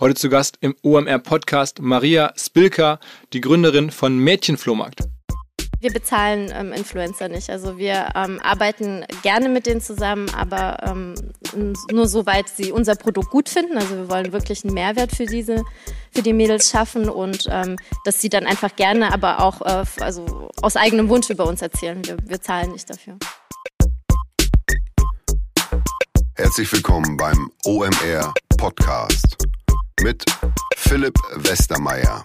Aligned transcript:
Heute 0.00 0.14
zu 0.14 0.30
Gast 0.30 0.56
im 0.62 0.74
OMR-Podcast 0.82 1.82
Maria 1.82 2.32
Spilka, 2.34 3.00
die 3.34 3.42
Gründerin 3.42 3.90
von 3.90 4.16
Mädchenflohmarkt. 4.16 5.00
Wir 5.78 5.92
bezahlen 5.92 6.50
ähm, 6.54 6.72
Influencer 6.72 7.28
nicht. 7.28 7.50
Also 7.50 7.76
wir 7.76 8.08
ähm, 8.14 8.40
arbeiten 8.42 9.04
gerne 9.22 9.50
mit 9.50 9.66
denen 9.66 9.82
zusammen, 9.82 10.30
aber 10.30 10.78
ähm, 10.84 11.14
nur 11.92 12.08
soweit 12.08 12.48
sie 12.48 12.72
unser 12.72 12.94
Produkt 12.94 13.28
gut 13.28 13.50
finden. 13.50 13.76
Also 13.76 13.94
wir 13.94 14.08
wollen 14.08 14.32
wirklich 14.32 14.64
einen 14.64 14.72
Mehrwert 14.72 15.14
für 15.14 15.26
diese, 15.26 15.64
für 16.10 16.22
die 16.22 16.32
Mädels 16.32 16.70
schaffen 16.70 17.10
und 17.10 17.46
ähm, 17.50 17.76
dass 18.06 18.22
sie 18.22 18.30
dann 18.30 18.46
einfach 18.46 18.74
gerne, 18.76 19.12
aber 19.12 19.40
auch 19.40 19.60
äh, 19.60 19.84
also 20.00 20.48
aus 20.62 20.76
eigenem 20.76 21.10
Wunsch 21.10 21.28
über 21.28 21.46
uns 21.46 21.60
erzählen. 21.60 22.02
Wir, 22.06 22.16
wir 22.24 22.40
zahlen 22.40 22.72
nicht 22.72 22.88
dafür. 22.88 23.18
Herzlich 26.36 26.72
willkommen 26.72 27.18
beim 27.18 27.50
OMR 27.66 28.32
Podcast 28.56 29.36
mit 30.02 30.24
Philipp 30.76 31.14
Westermeier. 31.36 32.24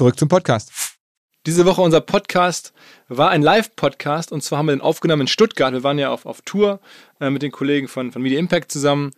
Zurück 0.00 0.18
zum 0.18 0.28
Podcast. 0.28 0.96
Diese 1.44 1.66
Woche 1.66 1.82
unser 1.82 2.00
Podcast 2.00 2.72
war 3.08 3.28
ein 3.28 3.42
Live-Podcast 3.42 4.32
und 4.32 4.42
zwar 4.42 4.60
haben 4.60 4.64
wir 4.64 4.74
den 4.74 4.80
aufgenommen 4.80 5.20
in 5.20 5.28
Stuttgart. 5.28 5.74
Wir 5.74 5.82
waren 5.82 5.98
ja 5.98 6.10
auf, 6.10 6.24
auf 6.24 6.40
Tour 6.40 6.80
äh, 7.20 7.28
mit 7.28 7.42
den 7.42 7.50
Kollegen 7.52 7.86
von, 7.86 8.10
von 8.10 8.22
Media 8.22 8.38
Impact 8.38 8.72
zusammen 8.72 9.10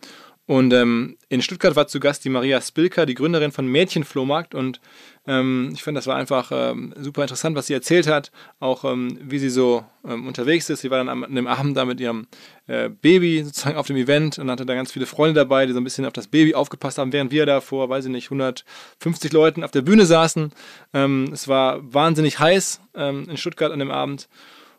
und 0.45 0.73
ähm, 0.73 1.17
in 1.29 1.41
Stuttgart 1.41 1.75
war 1.77 1.87
zu 1.87 2.01
Gast 2.01 2.25
die 2.25 2.29
Maria 2.29 2.59
Spilker, 2.59 3.05
die 3.05 3.13
Gründerin 3.13 3.53
von 3.53 3.65
Mädchenflohmarkt. 3.65 4.53
Und 4.53 4.81
ähm, 5.25 5.71
ich 5.73 5.83
fand, 5.83 5.95
das 5.97 6.07
war 6.07 6.15
einfach 6.15 6.51
ähm, 6.53 6.93
super 6.97 7.21
interessant, 7.21 7.55
was 7.55 7.67
sie 7.67 7.73
erzählt 7.73 8.07
hat. 8.07 8.31
Auch 8.59 8.83
ähm, 8.83 9.17
wie 9.21 9.39
sie 9.39 9.49
so 9.49 9.85
ähm, 10.05 10.27
unterwegs 10.27 10.69
ist. 10.69 10.81
Sie 10.81 10.91
war 10.91 10.97
dann 10.97 11.09
am, 11.09 11.23
an 11.23 11.35
dem 11.35 11.47
Abend 11.47 11.77
da 11.77 11.85
mit 11.85 11.99
ihrem 12.01 12.27
äh, 12.67 12.89
Baby 12.89 13.43
sozusagen 13.43 13.77
auf 13.77 13.87
dem 13.87 13.95
Event 13.95 14.37
und 14.37 14.51
hatte 14.51 14.65
da 14.65 14.75
ganz 14.75 14.91
viele 14.91 15.05
Freunde 15.05 15.39
dabei, 15.39 15.65
die 15.65 15.73
so 15.73 15.79
ein 15.79 15.83
bisschen 15.83 16.05
auf 16.05 16.13
das 16.13 16.27
Baby 16.27 16.55
aufgepasst 16.55 16.97
haben, 16.97 17.13
während 17.13 17.31
wir 17.31 17.45
da 17.45 17.61
vor, 17.61 17.89
weiß 17.89 18.05
ich 18.05 18.11
nicht, 18.11 18.27
150 18.27 19.31
Leuten 19.31 19.63
auf 19.63 19.71
der 19.71 19.81
Bühne 19.81 20.05
saßen. 20.05 20.51
Ähm, 20.93 21.29
es 21.31 21.47
war 21.47 21.79
wahnsinnig 21.93 22.39
heiß 22.39 22.81
in 22.95 23.37
Stuttgart 23.37 23.71
an 23.71 23.79
dem 23.79 23.89
Abend. 23.89 24.29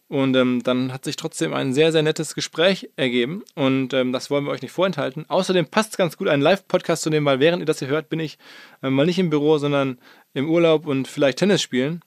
Und 0.09 0.37
ähm, 0.37 0.63
dann 0.63 0.93
hat 0.93 1.05
sich 1.05 1.17
trotzdem 1.17 1.55
ein 1.55 1.73
sehr, 1.73 1.91
sehr 1.91 2.03
nettes 2.03 2.35
Gespräch 2.35 2.91
ergeben. 2.97 3.43
Und 3.55 3.95
ähm, 3.95 4.13
das 4.13 4.31
wollen 4.31 4.45
wir 4.45 4.51
euch 4.51 4.63
nicht 4.63 4.73
vorenthalten. 4.73 5.25
Außerdem 5.29 5.67
passt 5.67 5.93
es 5.93 5.97
ganz 5.97 6.17
gut, 6.17 6.29
einen 6.29 6.43
Live-Podcast 6.43 7.03
zu 7.03 7.11
nehmen, 7.11 7.27
weil 7.27 7.41
während 7.41 7.61
ihr 7.61 7.67
das 7.67 7.79
hier 7.79 7.89
hört, 7.89 8.11
bin 8.11 8.21
ich 8.21 8.39
äh, 8.83 8.91
mal 8.91 9.07
nicht 9.07 9.19
im 9.19 9.31
Büro, 9.31 9.59
sondern 9.59 9.99
im 10.35 10.51
Urlaub 10.51 10.87
und 10.87 11.09
vielleicht 11.09 11.39
Tennis 11.39 11.63
spielen. 11.63 12.03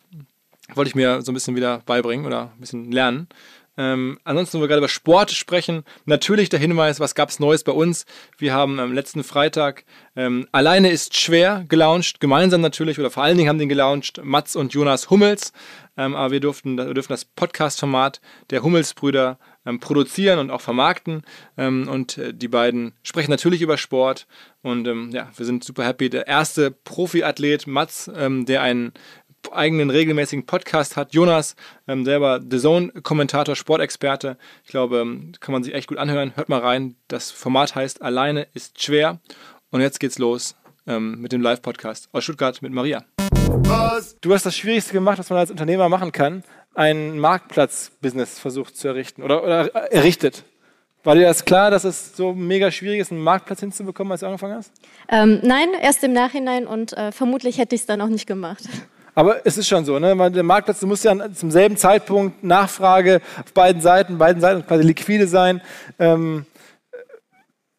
Wollte 0.76 0.90
ich 0.90 0.96
mir 0.96 1.22
so 1.22 1.32
ein 1.32 1.34
bisschen 1.34 1.56
wieder 1.56 1.82
beibringen 1.86 2.26
oder 2.26 2.52
ein 2.56 2.60
bisschen 2.60 2.92
lernen. 2.92 3.28
Ähm, 3.78 4.20
ansonsten, 4.24 4.58
wo 4.58 4.62
wir 4.62 4.68
gerade 4.68 4.80
über 4.80 4.90
Sport 4.90 5.32
sprechen, 5.32 5.84
natürlich 6.06 6.50
der 6.50 6.60
Hinweis, 6.60 7.00
was 7.00 7.16
gab 7.16 7.30
es 7.30 7.40
Neues 7.40 7.64
bei 7.64 7.72
uns? 7.72 8.06
Wir 8.38 8.54
haben 8.54 8.80
am 8.80 8.92
letzten 8.92 9.24
Freitag 9.24 9.86
ähm, 10.16 10.48
Alleine 10.52 10.90
ist 10.90 11.16
schwer 11.16 11.64
gelauncht, 11.70 12.20
gemeinsam 12.20 12.62
natürlich, 12.62 13.00
oder 13.00 13.12
vor 13.12 13.24
allen 13.24 13.38
Dingen 13.38 13.50
haben 13.50 13.60
den 13.60 13.70
gelauncht 13.70 14.20
Mats 14.24 14.56
und 14.56 14.74
Jonas 14.74 15.12
Hummels. 15.12 15.54
Ähm, 15.96 16.16
aber 16.16 16.32
wir, 16.32 16.40
durften, 16.40 16.78
wir 16.78 16.94
dürfen 16.94 17.14
das 17.14 17.26
Podcast-Format 17.26 18.20
der 18.50 18.64
Hummelsbrüder 18.64 19.38
ähm, 19.66 19.80
produzieren 19.80 20.40
und 20.40 20.50
auch 20.50 20.62
vermarkten. 20.62 21.22
Ähm, 21.56 21.88
und 21.88 22.18
äh, 22.18 22.34
die 22.34 22.48
beiden 22.48 22.94
sprechen 23.04 23.32
natürlich 23.32 23.62
über 23.62 23.78
Sport. 23.78 24.26
Und 24.64 24.88
ähm, 24.88 25.12
ja, 25.12 25.30
wir 25.36 25.46
sind 25.46 25.64
super 25.64 25.86
happy. 25.86 26.10
Der 26.10 26.28
erste 26.28 26.72
Profiathlet 26.72 27.68
Mats, 27.68 28.10
der 28.14 28.62
einen 28.62 28.92
eigenen 29.54 29.90
regelmäßigen 29.90 30.46
Podcast 30.46 30.98
hat. 30.98 31.14
Jonas, 31.14 31.56
ähm, 31.88 32.06
selber 32.06 32.40
The 32.42 32.60
Zone-Kommentator, 32.60 33.56
Sportexperte. 33.56 34.38
Ich 34.64 34.70
glaube, 34.70 35.00
ähm, 35.00 35.34
kann 35.40 35.54
man 35.54 35.64
sich 35.64 35.74
echt 35.74 35.88
gut 35.88 35.98
anhören. 35.98 36.34
Hört 36.36 36.50
mal 36.50 36.60
rein. 36.60 36.96
Das 37.08 37.32
Format 37.32 37.76
heißt 37.76 38.02
Alleine 38.02 38.48
ist 38.54 38.82
schwer. 38.82 39.20
Und 39.72 39.82
jetzt 39.82 40.00
geht's 40.00 40.18
los 40.18 40.56
ähm, 40.88 41.20
mit 41.20 41.32
dem 41.32 41.42
Live-Podcast 41.42 42.10
aus 42.12 42.24
Stuttgart 42.24 42.62
mit 42.62 42.72
Maria. 42.72 43.04
Was? 43.20 44.18
Du 44.22 44.34
hast 44.34 44.46
das 44.46 44.56
Schwierigste 44.56 44.94
gemacht, 44.94 45.20
was 45.20 45.30
man 45.30 45.40
als 45.40 45.52
Unternehmer 45.52 45.90
machen 45.90 46.12
kann. 46.12 46.44
Ein 46.74 47.20
Marktplatz-Business 47.20 48.40
versucht 48.40 48.78
zu 48.78 48.88
errichten 48.88 49.24
oder, 49.24 49.44
oder 49.44 49.74
errichtet. 49.92 50.44
War 51.04 51.16
dir 51.16 51.26
das 51.26 51.46
klar, 51.46 51.72
dass 51.72 51.84
es 51.86 52.18
so 52.18 52.34
mega 52.34 52.70
schwierig 52.70 53.00
ist, 53.00 53.12
einen 53.12 53.22
Marktplatz 53.22 53.62
hinzubekommen, 53.62 54.12
als 54.12 54.22
du 54.22 54.26
angefangen 54.26 54.56
hast? 54.56 54.74
Ähm, 55.08 55.40
nein, 55.42 55.70
erst 55.82 56.04
im 56.04 56.12
Nachhinein 56.12 56.68
und 56.68 56.94
äh, 56.98 57.12
vermutlich 57.12 57.58
hätte 57.58 57.76
ich 57.76 57.82
es 57.82 57.88
dann 57.88 58.02
auch 58.02 58.10
nicht 58.10 58.28
gemacht. 58.28 58.64
Aber 59.18 59.44
es 59.48 59.58
ist 59.58 59.68
schon 59.68 59.84
so, 59.84 59.98
ne? 59.98 60.16
Der 60.30 60.44
Marktplatz, 60.44 60.80
du 60.80 60.86
musst 60.86 61.04
ja 61.04 61.34
zum 61.34 61.50
selben 61.50 61.76
Zeitpunkt 61.76 62.44
Nachfrage 62.44 63.20
auf 63.44 63.52
beiden 63.52 63.82
Seiten, 63.82 64.20
beiden 64.20 64.40
Seiten 64.40 64.64
quasi 64.64 64.84
liquide 64.84 65.26
sein. 65.26 65.60
Ähm, 65.98 66.46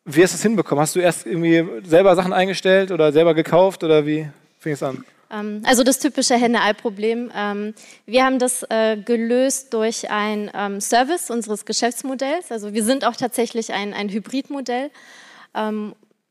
wie 0.04 0.24
hast 0.24 0.32
du 0.32 0.36
es 0.36 0.42
hinbekommen? 0.42 0.82
Hast 0.82 0.96
du 0.96 0.98
erst 0.98 1.26
irgendwie 1.26 1.64
selber 1.86 2.16
Sachen 2.16 2.32
eingestellt 2.32 2.90
oder 2.90 3.12
selber 3.12 3.34
gekauft 3.34 3.84
oder 3.84 4.04
wie 4.04 4.28
fing 4.58 4.72
es 4.72 4.82
an? 4.82 5.04
Ähm, 5.30 5.62
also 5.64 5.84
das 5.84 6.00
typische 6.00 6.34
Henne-Ei-Problem. 6.34 7.30
Ähm, 7.32 7.74
wir 8.04 8.24
haben 8.24 8.40
das 8.40 8.64
äh, 8.68 8.96
gelöst 8.96 9.72
durch 9.72 10.10
ein 10.10 10.50
ähm, 10.52 10.80
Service 10.80 11.30
unseres 11.30 11.64
Geschäftsmodells. 11.64 12.50
Also 12.50 12.74
wir 12.74 12.82
sind 12.82 13.04
auch 13.04 13.14
tatsächlich 13.14 13.72
ein, 13.72 13.94
ein 13.94 14.08
Hybridmodell. 14.08 14.90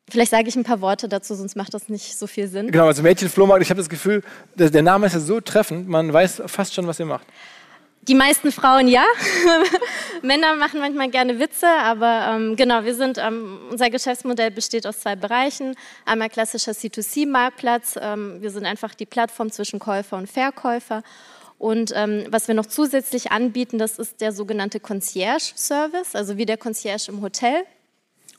Vielleicht 0.09 0.31
sage 0.31 0.47
ich 0.47 0.55
ein 0.55 0.63
paar 0.63 0.79
Worte 0.79 1.09
dazu, 1.09 1.35
sonst 1.35 1.55
macht 1.55 1.73
das 1.73 1.89
nicht 1.89 2.17
so 2.17 2.27
viel 2.27 2.47
Sinn. 2.47 2.71
Genau, 2.71 2.87
also 2.87 3.03
Mädchenflohmarkt, 3.03 3.61
ich 3.61 3.69
habe 3.69 3.79
das 3.79 3.89
Gefühl, 3.89 4.23
der 4.55 4.81
Name 4.81 5.07
ist 5.07 5.13
ja 5.13 5.19
so 5.19 5.41
treffend, 5.41 5.89
man 5.89 6.11
weiß 6.13 6.43
fast 6.45 6.73
schon, 6.73 6.87
was 6.87 6.99
ihr 6.99 7.05
macht. 7.05 7.25
Die 8.07 8.15
meisten 8.15 8.53
Frauen 8.53 8.87
ja. 8.87 9.03
Männer 10.21 10.55
machen 10.55 10.79
manchmal 10.79 11.09
gerne 11.09 11.39
Witze, 11.39 11.67
aber 11.67 12.35
ähm, 12.35 12.55
genau, 12.55 12.85
wir 12.85 12.95
sind, 12.95 13.17
ähm, 13.17 13.59
unser 13.69 13.89
Geschäftsmodell 13.89 14.49
besteht 14.49 14.87
aus 14.87 15.01
zwei 15.01 15.17
Bereichen. 15.17 15.75
Einmal 16.05 16.29
klassischer 16.29 16.71
C2C-Marktplatz. 16.71 17.95
Ähm, 17.99 18.37
wir 18.41 18.49
sind 18.49 18.65
einfach 18.65 18.95
die 18.95 19.05
Plattform 19.05 19.51
zwischen 19.51 19.79
Käufer 19.79 20.15
und 20.15 20.29
Verkäufer. 20.29 21.03
Und 21.57 21.91
ähm, 21.95 22.27
was 22.29 22.47
wir 22.47 22.55
noch 22.55 22.67
zusätzlich 22.67 23.31
anbieten, 23.31 23.77
das 23.77 23.99
ist 23.99 24.21
der 24.21 24.31
sogenannte 24.31 24.79
Concierge-Service, 24.79 26.15
also 26.15 26.37
wie 26.37 26.45
der 26.45 26.57
Concierge 26.57 27.07
im 27.09 27.21
Hotel. 27.21 27.65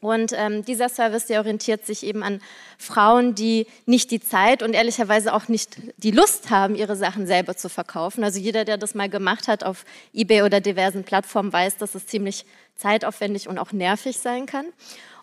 Und 0.00 0.32
ähm, 0.36 0.64
dieser 0.64 0.88
Service, 0.88 1.26
der 1.26 1.40
orientiert 1.40 1.84
sich 1.84 2.04
eben 2.04 2.22
an 2.22 2.40
Frauen, 2.78 3.34
die 3.34 3.66
nicht 3.84 4.12
die 4.12 4.20
Zeit 4.20 4.62
und 4.62 4.72
ehrlicherweise 4.72 5.34
auch 5.34 5.48
nicht 5.48 5.76
die 5.96 6.12
Lust 6.12 6.50
haben, 6.50 6.76
ihre 6.76 6.94
Sachen 6.94 7.26
selber 7.26 7.56
zu 7.56 7.68
verkaufen. 7.68 8.22
Also 8.22 8.38
jeder, 8.38 8.64
der 8.64 8.78
das 8.78 8.94
mal 8.94 9.08
gemacht 9.08 9.48
hat 9.48 9.64
auf 9.64 9.84
eBay 10.14 10.42
oder 10.42 10.60
diversen 10.60 11.02
Plattformen, 11.02 11.52
weiß, 11.52 11.78
dass 11.78 11.96
es 11.96 12.06
ziemlich 12.06 12.44
zeitaufwendig 12.78 13.48
und 13.48 13.58
auch 13.58 13.72
nervig 13.72 14.18
sein 14.18 14.46
kann. 14.46 14.66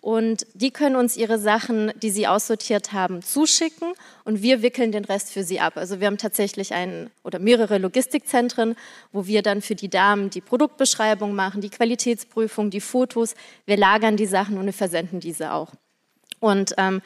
Und 0.02 0.46
die 0.54 0.69
können 0.69 0.96
uns 0.96 1.18
ihre 1.18 1.40
Sachen, 1.40 1.92
die 2.00 2.12
sie 2.12 2.28
aussortiert 2.28 2.94
haben, 2.94 3.24
zuschicken 3.24 3.94
und 4.24 4.44
wir 4.44 4.62
wickeln 4.62 4.92
den 4.92 5.04
Rest 5.04 5.31
für 5.31 5.44
sie 5.44 5.60
ab. 5.60 5.78
Also 5.78 6.00
wir 6.00 6.06
haben 6.06 6.19
tatsächlich 6.19 6.75
ein 6.75 7.10
oder 7.24 7.40
mehrere 7.40 7.80
Logistikzentren, 7.80 8.75
wo 9.12 9.25
wir 9.25 9.42
dann 9.42 9.63
für 9.63 9.74
die 9.74 9.90
Damen 9.90 10.30
die 10.30 10.42
Produktbeschreibung 10.42 11.34
machen, 11.34 11.60
die 11.60 11.72
Qualitätsprüfung, 11.72 12.69
die 12.69 12.81
Fotos. 12.81 13.34
Wir 13.66 13.78
lagern 13.78 14.16
die 14.16 14.28
Sachen 14.28 14.60
und 14.60 14.68
wir 14.68 14.74
versenden 14.74 15.22
diese 15.22 15.54
auch. 15.54 15.72
Und 16.40 16.75
ähm, 16.78 17.02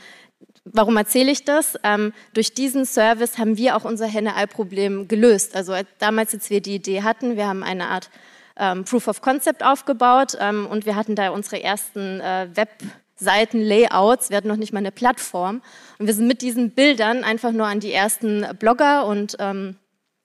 Warum 0.72 0.98
erzähle 0.98 1.32
ich 1.32 1.46
das? 1.46 1.80
Ähm, 1.84 2.14
durch 2.34 2.54
diesen 2.54 2.86
Service 2.86 3.38
haben 3.38 3.58
wir 3.58 3.76
auch 3.76 3.86
unser 3.86 4.06
Henne-Ei-Problem 4.06 5.08
gelöst. 5.08 5.56
Also 5.56 5.74
damals, 5.98 6.34
als 6.34 6.50
wir 6.50 6.62
die 6.62 6.76
Idee 6.76 7.02
hatten, 7.02 7.38
wir 7.38 7.48
haben 7.48 7.64
eine 7.64 7.88
Art 7.88 8.12
ähm, 8.60 8.84
Proof 8.86 9.08
of 9.08 9.22
Concept 9.22 9.64
aufgebaut. 9.64 10.38
Ähm, 10.40 10.68
und 10.68 10.86
wir 10.86 10.96
hatten 10.96 11.16
da 11.16 11.30
unsere 11.32 11.64
ersten 11.64 12.20
äh, 12.20 12.48
Webseiten, 12.54 13.62
Layouts, 13.62 14.30
wir 14.30 14.38
hatten 14.38 14.48
noch 14.48 14.58
nicht 14.58 14.74
mal 14.74 14.80
eine 14.80 14.92
Plattform. 14.92 15.62
Und 15.98 16.08
wir 16.08 16.14
sind 16.14 16.28
mit 16.28 16.42
diesen 16.42 16.72
Bildern 16.72 17.24
einfach 17.24 17.52
nur 17.52 17.68
an 17.68 17.80
die 17.80 17.94
ersten 17.94 18.46
Blogger 18.60 19.06
und 19.06 19.38
ähm, 19.40 19.76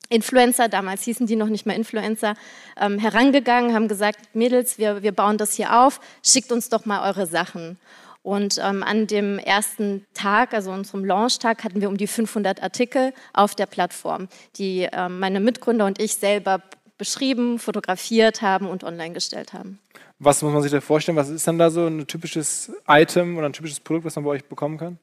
Influencer, 0.09 0.69
damals 0.69 1.03
hießen 1.03 1.25
die 1.25 1.35
noch 1.35 1.47
nicht 1.47 1.65
mal 1.65 1.73
Influencer, 1.73 2.35
ähm, 2.79 2.99
herangegangen, 2.99 3.73
haben 3.73 3.87
gesagt, 3.87 4.19
Mädels, 4.33 4.77
wir, 4.77 5.01
wir 5.01 5.11
bauen 5.11 5.37
das 5.37 5.53
hier 5.53 5.81
auf, 5.81 5.99
schickt 6.23 6.51
uns 6.51 6.69
doch 6.69 6.85
mal 6.85 7.07
eure 7.07 7.25
Sachen. 7.25 7.79
Und 8.21 8.59
ähm, 8.59 8.81
an 8.81 9.05
dem 9.05 9.37
ersten 9.37 10.05
Tag, 10.15 10.53
also 10.53 10.71
unserem 10.71 11.05
Launchtag, 11.05 11.63
hatten 11.63 11.81
wir 11.81 11.89
um 11.89 11.97
die 11.97 12.07
500 12.07 12.61
Artikel 12.61 13.13
auf 13.33 13.53
der 13.53 13.67
Plattform, 13.67 14.29
die 14.57 14.89
ähm, 14.91 15.19
meine 15.19 15.39
Mitgründer 15.39 15.85
und 15.85 16.01
ich 16.01 16.15
selber 16.15 16.61
beschrieben, 16.97 17.59
fotografiert 17.59 18.41
haben 18.41 18.67
und 18.67 18.83
online 18.83 19.13
gestellt 19.13 19.53
haben. 19.53 19.79
Was 20.19 20.41
muss 20.41 20.53
man 20.53 20.61
sich 20.61 20.71
da 20.71 20.79
vorstellen? 20.81 21.17
Was 21.17 21.29
ist 21.29 21.47
dann 21.47 21.57
da 21.57 21.69
so 21.69 21.87
ein 21.87 22.07
typisches 22.07 22.71
Item 22.87 23.37
oder 23.37 23.49
ein 23.49 23.53
typisches 23.53 23.79
Produkt, 23.79 24.05
was 24.05 24.15
man 24.15 24.23
bei 24.23 24.31
euch 24.31 24.45
bekommen 24.45 24.77
kann? 24.77 24.97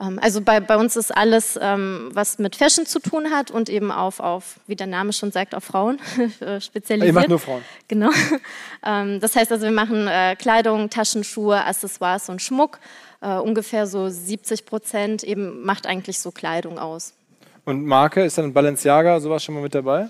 Ähm, 0.00 0.18
also 0.22 0.40
bei, 0.40 0.60
bei 0.60 0.76
uns 0.76 0.96
ist 0.96 1.16
alles, 1.16 1.58
ähm, 1.60 2.10
was 2.12 2.38
mit 2.38 2.56
Fashion 2.56 2.86
zu 2.86 3.00
tun 3.00 3.30
hat 3.30 3.50
und 3.50 3.68
eben 3.68 3.90
auf, 3.90 4.20
auf 4.20 4.60
wie 4.66 4.76
der 4.76 4.86
Name 4.86 5.12
schon 5.12 5.32
sagt, 5.32 5.54
auf 5.54 5.64
Frauen 5.64 5.98
spezialisiert. 6.60 7.08
Ihr 7.08 7.12
macht 7.12 7.28
nur 7.28 7.38
Frauen. 7.38 7.62
Genau. 7.88 8.10
Ähm, 8.86 9.18
das 9.18 9.34
heißt 9.34 9.50
also, 9.50 9.64
wir 9.64 9.72
machen 9.72 10.06
äh, 10.08 10.36
Kleidung, 10.36 10.90
Taschenschuhe, 10.90 11.64
Accessoires 11.64 12.28
und 12.28 12.42
Schmuck. 12.42 12.80
Äh, 13.22 13.36
ungefähr 13.38 13.86
so 13.86 14.10
70 14.10 14.66
Prozent 14.66 15.24
eben 15.24 15.64
macht 15.64 15.86
eigentlich 15.86 16.18
so 16.18 16.30
Kleidung 16.30 16.78
aus. 16.78 17.14
Und 17.64 17.86
Marke, 17.86 18.22
ist 18.22 18.36
dann 18.36 18.52
Balenciaga 18.52 19.20
sowas 19.20 19.42
schon 19.42 19.54
mal 19.54 19.62
mit 19.62 19.74
dabei? 19.74 20.08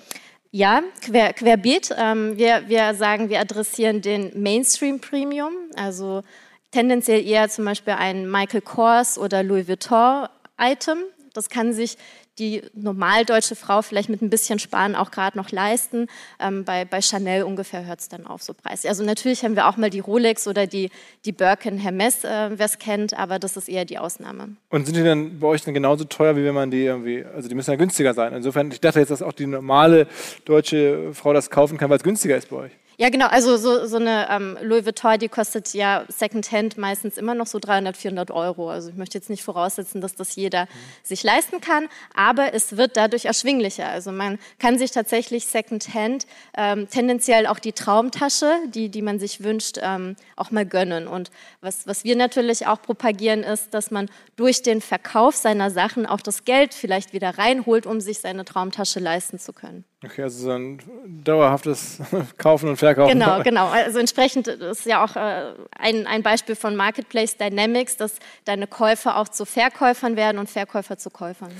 Ja, 0.56 0.84
quer, 1.00 1.32
querbeet. 1.32 1.92
Ähm, 1.98 2.38
wir, 2.38 2.68
wir 2.68 2.94
sagen, 2.94 3.28
wir 3.28 3.40
adressieren 3.40 4.02
den 4.02 4.40
Mainstream 4.40 5.00
Premium, 5.00 5.52
also 5.74 6.22
tendenziell 6.70 7.26
eher 7.26 7.48
zum 7.48 7.64
Beispiel 7.64 7.94
ein 7.94 8.30
Michael 8.30 8.60
Kors 8.60 9.18
oder 9.18 9.42
Louis 9.42 9.66
Vuitton 9.66 10.28
Item. 10.56 10.98
Das 11.34 11.50
kann 11.50 11.72
sich 11.72 11.96
die 12.38 12.62
normaldeutsche 12.74 13.54
Frau 13.54 13.82
vielleicht 13.82 14.08
mit 14.08 14.22
ein 14.22 14.30
bisschen 14.30 14.58
Sparen 14.58 14.96
auch 14.96 15.10
gerade 15.10 15.36
noch 15.36 15.50
leisten. 15.50 16.08
Ähm, 16.40 16.64
bei, 16.64 16.84
bei 16.84 17.00
Chanel 17.00 17.44
ungefähr 17.44 17.86
hört 17.86 18.00
es 18.00 18.08
dann 18.08 18.26
auf, 18.26 18.42
so 18.42 18.54
Preis. 18.54 18.84
Also 18.84 19.04
natürlich 19.04 19.44
haben 19.44 19.54
wir 19.54 19.68
auch 19.68 19.76
mal 19.76 19.90
die 19.90 20.00
Rolex 20.00 20.48
oder 20.48 20.66
die, 20.66 20.90
die 21.24 21.32
Birkin 21.32 21.78
Hermes, 21.78 22.24
äh, 22.24 22.50
wer 22.54 22.66
es 22.66 22.78
kennt, 22.78 23.16
aber 23.16 23.38
das 23.38 23.56
ist 23.56 23.68
eher 23.68 23.84
die 23.84 23.98
Ausnahme. 23.98 24.56
Und 24.70 24.86
sind 24.86 24.96
die 24.96 25.04
dann 25.04 25.38
bei 25.38 25.46
euch 25.46 25.62
dann 25.62 25.74
genauso 25.74 26.04
teuer, 26.04 26.36
wie 26.36 26.44
wenn 26.44 26.54
man 26.54 26.70
die 26.70 26.84
irgendwie, 26.84 27.24
also 27.24 27.48
die 27.48 27.54
müssen 27.54 27.70
ja 27.70 27.76
günstiger 27.76 28.14
sein. 28.14 28.32
Insofern, 28.32 28.70
ich 28.72 28.80
dachte 28.80 29.00
jetzt, 29.00 29.10
dass 29.10 29.22
auch 29.22 29.32
die 29.32 29.46
normale 29.46 30.08
deutsche 30.44 31.12
Frau 31.14 31.32
das 31.32 31.50
kaufen 31.50 31.78
kann, 31.78 31.90
weil 31.90 31.98
es 31.98 32.02
günstiger 32.02 32.36
ist 32.36 32.50
bei 32.50 32.56
euch. 32.56 32.72
Ja, 32.96 33.08
genau. 33.08 33.26
Also 33.26 33.56
so, 33.56 33.86
so 33.86 33.96
eine 33.96 34.28
ähm, 34.30 34.56
Louis 34.62 34.84
Vuitton, 34.84 35.18
die 35.18 35.28
kostet 35.28 35.74
ja 35.74 36.04
Secondhand 36.08 36.78
meistens 36.78 37.18
immer 37.18 37.34
noch 37.34 37.46
so 37.46 37.58
300, 37.58 37.96
400 37.96 38.30
Euro. 38.30 38.70
Also 38.70 38.90
ich 38.90 38.94
möchte 38.94 39.18
jetzt 39.18 39.30
nicht 39.30 39.42
voraussetzen, 39.42 40.00
dass 40.00 40.14
das 40.14 40.36
jeder 40.36 40.64
mhm. 40.64 40.68
sich 41.02 41.22
leisten 41.24 41.60
kann, 41.60 41.88
aber 42.14 42.54
es 42.54 42.76
wird 42.76 42.96
dadurch 42.96 43.24
erschwinglicher. 43.24 43.88
Also 43.88 44.12
man 44.12 44.38
kann 44.58 44.78
sich 44.78 44.92
tatsächlich 44.92 45.46
Secondhand 45.46 46.26
ähm, 46.56 46.88
tendenziell 46.88 47.46
auch 47.48 47.58
die 47.58 47.72
Traumtasche, 47.72 48.52
die, 48.68 48.88
die 48.88 49.02
man 49.02 49.18
sich 49.18 49.42
wünscht, 49.42 49.78
ähm, 49.82 50.14
auch 50.36 50.52
mal 50.52 50.64
gönnen. 50.64 51.08
Und 51.08 51.32
was, 51.60 51.88
was 51.88 52.04
wir 52.04 52.14
natürlich 52.14 52.68
auch 52.68 52.80
propagieren, 52.80 53.42
ist, 53.42 53.74
dass 53.74 53.90
man 53.90 54.08
durch 54.36 54.62
den 54.62 54.80
Verkauf 54.80 55.34
seiner 55.34 55.70
Sachen 55.70 56.06
auch 56.06 56.20
das 56.20 56.44
Geld 56.44 56.74
vielleicht 56.74 57.12
wieder 57.12 57.38
reinholt, 57.38 57.86
um 57.86 58.00
sich 58.00 58.20
seine 58.20 58.44
Traumtasche 58.44 59.00
leisten 59.00 59.40
zu 59.40 59.52
können. 59.52 59.84
Okay, 60.04 60.22
also 60.22 60.44
so 60.44 60.50
ein 60.50 60.80
dauerhaftes 61.24 61.98
Kaufen 62.38 62.68
und 62.68 62.76
Verkaufen. 62.76 63.12
Genau, 63.12 63.42
genau. 63.42 63.68
Also 63.68 63.98
entsprechend 63.98 64.48
ist 64.48 64.86
ja 64.86 65.04
auch 65.04 65.16
äh, 65.16 65.54
ein, 65.78 66.06
ein 66.06 66.22
Beispiel 66.22 66.56
von 66.56 66.76
Marketplace 66.76 67.36
Dynamics, 67.36 67.96
dass 67.96 68.16
deine 68.44 68.66
Käufer 68.66 69.16
auch 69.16 69.28
zu 69.28 69.44
Verkäufern 69.44 70.16
werden 70.16 70.38
und 70.38 70.50
Verkäufer 70.50 70.98
zu 70.98 71.10
Käufern. 71.10 71.52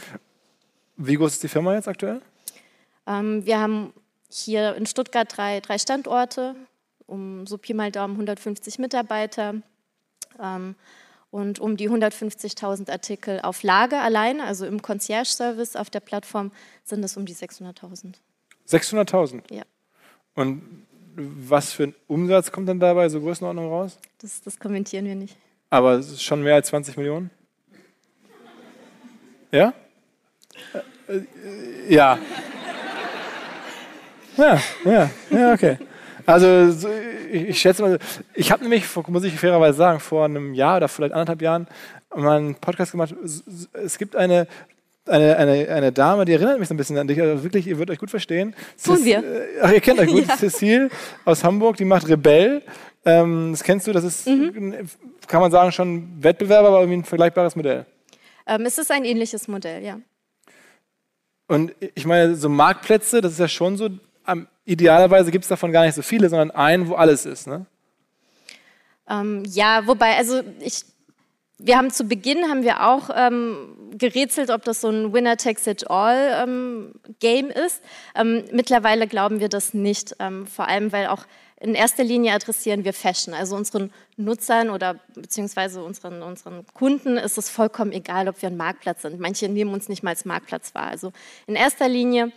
Wie 0.97 1.17
groß 1.17 1.35
ist 1.35 1.43
die 1.43 1.49
Firma 1.49 1.75
jetzt 1.75 1.89
aktuell? 1.89 2.21
Ähm, 3.07 3.45
wir 3.45 3.61
haben 3.61 3.93
hier 4.31 4.75
in 4.75 4.87
Stuttgart 4.87 5.29
drei, 5.35 5.61
drei 5.61 5.79
Standorte, 5.79 6.55
um 7.07 7.47
so 7.47 7.59
Pi 7.59 7.75
mal 7.75 7.91
Daumen 7.91 8.15
150 8.15 8.79
Mitarbeiter. 8.79 9.55
Ähm, 10.41 10.75
und 11.35 11.59
um 11.59 11.77
die 11.77 11.91
150.000 11.91 12.91
Artikel 12.91 13.41
auf 13.41 13.65
Lager 13.65 14.03
allein, 14.03 14.41
also 14.41 14.67
im 14.67 14.81
Concierge-Service 14.81 15.75
auf 15.75 15.91
der 15.91 15.99
Plattform, 15.99 16.53
sind 16.85 17.05
es 17.05 17.17
um 17.17 17.27
die 17.27 17.35
600.000. 17.35 18.15
600.000? 18.69 19.43
Ja. 19.51 19.63
Und 20.35 20.85
was 21.17 21.73
für 21.73 21.85
ein 21.85 21.95
Umsatz 22.07 22.51
kommt 22.51 22.69
dann 22.69 22.81
dabei, 22.81 23.09
so 23.09 23.21
Größenordnung 23.21 23.69
raus? 23.69 23.99
Das, 24.21 24.41
das 24.41 24.59
kommentieren 24.59 25.05
wir 25.07 25.15
nicht. 25.15 25.37
Aber 25.71 25.93
es 25.95 26.11
ist 26.11 26.23
schon 26.23 26.43
mehr 26.43 26.55
als 26.55 26.69
20 26.69 26.97
Millionen? 26.97 27.31
Ja? 29.51 29.73
Äh, 31.09 31.17
äh, 31.17 31.95
ja. 31.95 32.19
Ja, 34.37 34.61
ja, 34.85 35.11
ja, 35.31 35.53
okay. 35.53 35.79
Also 36.27 36.89
ich 37.31 37.61
schätze 37.61 37.83
mal, 37.83 37.99
ich 38.35 38.51
habe 38.51 38.63
nämlich, 38.63 38.85
muss 39.09 39.25
ich 39.25 39.39
fairerweise 39.39 39.77
sagen, 39.77 40.01
vor 40.01 40.25
einem 40.25 40.55
Jahr 40.55 40.79
oder 40.79 40.89
vielleicht 40.89 41.13
anderthalb 41.13 41.43
Jahren 41.43 41.69
mal 42.15 42.39
einen 42.39 42.55
Podcast 42.55 42.93
gemacht. 42.93 43.15
Es 43.73 43.99
gibt 43.99 44.17
eine 44.17 44.47
eine, 45.07 45.37
eine, 45.37 45.69
eine 45.69 45.93
Dame, 45.93 46.25
die 46.25 46.33
erinnert 46.33 46.59
mich 46.59 46.69
so 46.69 46.75
ein 46.75 46.77
bisschen 46.77 46.97
an 46.99 47.07
dich. 47.07 47.21
Also 47.21 47.43
wirklich, 47.43 47.67
ihr 47.67 47.79
würdet 47.79 47.95
euch 47.95 47.99
gut 47.99 48.11
verstehen. 48.11 48.55
Tun 48.83 49.05
wir. 49.05 49.23
Ach, 49.63 49.71
ihr 49.71 49.81
kennt 49.81 50.01
euch 50.01 50.09
gut. 50.09 50.27
ja. 50.29 50.37
Cecile 50.37 50.89
aus 51.25 51.45
Hamburg, 51.45 51.77
die 51.77 51.85
macht 51.85 52.09
Rebell. 52.09 52.63
Ähm, 53.05 53.53
das 53.53 53.63
kennst 53.63 53.87
du, 53.87 53.93
das 53.93 54.05
ist, 54.05 54.27
mhm. 54.27 54.89
kann 55.27 55.41
man 55.41 55.51
sagen, 55.51 55.73
schon 55.73 56.23
Wettbewerber, 56.23 56.69
aber 56.69 56.81
irgendwie 56.81 56.99
ein 56.99 57.05
vergleichbares 57.05 57.55
Modell. 57.55 57.85
Ähm, 58.47 58.65
es 58.65 58.79
ist 58.79 58.91
ein 58.91 59.05
ähnliches 59.05 59.47
Modell, 59.47 59.85
ja. 59.85 59.99
Und 61.47 61.75
ich 61.95 62.07
meine, 62.07 62.35
so 62.35 62.49
Marktplätze, 62.49 63.21
das 63.21 63.33
ist 63.33 63.39
ja 63.39 63.49
schon 63.49 63.77
so, 63.77 63.91
am, 64.25 64.49
idealerweise 64.65 65.31
gibt 65.31 65.45
es 65.45 65.49
davon 65.49 65.73
gar 65.73 65.85
nicht 65.85 65.95
so 65.95 66.01
viele, 66.01 66.31
sondern 66.31 66.51
einen, 66.51 66.89
wo 66.89 66.95
alles 66.95 67.27
ist, 67.27 67.47
ne? 67.47 67.67
Ähm, 69.09 69.43
ja, 69.45 69.87
wobei, 69.87 70.17
also 70.17 70.41
ich 70.61 70.85
wir 71.65 71.79
haben 71.79 71.91
zu 71.91 72.05
Beginn 72.05 72.51
haben 72.51 72.63
wir 72.63 72.87
auch 72.87 73.09
ähm, 73.15 73.91
gerätselt, 73.93 74.51
ob 74.51 74.65
das 74.65 74.83
so 74.83 74.91
ein 74.91 75.15
Winner 75.15 75.39
takes 75.39 75.67
it 75.67 75.91
all 75.91 76.43
ähm, 76.43 76.93
Game 77.21 77.49
ist. 77.49 77.83
Ähm, 78.15 78.45
mittlerweile 78.53 79.07
glauben 79.07 79.41
wir 79.41 79.49
das 79.49 79.73
nicht, 79.73 80.15
ähm, 80.19 80.47
vor 80.47 80.69
allem 80.69 80.93
weil 80.93 81.07
auch 81.07 81.25
in 81.59 81.75
erster 81.75 82.05
Linie 82.05 82.35
adressieren 82.35 82.85
wir 82.85 82.93
Fashion. 82.93 83.33
Also 83.33 83.57
unseren 83.57 83.91
Nutzern 84.19 84.69
oder 84.69 85.01
beziehungsweise 85.15 85.83
unseren, 85.83 86.23
unseren 86.23 86.67
Kunden 86.75 87.17
ist 87.17 87.39
es 87.39 87.49
vollkommen 87.49 87.93
egal, 87.93 88.29
ob 88.29 88.43
wir 88.43 88.51
ein 88.51 88.59
Marktplatz 88.59 89.01
sind. 89.01 89.19
Manche 89.19 89.49
nehmen 89.49 89.73
uns 89.73 89.89
nicht 89.89 90.03
mal 90.03 90.11
als 90.11 90.27
Marktplatz 90.27 90.75
wahr. 90.75 90.89
Also 90.89 91.13
in 91.47 91.55
erster 91.55 91.89
Linie 91.89 92.31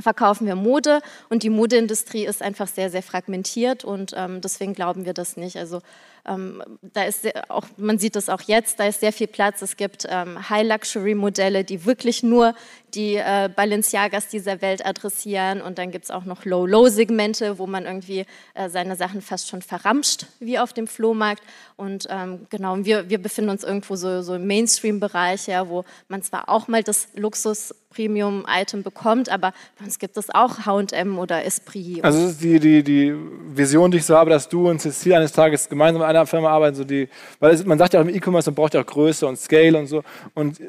verkaufen 0.00 0.46
wir 0.46 0.56
Mode 0.56 1.00
und 1.28 1.42
die 1.42 1.50
Modeindustrie 1.50 2.24
ist 2.24 2.42
einfach 2.42 2.68
sehr, 2.68 2.90
sehr 2.90 3.02
fragmentiert 3.02 3.84
und 3.84 4.12
ähm, 4.16 4.40
deswegen 4.40 4.72
glauben 4.72 5.04
wir 5.04 5.12
das 5.12 5.36
nicht. 5.36 5.56
Also 5.56 5.82
da 6.26 7.04
ist 7.04 7.28
auch, 7.50 7.66
man 7.76 7.98
sieht 7.98 8.16
es 8.16 8.30
auch 8.30 8.40
jetzt, 8.42 8.80
da 8.80 8.86
ist 8.86 9.00
sehr 9.00 9.12
viel 9.12 9.26
Platz. 9.26 9.60
Es 9.60 9.76
gibt 9.76 10.06
ähm, 10.08 10.48
High-Luxury-Modelle, 10.48 11.64
die 11.64 11.84
wirklich 11.84 12.22
nur 12.22 12.54
die 12.94 13.16
äh, 13.16 13.50
Balenciagas 13.54 14.28
dieser 14.28 14.62
Welt 14.62 14.86
adressieren. 14.86 15.60
Und 15.60 15.78
dann 15.78 15.90
gibt 15.90 16.04
es 16.04 16.10
auch 16.10 16.24
noch 16.24 16.44
Low-Low-Segmente, 16.44 17.58
wo 17.58 17.66
man 17.66 17.84
irgendwie 17.84 18.24
äh, 18.54 18.68
seine 18.68 18.96
Sachen 18.96 19.20
fast 19.20 19.48
schon 19.48 19.62
verramscht, 19.62 20.26
wie 20.40 20.58
auf 20.58 20.72
dem 20.72 20.86
Flohmarkt. 20.86 21.42
Und 21.76 22.06
ähm, 22.08 22.46
genau, 22.50 22.76
wir, 22.84 23.10
wir 23.10 23.18
befinden 23.18 23.50
uns 23.50 23.64
irgendwo 23.64 23.96
so, 23.96 24.22
so 24.22 24.34
im 24.34 24.46
Mainstream-Bereich, 24.46 25.46
ja, 25.48 25.68
wo 25.68 25.84
man 26.08 26.22
zwar 26.22 26.48
auch 26.48 26.68
mal 26.68 26.82
das 26.82 27.08
Luxus 27.14 27.74
Premium-Item 27.94 28.82
bekommt, 28.82 29.28
aber 29.28 29.52
uns 29.80 29.98
gibt 29.98 30.16
es 30.16 30.28
auch 30.30 30.66
H&M 30.66 31.18
oder 31.18 31.44
Esprit. 31.44 32.02
Also 32.02 32.22
das 32.22 32.32
ist 32.32 32.42
die, 32.42 32.58
die, 32.58 32.82
die 32.82 33.14
Vision, 33.46 33.90
die 33.90 33.98
ich 33.98 34.04
so 34.04 34.16
habe, 34.16 34.30
dass 34.30 34.48
du 34.48 34.68
und 34.68 34.80
Cecile 34.80 35.16
eines 35.16 35.32
Tages 35.32 35.68
gemeinsam 35.68 36.02
in 36.02 36.08
einer 36.14 36.26
Firma 36.26 36.50
arbeiten, 36.50 36.76
so 36.76 36.84
die, 36.84 37.08
weil 37.40 37.54
es, 37.54 37.64
man 37.64 37.78
sagt 37.78 37.94
ja 37.94 38.00
auch 38.00 38.04
im 38.04 38.14
E-Commerce, 38.14 38.50
man 38.50 38.54
braucht 38.54 38.74
ja 38.74 38.80
auch 38.80 38.86
Größe 38.86 39.26
und 39.26 39.38
Scale 39.38 39.78
und 39.78 39.86
so. 39.86 40.02
Und 40.34 40.60
äh, 40.60 40.64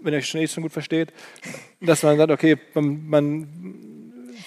wenn 0.00 0.14
ihr 0.14 0.18
eh 0.20 0.48
schon 0.48 0.62
gut 0.62 0.72
versteht, 0.72 1.12
dass 1.80 2.02
man 2.02 2.16
sagt, 2.16 2.30
okay, 2.30 2.56
man, 2.74 3.08
man 3.08 3.48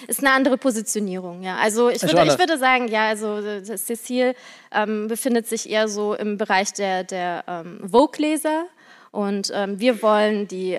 ist 0.06 0.20
eine 0.20 0.32
andere 0.32 0.58
Positionierung, 0.58 1.42
ja. 1.42 1.56
Also 1.56 1.88
ich 1.88 2.02
würde, 2.02 2.24
ich 2.26 2.38
würde 2.38 2.58
sagen, 2.58 2.88
ja, 2.88 3.08
also 3.08 3.40
Cecile 3.62 4.34
ähm, 4.72 5.08
befindet 5.08 5.46
sich 5.46 5.68
eher 5.70 5.88
so 5.88 6.14
im 6.14 6.36
Bereich 6.36 6.72
der, 6.72 7.04
der 7.04 7.44
ähm, 7.48 7.80
Vogue-Leser. 7.88 8.66
Und 9.10 9.50
ähm, 9.54 9.80
wir 9.80 10.02
wollen 10.02 10.46
die 10.46 10.78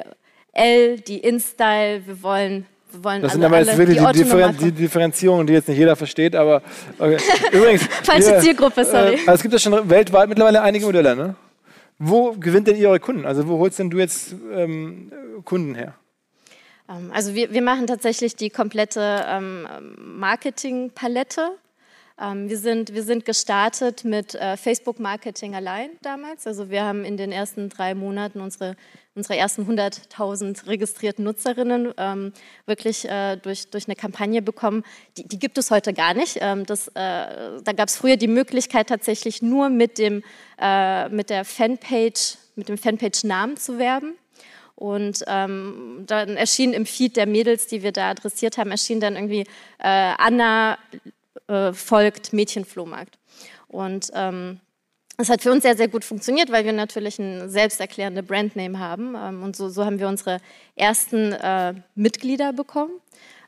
L, 0.53 0.99
die 0.99 1.19
InStyle, 1.19 2.05
wir 2.05 2.21
wollen 2.21 2.65
wir 2.97 3.03
wollen 3.03 3.21
das 3.21 3.33
sind 3.33 3.43
aber 3.43 3.59
jetzt 3.59 3.77
wirklich 3.77 3.97
die, 3.97 4.05
die, 4.05 4.23
Differen 4.23 4.57
die, 4.57 4.71
Differenzierungen, 4.71 5.47
die 5.47 5.53
jetzt 5.53 5.67
nicht 5.67 5.77
jeder 5.77 5.95
versteht, 5.95 6.35
aber 6.35 6.61
okay. 6.97 7.17
übrigens. 7.51 7.83
Falsche 8.03 8.31
hier, 8.31 8.39
Zielgruppe, 8.39 8.85
sorry. 8.85 9.15
Äh, 9.15 9.19
also 9.19 9.33
es 9.33 9.41
gibt 9.41 9.53
ja 9.53 9.59
schon 9.59 9.89
weltweit 9.89 10.29
mittlerweile 10.29 10.61
einige 10.61 10.85
Modelle, 10.85 11.15
ne? 11.15 11.35
Wo 11.99 12.33
gewinnt 12.33 12.67
denn 12.67 12.75
ihr 12.75 12.89
eure 12.89 12.99
Kunden? 12.99 13.25
Also 13.25 13.47
wo 13.47 13.57
holst 13.57 13.79
denn 13.79 13.89
du 13.89 13.97
jetzt 13.97 14.35
ähm, 14.53 15.11
Kunden 15.45 15.75
her? 15.75 15.95
Ähm, 16.89 17.11
also 17.13 17.33
wir, 17.33 17.51
wir 17.51 17.61
machen 17.61 17.87
tatsächlich 17.87 18.35
die 18.35 18.49
komplette 18.49 19.25
ähm, 19.27 19.67
Marketingpalette. 19.97 21.51
Ähm, 22.19 22.49
wir, 22.49 22.57
sind, 22.57 22.93
wir 22.93 23.03
sind 23.03 23.25
gestartet 23.25 24.03
mit 24.03 24.35
äh, 24.35 24.57
Facebook-Marketing 24.57 25.55
allein 25.55 25.89
damals. 26.01 26.47
Also 26.47 26.69
wir 26.69 26.83
haben 26.83 27.03
in 27.03 27.17
den 27.17 27.31
ersten 27.31 27.69
drei 27.69 27.93
Monaten 27.95 28.41
unsere, 28.41 28.75
unsere 29.17 29.37
ersten 29.37 29.63
100.000 29.63 30.67
registrierten 30.67 31.25
Nutzerinnen 31.25 31.93
ähm, 31.97 32.31
wirklich 32.65 33.09
äh, 33.09 33.35
durch, 33.35 33.69
durch 33.69 33.87
eine 33.87 33.95
Kampagne 33.95 34.41
bekommen. 34.41 34.83
Die, 35.17 35.27
die 35.27 35.39
gibt 35.39 35.57
es 35.57 35.71
heute 35.71 35.93
gar 35.93 36.13
nicht. 36.13 36.37
Ähm, 36.39 36.65
das, 36.65 36.87
äh, 36.89 36.93
da 36.93 37.73
gab 37.75 37.89
es 37.89 37.97
früher 37.97 38.15
die 38.15 38.27
Möglichkeit 38.27 38.87
tatsächlich 38.87 39.41
nur 39.41 39.69
mit, 39.69 39.97
dem, 39.97 40.23
äh, 40.61 41.09
mit 41.09 41.29
der 41.29 41.43
Fanpage, 41.43 42.37
mit 42.55 42.69
dem 42.69 42.77
Fanpage-Namen 42.77 43.57
zu 43.57 43.79
werben. 43.79 44.13
Und 44.75 45.23
ähm, 45.25 46.03
dann 46.05 46.37
erschien 46.37 46.73
im 46.73 46.85
Feed 46.85 47.17
der 47.17 47.25
Mädels, 47.25 47.65
die 47.65 47.81
wir 47.81 47.91
da 47.91 48.11
adressiert 48.11 48.59
haben, 48.59 48.69
erschien 48.69 48.99
dann 48.99 49.15
irgendwie 49.15 49.41
äh, 49.79 50.13
Anna 50.17 50.77
äh, 51.47 51.73
folgt 51.73 52.31
Mädchenflohmarkt. 52.31 53.17
Und 53.67 54.11
ähm, 54.13 54.59
das 55.17 55.29
hat 55.29 55.41
für 55.41 55.51
uns 55.51 55.63
sehr, 55.63 55.75
sehr 55.75 55.87
gut 55.87 56.05
funktioniert, 56.05 56.51
weil 56.51 56.63
wir 56.63 56.73
natürlich 56.73 57.19
einen 57.19 57.49
selbsterklärende 57.49 58.21
Brandname 58.21 58.77
haben. 58.77 59.15
Ähm, 59.15 59.43
und 59.43 59.55
so, 59.55 59.67
so, 59.67 59.83
haben 59.83 59.99
wir 59.99 60.07
unsere 60.07 60.39
ersten 60.75 61.33
äh, 61.33 61.73
Mitglieder 61.95 62.53
bekommen. 62.53 62.93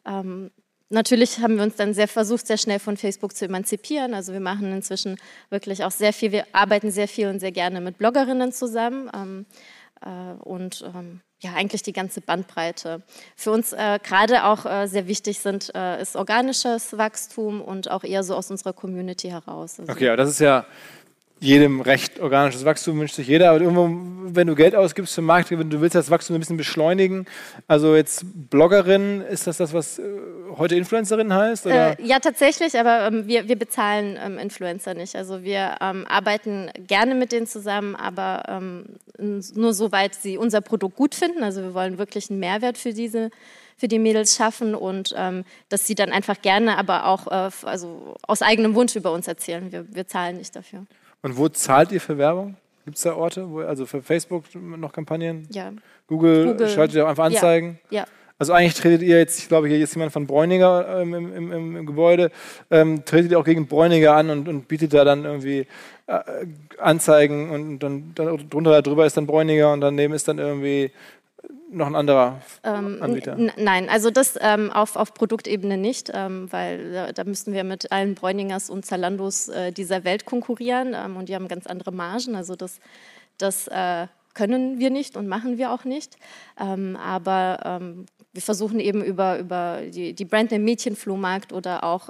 Ähm, 0.05 0.49
natürlich 0.89 1.39
haben 1.39 1.57
wir 1.57 1.63
uns 1.63 1.75
dann 1.75 1.93
sehr 1.93 2.07
versucht, 2.07 2.47
sehr 2.47 2.57
schnell 2.57 2.79
von 2.79 2.97
Facebook 2.97 3.35
zu 3.35 3.45
emanzipieren. 3.45 4.15
Also 4.15 4.33
wir 4.33 4.39
machen 4.39 4.73
inzwischen 4.73 5.17
wirklich 5.51 5.83
auch 5.83 5.91
sehr 5.91 6.11
viel, 6.11 6.31
wir 6.31 6.45
arbeiten 6.53 6.89
sehr 6.89 7.07
viel 7.07 7.27
und 7.27 7.39
sehr 7.39 7.51
gerne 7.51 7.81
mit 7.81 7.99
Bloggerinnen 7.99 8.51
zusammen. 8.51 9.11
Ähm, 9.13 9.45
äh, 10.01 10.41
und 10.43 10.83
ähm, 10.95 11.21
ja, 11.41 11.53
eigentlich 11.53 11.83
die 11.83 11.93
ganze 11.93 12.19
Bandbreite. 12.19 13.01
Für 13.35 13.51
uns 13.51 13.71
äh, 13.71 13.99
gerade 14.03 14.43
auch 14.43 14.65
äh, 14.65 14.87
sehr 14.87 15.07
wichtig 15.07 15.39
sind, 15.39 15.71
äh, 15.73 16.01
ist 16.01 16.15
organisches 16.15 16.97
Wachstum 16.97 17.61
und 17.61 17.89
auch 17.89 18.03
eher 18.03 18.23
so 18.23 18.35
aus 18.35 18.51
unserer 18.51 18.73
Community 18.73 19.29
heraus. 19.29 19.79
Also 19.79 19.91
okay, 19.91 20.09
aber 20.09 20.17
das 20.17 20.29
ist 20.31 20.39
ja 20.39 20.65
jedem 21.39 21.81
recht 21.81 22.19
organisches 22.19 22.65
Wachstum 22.65 22.99
wünscht 22.99 23.15
sich 23.15 23.27
jeder, 23.27 23.51
aber 23.51 23.61
irgendwo, 23.61 23.89
wenn 24.33 24.47
du 24.47 24.55
Geld 24.55 24.75
ausgibst 24.75 25.15
für 25.15 25.21
Marketing, 25.21 25.69
du 25.69 25.81
willst 25.81 25.95
das 25.95 26.11
Wachstum 26.11 26.35
ein 26.35 26.39
bisschen 26.39 26.57
beschleunigen, 26.57 27.25
also 27.67 27.95
jetzt 27.95 28.23
Bloggerin, 28.49 29.21
ist 29.21 29.47
das 29.47 29.57
das, 29.57 29.73
was 29.73 29.99
äh, 29.99 30.03
heute 30.57 30.75
Influencerin 30.75 31.33
heißt? 31.33 31.65
Äh, 31.67 31.95
ja, 32.01 32.19
tatsächlich, 32.19 32.77
aber 32.77 33.07
ähm, 33.07 33.27
wir, 33.27 33.47
wir 33.47 33.57
bezahlen 33.57 34.17
ähm, 34.23 34.37
Influencer 34.37 34.93
nicht. 34.93 35.15
Also 35.15 35.43
wir 35.43 35.77
ähm, 35.81 36.05
arbeiten 36.07 36.69
gerne 36.87 37.15
mit 37.15 37.31
denen 37.31 37.47
zusammen, 37.47 37.95
aber 37.95 38.43
ähm, 38.47 38.85
nur 39.55 39.73
soweit 39.73 40.15
sie 40.15 40.37
unser 40.37 40.61
Produkt 40.61 40.95
gut 40.95 41.15
finden. 41.15 41.43
Also 41.43 41.61
wir 41.61 41.73
wollen 41.73 41.97
wirklich 41.97 42.29
einen 42.29 42.39
Mehrwert 42.39 42.77
für 42.77 42.93
diese 42.93 43.29
für 43.77 43.87
die 43.87 43.99
Mädels 43.99 44.35
schaffen 44.35 44.75
und 44.75 45.15
ähm, 45.17 45.45
dass 45.69 45.87
sie 45.87 45.95
dann 45.95 46.11
einfach 46.11 46.41
gerne, 46.41 46.77
aber 46.77 47.05
auch 47.05 47.27
äh, 47.27 47.49
also 47.63 48.15
aus 48.23 48.41
eigenem 48.41 48.75
Wunsch 48.75 48.93
über 48.97 49.13
uns 49.13 49.25
erzählen. 49.25 49.71
Wir, 49.71 49.85
wir 49.95 50.05
zahlen 50.05 50.35
nicht 50.35 50.53
dafür. 50.53 50.85
Und 51.21 51.37
wo 51.37 51.49
zahlt 51.49 51.91
ihr 51.91 52.01
für 52.01 52.17
Werbung? 52.17 52.55
Gibt 52.85 52.97
es 52.97 53.03
da 53.03 53.15
Orte, 53.15 53.49
wo, 53.49 53.59
also 53.59 53.85
für 53.85 54.01
Facebook 54.01 54.45
noch 54.55 54.93
Kampagnen? 54.93 55.47
Ja. 55.51 55.71
Google, 56.07 56.53
Google. 56.53 56.69
schaltet 56.69 56.95
ihr 56.95 57.07
einfach 57.07 57.25
Anzeigen? 57.25 57.79
Ja. 57.89 58.01
ja. 58.01 58.07
Also 58.39 58.53
eigentlich 58.53 58.75
tretet 58.75 59.01
ihr 59.01 59.17
jetzt, 59.17 59.37
ich 59.37 59.49
glaube, 59.49 59.67
hier 59.67 59.77
ist 59.79 59.93
jemand 59.93 60.13
von 60.13 60.25
Bräuninger 60.25 61.01
ähm, 61.01 61.13
im, 61.13 61.51
im, 61.51 61.75
im, 61.75 61.85
Gebäude, 61.85 62.31
ähm, 62.71 63.03
tretet 63.03 63.31
ihr 63.31 63.39
auch 63.39 63.43
gegen 63.43 63.67
Bräuninger 63.67 64.15
an 64.15 64.29
und, 64.29 64.47
und 64.47 64.69
bietet 64.69 64.93
da 64.93 65.03
dann 65.03 65.25
irgendwie 65.25 65.67
äh, 66.07 66.19
Anzeigen 66.77 67.49
und 67.49 67.79
dann, 67.79 68.13
dann 68.15 68.49
drunter 68.49 68.81
darüber 68.81 69.05
ist 69.05 69.17
dann 69.17 69.27
Bräuninger 69.27 69.73
und 69.73 69.81
daneben 69.81 70.13
ist 70.13 70.29
dann 70.29 70.39
irgendwie 70.39 70.91
noch 71.71 71.87
ein 71.87 71.95
anderer 71.95 72.41
ähm, 72.63 72.97
Anbieter? 73.01 73.37
Nein, 73.57 73.89
also 73.89 74.09
das 74.09 74.37
ähm, 74.41 74.71
auf, 74.71 74.95
auf 74.95 75.13
Produktebene 75.13 75.77
nicht, 75.77 76.11
ähm, 76.13 76.51
weil 76.51 76.91
da, 76.91 77.11
da, 77.11 77.23
müssten 77.23 77.53
wir 77.53 77.63
mit 77.63 77.91
allen 77.91 78.15
Bräuningers 78.15 78.69
und 78.69 78.85
Zalandos 78.85 79.49
äh, 79.49 79.71
dieser 79.71 80.03
Welt 80.03 80.25
konkurrieren 80.25 80.93
ähm, 80.95 81.17
und 81.17 81.29
die 81.29 81.35
haben 81.35 81.47
ganz 81.47 81.67
andere 81.67 81.91
Margen. 81.91 82.35
Also 82.35 82.55
das, 82.55 82.79
das 83.37 83.67
äh, 83.67 84.07
können 84.33 84.79
wir 84.79 84.89
nicht 84.89 85.15
und 85.15 85.27
machen 85.27 85.57
wir 85.57 85.71
auch 85.71 85.83
nicht. 85.83 86.17
Ähm, 86.59 86.95
aber 86.95 87.59
ähm, 87.63 88.05
wir 88.33 88.41
versuchen 88.41 88.79
eben 88.79 89.03
über, 89.03 89.39
über 89.39 89.81
die, 89.87 90.13
die 90.13 90.25
Brandname 90.25 90.63
Mädchenflohmarkt 90.63 91.51
oder 91.51 91.83
auch 91.83 92.09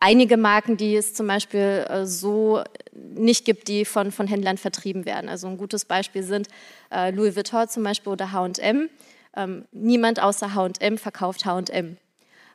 einige 0.00 0.36
Marken, 0.36 0.76
die 0.76 0.96
es 0.96 1.14
zum 1.14 1.26
Beispiel 1.26 1.86
äh, 1.88 2.06
so 2.06 2.62
nicht 2.92 3.44
gibt, 3.44 3.68
die 3.68 3.84
von, 3.84 4.12
von 4.12 4.26
Händlern 4.26 4.58
vertrieben 4.58 5.04
werden. 5.04 5.28
Also 5.28 5.46
ein 5.48 5.56
gutes 5.56 5.84
Beispiel 5.84 6.22
sind 6.22 6.48
äh, 6.92 7.10
Louis 7.10 7.36
Vuitton 7.36 7.68
zum 7.68 7.82
Beispiel 7.82 8.12
oder 8.12 8.32
H&M. 8.32 8.88
Ähm, 9.36 9.64
niemand 9.72 10.20
außer 10.20 10.54
H&M 10.54 10.98
verkauft 10.98 11.44
H&M. 11.44 11.96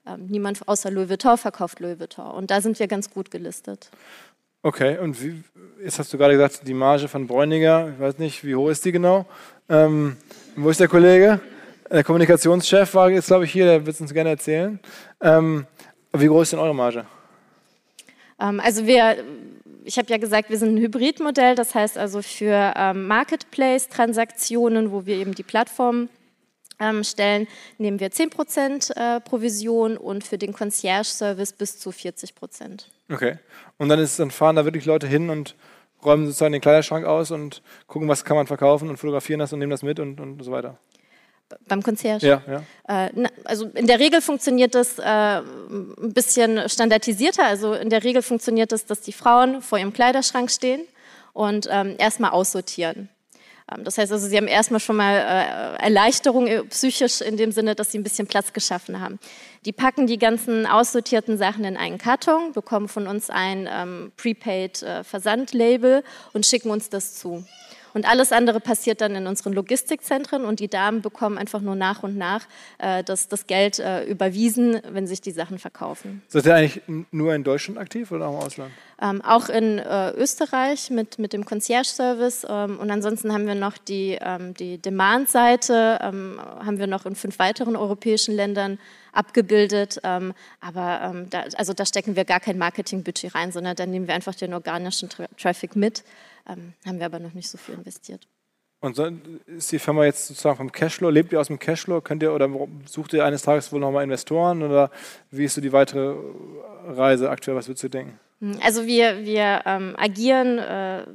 Ähm, 0.07 0.25
niemand 0.27 0.67
außer 0.67 0.89
Louis 0.89 1.09
Vuitton 1.09 1.37
verkauft 1.37 1.79
Louis 1.79 1.99
Vuitton. 1.99 2.31
Und 2.31 2.51
da 2.51 2.61
sind 2.61 2.79
wir 2.79 2.87
ganz 2.87 3.09
gut 3.09 3.31
gelistet. 3.31 3.89
Okay, 4.63 4.99
und 4.99 5.21
wie, 5.23 5.43
jetzt 5.83 5.97
hast 5.97 6.13
du 6.13 6.17
gerade 6.19 6.33
gesagt, 6.33 6.67
die 6.67 6.73
Marge 6.73 7.07
von 7.07 7.25
Bräuninger, 7.25 7.93
ich 7.95 7.99
weiß 7.99 8.17
nicht, 8.19 8.43
wie 8.45 8.55
hoch 8.55 8.69
ist 8.69 8.85
die 8.85 8.91
genau? 8.91 9.25
Ähm, 9.69 10.17
wo 10.55 10.69
ist 10.69 10.79
der 10.79 10.87
Kollege? 10.87 11.39
Der 11.89 12.03
Kommunikationschef 12.03 12.93
war 12.93 13.09
jetzt, 13.09 13.27
glaube 13.27 13.45
ich, 13.45 13.51
hier, 13.51 13.65
der 13.65 13.85
wird 13.85 13.95
es 13.95 14.01
uns 14.01 14.13
gerne 14.13 14.29
erzählen. 14.29 14.79
Ähm, 15.19 15.65
wie 16.13 16.27
groß 16.27 16.43
ist 16.43 16.51
denn 16.53 16.59
eure 16.59 16.75
Marge? 16.75 17.05
Ähm, 18.41 18.59
also 18.59 18.85
wir, 18.87 19.23
ich 19.83 19.97
habe 19.97 20.09
ja 20.09 20.17
gesagt, 20.17 20.49
wir 20.49 20.57
sind 20.57 20.75
ein 20.75 20.81
Hybridmodell, 20.81 21.55
das 21.55 21.75
heißt 21.75 21.97
also 21.97 22.21
für 22.21 22.73
ähm, 22.75 23.07
Marketplace-Transaktionen, 23.07 24.91
wo 24.91 25.05
wir 25.05 25.15
eben 25.17 25.35
die 25.35 25.43
Plattform 25.43 26.09
ähm, 26.79 27.03
stellen, 27.03 27.47
nehmen 27.77 27.99
wir 27.99 28.09
10% 28.09 28.95
äh, 28.95 29.21
Provision 29.21 29.97
und 29.97 30.23
für 30.23 30.37
den 30.37 30.53
Concierge-Service 30.53 31.53
bis 31.53 31.79
zu 31.79 31.91
40%. 31.91 32.85
Okay. 33.11 33.37
Und 33.77 33.89
dann, 33.89 33.99
ist, 33.99 34.19
dann 34.19 34.31
fahren 34.31 34.55
da 34.55 34.65
wirklich 34.65 34.85
Leute 34.85 35.07
hin 35.07 35.29
und 35.29 35.55
räumen 36.03 36.25
sozusagen 36.25 36.53
den 36.53 36.61
Kleiderschrank 36.61 37.05
aus 37.05 37.29
und 37.29 37.61
gucken, 37.85 38.07
was 38.07 38.25
kann 38.25 38.35
man 38.35 38.47
verkaufen 38.47 38.89
und 38.89 38.97
fotografieren 38.97 39.39
das 39.39 39.53
und 39.53 39.59
nehmen 39.59 39.69
das 39.69 39.83
mit 39.83 39.99
und, 39.99 40.19
und 40.19 40.43
so 40.43 40.51
weiter 40.51 40.79
beim 41.67 41.83
Concierge. 41.83 42.27
Ja, 42.27 42.41
ja. 42.47 43.05
Äh, 43.05 43.27
also 43.43 43.65
in 43.73 43.87
der 43.87 43.99
Regel 43.99 44.21
funktioniert 44.21 44.75
das 44.75 44.99
äh, 44.99 45.03
ein 45.03 46.13
bisschen 46.13 46.69
standardisierter. 46.69 47.45
Also 47.45 47.73
in 47.73 47.89
der 47.89 48.03
Regel 48.03 48.21
funktioniert 48.21 48.71
das, 48.71 48.85
dass 48.85 49.01
die 49.01 49.13
Frauen 49.13 49.61
vor 49.61 49.77
ihrem 49.77 49.93
Kleiderschrank 49.93 50.51
stehen 50.51 50.81
und 51.33 51.67
ähm, 51.71 51.95
erstmal 51.97 52.31
aussortieren. 52.31 53.09
Ähm, 53.71 53.83
das 53.83 53.97
heißt 53.97 54.11
also, 54.11 54.27
sie 54.27 54.37
haben 54.37 54.47
erstmal 54.47 54.79
schon 54.79 54.95
mal 54.95 55.15
äh, 55.15 55.83
Erleichterung 55.83 56.47
psychisch 56.69 57.21
in 57.21 57.37
dem 57.37 57.51
Sinne, 57.51 57.75
dass 57.75 57.91
sie 57.91 57.99
ein 57.99 58.03
bisschen 58.03 58.27
Platz 58.27 58.53
geschaffen 58.53 58.99
haben. 58.99 59.19
Die 59.65 59.71
packen 59.71 60.07
die 60.07 60.17
ganzen 60.17 60.65
aussortierten 60.65 61.37
Sachen 61.37 61.63
in 61.63 61.77
einen 61.77 61.97
Karton, 61.97 62.53
bekommen 62.53 62.87
von 62.87 63.07
uns 63.07 63.29
ein 63.29 63.69
ähm, 63.71 64.11
Prepaid 64.17 64.81
äh, 64.81 65.03
Versandlabel 65.03 66.03
und 66.33 66.45
schicken 66.45 66.71
uns 66.71 66.89
das 66.89 67.15
zu. 67.15 67.45
Und 67.93 68.07
alles 68.07 68.31
andere 68.31 68.59
passiert 68.59 69.01
dann 69.01 69.15
in 69.15 69.27
unseren 69.27 69.53
Logistikzentren 69.53 70.45
und 70.45 70.59
die 70.59 70.67
Damen 70.67 71.01
bekommen 71.01 71.37
einfach 71.37 71.61
nur 71.61 71.75
nach 71.75 72.03
und 72.03 72.17
nach 72.17 72.47
äh, 72.77 73.03
das, 73.03 73.27
das 73.27 73.47
Geld 73.47 73.79
äh, 73.79 74.03
überwiesen, 74.05 74.79
wenn 74.89 75.07
sich 75.07 75.21
die 75.21 75.31
Sachen 75.31 75.59
verkaufen. 75.59 76.21
Seid 76.27 76.45
ihr 76.45 76.55
eigentlich 76.55 76.81
nur 77.11 77.33
in 77.33 77.43
Deutschland 77.43 77.79
aktiv 77.79 78.11
oder 78.11 78.27
auch 78.27 78.39
im 78.39 78.47
Ausland? 78.47 78.71
Ähm, 79.01 79.21
auch 79.21 79.49
in 79.49 79.79
äh, 79.79 80.11
Österreich 80.11 80.89
mit, 80.91 81.17
mit 81.17 81.33
dem 81.33 81.45
Concierge-Service 81.45 82.45
ähm, 82.47 82.79
und 82.79 82.91
ansonsten 82.91 83.33
haben 83.33 83.47
wir 83.47 83.55
noch 83.55 83.77
die, 83.77 84.17
ähm, 84.21 84.53
die 84.53 84.77
Demand-Seite, 84.77 85.99
ähm, 86.01 86.39
haben 86.39 86.77
wir 86.77 86.87
noch 86.87 87.05
in 87.05 87.15
fünf 87.15 87.39
weiteren 87.39 87.75
europäischen 87.75 88.35
Ländern 88.35 88.77
abgebildet. 89.11 89.99
Ähm, 90.03 90.33
aber 90.59 91.01
ähm, 91.03 91.29
da, 91.29 91.43
also 91.55 91.73
da 91.73 91.85
stecken 91.85 92.15
wir 92.15 92.25
gar 92.25 92.39
kein 92.39 92.57
Marketingbudget 92.57 93.35
rein, 93.35 93.51
sondern 93.51 93.75
da 93.75 93.85
nehmen 93.85 94.07
wir 94.07 94.15
einfach 94.15 94.35
den 94.35 94.53
organischen 94.53 95.09
Tra 95.09 95.25
Traffic 95.37 95.75
mit. 95.75 96.03
Ähm, 96.47 96.73
haben 96.85 96.99
wir 96.99 97.05
aber 97.05 97.19
noch 97.19 97.33
nicht 97.33 97.49
so 97.49 97.57
viel 97.57 97.75
investiert. 97.75 98.27
Und 98.81 98.95
so 98.95 99.07
ist 99.45 99.71
die 99.71 99.77
Firma 99.77 100.05
jetzt 100.05 100.27
sozusagen 100.27 100.57
vom 100.57 100.71
Cashflow, 100.71 101.11
lebt 101.11 101.31
ihr 101.31 101.39
aus 101.39 101.47
dem 101.47 101.59
Cashflow? 101.59 102.01
Könnt 102.01 102.23
ihr 102.23 102.33
oder 102.33 102.49
sucht 102.85 103.13
ihr 103.13 103.23
eines 103.23 103.43
Tages 103.43 103.71
wohl 103.71 103.79
nochmal 103.79 104.03
Investoren 104.03 104.63
oder 104.63 104.89
wie 105.29 105.45
ist 105.45 105.53
so 105.53 105.61
die 105.61 105.71
weitere 105.71 106.15
Reise 106.87 107.29
aktuell? 107.29 107.55
Was 107.55 107.67
würdest 107.67 107.83
du 107.83 107.89
denken? 107.89 108.19
Hm, 108.39 108.57
also 108.63 108.87
wir, 108.87 109.23
wir 109.23 109.61
ähm, 109.65 109.93
agieren 109.97 110.57
äh, 110.57 111.05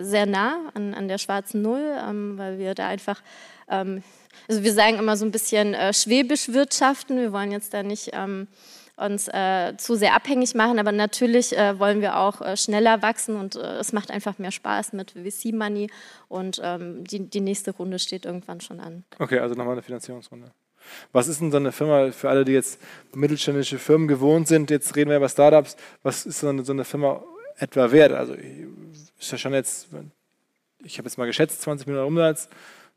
sehr 0.00 0.26
nah 0.26 0.70
an, 0.74 0.92
an 0.92 1.08
der 1.08 1.16
schwarzen 1.16 1.62
Null, 1.62 1.96
ähm, 2.06 2.36
weil 2.36 2.58
wir 2.58 2.74
da 2.74 2.86
einfach, 2.86 3.22
ähm, 3.70 4.02
also 4.46 4.62
wir 4.62 4.74
sagen 4.74 4.98
immer 4.98 5.16
so 5.16 5.24
ein 5.24 5.32
bisschen 5.32 5.72
äh, 5.72 5.94
schwäbisch 5.94 6.50
wirtschaften. 6.50 7.16
Wir 7.16 7.32
wollen 7.32 7.50
jetzt 7.50 7.72
da 7.72 7.82
nicht 7.82 8.10
ähm, 8.12 8.46
uns 8.96 9.28
äh, 9.28 9.76
zu 9.76 9.94
sehr 9.94 10.14
abhängig 10.14 10.54
machen, 10.54 10.78
aber 10.78 10.90
natürlich 10.90 11.56
äh, 11.56 11.78
wollen 11.78 12.00
wir 12.00 12.16
auch 12.16 12.40
äh, 12.40 12.56
schneller 12.56 13.02
wachsen 13.02 13.36
und 13.36 13.56
äh, 13.56 13.78
es 13.78 13.92
macht 13.92 14.10
einfach 14.10 14.38
mehr 14.38 14.50
Spaß 14.50 14.94
mit 14.94 15.12
VC-Money 15.12 15.90
und 16.28 16.60
ähm, 16.64 17.04
die, 17.04 17.28
die 17.28 17.40
nächste 17.40 17.72
Runde 17.72 17.98
steht 17.98 18.24
irgendwann 18.24 18.60
schon 18.60 18.80
an. 18.80 19.04
Okay, 19.18 19.38
also 19.38 19.54
nochmal 19.54 19.74
eine 19.74 19.82
Finanzierungsrunde. 19.82 20.50
Was 21.12 21.28
ist 21.28 21.40
denn 21.40 21.50
so 21.50 21.56
eine 21.58 21.72
Firma 21.72 22.10
für 22.12 22.30
alle, 22.30 22.44
die 22.44 22.52
jetzt 22.52 22.80
mittelständische 23.14 23.78
Firmen 23.78 24.08
gewohnt 24.08 24.48
sind? 24.48 24.70
Jetzt 24.70 24.94
reden 24.96 25.10
wir 25.10 25.16
über 25.16 25.28
Startups. 25.28 25.76
Was 26.02 26.26
ist 26.26 26.40
so 26.40 26.48
eine, 26.48 26.64
so 26.64 26.72
eine 26.72 26.84
Firma 26.84 27.22
etwa 27.58 27.90
wert? 27.90 28.12
Also 28.12 28.34
ist 28.34 29.32
ja 29.32 29.36
schon 29.36 29.52
jetzt, 29.52 29.88
ich 30.84 30.98
habe 30.98 31.08
jetzt 31.08 31.18
mal 31.18 31.26
geschätzt, 31.26 31.60
20 31.62 31.86
Millionen 31.86 32.08
Umsatz. 32.08 32.48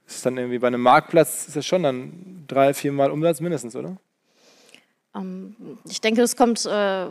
Ist 0.07 0.25
dann 0.25 0.37
irgendwie 0.37 0.59
bei 0.59 0.67
einem 0.67 0.81
Marktplatz, 0.81 1.47
ist 1.47 1.55
das 1.55 1.65
schon 1.65 1.83
dann 1.83 2.45
drei, 2.47 2.73
vier 2.73 2.91
Mal 2.91 3.11
Umsatz 3.11 3.41
mindestens, 3.41 3.75
oder? 3.75 3.97
Ähm, 5.15 5.55
ich 5.89 6.01
denke, 6.01 6.21
das 6.21 6.35
kommt, 6.35 6.65
äh, 6.65 7.07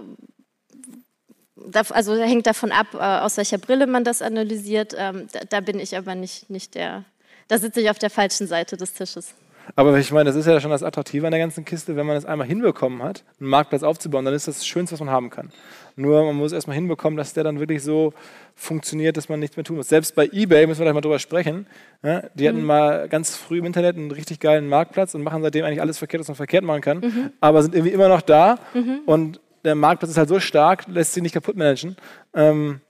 also 1.91 2.17
hängt 2.17 2.47
davon 2.47 2.73
ab, 2.73 2.89
äh, 2.95 2.99
aus 2.99 3.37
welcher 3.37 3.59
Brille 3.59 3.87
man 3.87 4.05
das 4.05 4.23
analysiert. 4.23 4.95
Ähm, 4.97 5.29
da, 5.51 5.61
bin 5.61 5.81
ich 5.81 5.97
aber 5.97 6.15
nicht, 6.15 6.51
nicht 6.51 6.75
der, 6.75 7.05
da 7.49 7.59
sitze 7.59 7.81
ich 7.81 7.91
auf 7.91 7.99
der 7.99 8.11
falschen 8.11 8.47
Seite 8.47 8.77
des 8.77 8.93
Tisches. 8.95 9.35
Aber 9.77 9.97
ich 9.99 10.13
meine, 10.13 10.25
das 10.25 10.37
ist 10.37 10.47
ja 10.47 10.61
schon 10.61 10.71
das 10.71 10.83
Attraktive 10.83 11.27
an 11.27 11.31
der 11.31 11.41
ganzen 11.41 11.65
Kiste, 11.65 11.97
wenn 11.97 12.07
man 12.07 12.17
es 12.17 12.25
einmal 12.25 12.47
hinbekommen 12.47 13.03
hat, 13.03 13.25
einen 13.41 13.51
Marktplatz 13.51 13.83
aufzubauen, 13.83 14.25
dann 14.25 14.35
ist 14.35 14.49
das 14.49 14.57
das 14.57 14.67
Schönste, 14.67 14.95
was 14.95 15.01
man 15.01 15.11
haben 15.11 15.31
kann. 15.31 15.51
Nur 15.97 16.25
man 16.25 16.37
muss 16.37 16.53
erstmal 16.53 16.77
hinbekommen, 16.77 17.17
dass 17.17 17.35
der 17.35 17.45
dann 17.45 17.61
wirklich 17.61 17.83
so 17.83 18.13
funktioniert, 18.55 19.17
dass 19.17 19.29
man 19.29 19.41
nichts 19.41 19.57
mehr 19.57 19.65
tun 19.65 19.77
muss. 19.77 19.89
Selbst 19.89 20.15
bei 20.15 20.29
eBay 20.33 20.67
müssen 20.67 20.81
wir 20.81 20.85
gleich 20.85 20.95
mal 20.95 21.01
drüber 21.01 21.19
sprechen. 21.19 21.67
Ja, 22.03 22.23
die 22.35 22.45
mhm. 22.45 22.49
hatten 22.49 22.65
mal 22.65 23.09
ganz 23.09 23.37
früh 23.37 23.59
im 23.59 23.65
Internet 23.65 23.97
einen 23.97 24.11
richtig 24.11 24.41
geilen 24.41 24.69
Marktplatz 24.69 25.15
und 25.15 25.23
machen 25.23 25.43
seitdem 25.43 25.65
eigentlich 25.65 25.81
alles 25.81 25.99
verkehrt, 25.99 26.21
was 26.21 26.29
man 26.29 26.37
verkehrt 26.37 26.65
machen 26.65 26.81
kann, 26.81 26.99
mhm. 26.99 27.33
aber 27.41 27.63
sind 27.63 27.75
irgendwie 27.75 27.93
immer 27.93 28.09
noch 28.09 28.23
da 28.23 28.59
mhm. 28.75 29.01
und 29.07 29.41
der 29.65 29.75
Marktplatz 29.75 30.13
ist 30.13 30.19
halt 30.19 30.29
so 30.29 30.41
stark, 30.41 30.87
lässt 30.87 31.15
sich 31.15 31.23
nicht 31.23 31.33
kaputt 31.33 31.57
managen. 31.57 31.97
Ähm, 32.35 32.81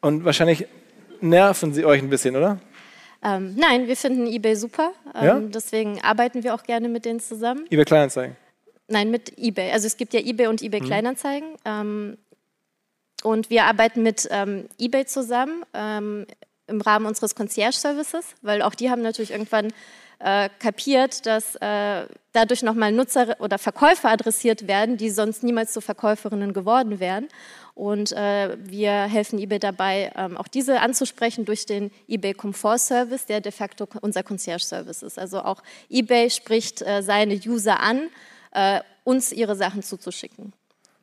und 0.00 0.24
wahrscheinlich 0.24 0.66
nerven 1.20 1.72
sie 1.72 1.84
euch 1.84 2.02
ein 2.02 2.10
bisschen, 2.10 2.36
oder? 2.36 2.58
Ähm, 3.22 3.54
nein, 3.56 3.88
wir 3.88 3.96
finden 3.96 4.26
eBay 4.26 4.54
super. 4.54 4.92
Ähm, 5.14 5.24
ja? 5.24 5.40
Deswegen 5.40 6.00
arbeiten 6.02 6.44
wir 6.44 6.54
auch 6.54 6.62
gerne 6.62 6.88
mit 6.88 7.04
denen 7.04 7.20
zusammen. 7.20 7.66
eBay 7.70 7.84
Kleinanzeigen? 7.84 8.36
Nein, 8.86 9.10
mit 9.10 9.36
eBay. 9.36 9.72
Also 9.72 9.86
es 9.86 9.96
gibt 9.96 10.14
ja 10.14 10.20
eBay 10.20 10.46
und 10.46 10.62
eBay 10.62 10.80
mhm. 10.80 10.86
Kleinanzeigen. 10.86 11.48
Ähm, 11.64 12.18
und 13.24 13.50
wir 13.50 13.64
arbeiten 13.64 14.02
mit 14.02 14.28
ähm, 14.30 14.68
eBay 14.78 15.04
zusammen 15.04 15.64
ähm, 15.74 16.26
im 16.68 16.80
Rahmen 16.80 17.06
unseres 17.06 17.34
Concierge-Services, 17.34 18.34
weil 18.42 18.62
auch 18.62 18.74
die 18.74 18.90
haben 18.90 19.02
natürlich 19.02 19.32
irgendwann 19.32 19.72
äh, 20.20 20.48
kapiert, 20.58 21.26
dass 21.26 21.54
äh, 21.56 22.06
dadurch 22.32 22.62
nochmal 22.62 22.92
Nutzer 22.92 23.36
oder 23.40 23.58
Verkäufer 23.58 24.10
adressiert 24.10 24.66
werden, 24.66 24.96
die 24.96 25.10
sonst 25.10 25.42
niemals 25.42 25.72
zu 25.72 25.80
Verkäuferinnen 25.80 26.52
geworden 26.52 27.00
wären. 27.00 27.28
Und 27.74 28.10
äh, 28.10 28.56
wir 28.58 29.04
helfen 29.04 29.38
eBay 29.38 29.60
dabei, 29.60 30.10
ähm, 30.16 30.36
auch 30.36 30.48
diese 30.48 30.80
anzusprechen 30.80 31.44
durch 31.44 31.64
den 31.66 31.92
eBay 32.08 32.34
Comfort 32.34 32.78
Service, 32.78 33.26
der 33.26 33.40
de 33.40 33.52
facto 33.52 33.86
unser 34.00 34.24
Concierge 34.24 34.64
Service 34.64 35.02
ist. 35.02 35.18
Also 35.18 35.42
auch 35.42 35.62
eBay 35.88 36.30
spricht 36.30 36.82
äh, 36.82 37.02
seine 37.02 37.34
User 37.34 37.78
an, 37.78 38.08
äh, 38.50 38.80
uns 39.04 39.30
ihre 39.30 39.54
Sachen 39.54 39.84
zuzuschicken, 39.84 40.52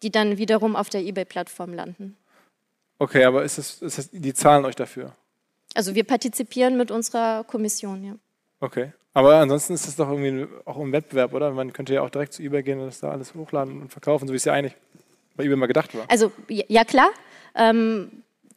die 0.03 0.11
dann 0.11 0.37
wiederum 0.37 0.75
auf 0.75 0.89
der 0.89 1.01
eBay-Plattform 1.01 1.73
landen. 1.73 2.17
Okay, 2.99 3.23
aber 3.23 3.43
ist 3.43 3.57
es, 3.57 3.81
ist 3.81 3.97
es, 3.97 4.09
die 4.11 4.33
zahlen 4.33 4.65
euch 4.65 4.75
dafür? 4.75 5.13
Also 5.73 5.95
wir 5.95 6.03
partizipieren 6.03 6.77
mit 6.77 6.91
unserer 6.91 7.45
Kommission, 7.45 8.03
ja. 8.03 8.15
Okay. 8.59 8.91
Aber 9.15 9.37
ansonsten 9.37 9.73
ist 9.73 9.87
es 9.87 9.95
doch 9.95 10.09
irgendwie 10.09 10.45
auch 10.65 10.77
ein 10.77 10.91
Wettbewerb, 10.91 11.33
oder? 11.33 11.49
Man 11.51 11.71
könnte 11.71 11.93
ja 11.93 12.01
auch 12.01 12.09
direkt 12.09 12.33
zu 12.33 12.43
eBay 12.43 12.63
gehen 12.63 12.79
und 12.79 12.87
das 12.87 12.99
da 12.99 13.11
alles 13.11 13.33
hochladen 13.33 13.81
und 13.81 13.89
verkaufen, 13.89 14.27
so 14.27 14.33
wie 14.33 14.37
es 14.37 14.43
ja 14.43 14.51
eigentlich 14.51 14.75
bei 15.37 15.45
eBay 15.45 15.55
mal 15.55 15.67
gedacht 15.67 15.95
war. 15.95 16.03
Also 16.09 16.33
ja 16.49 16.83
klar. 16.83 17.09
Ähm, 17.55 18.11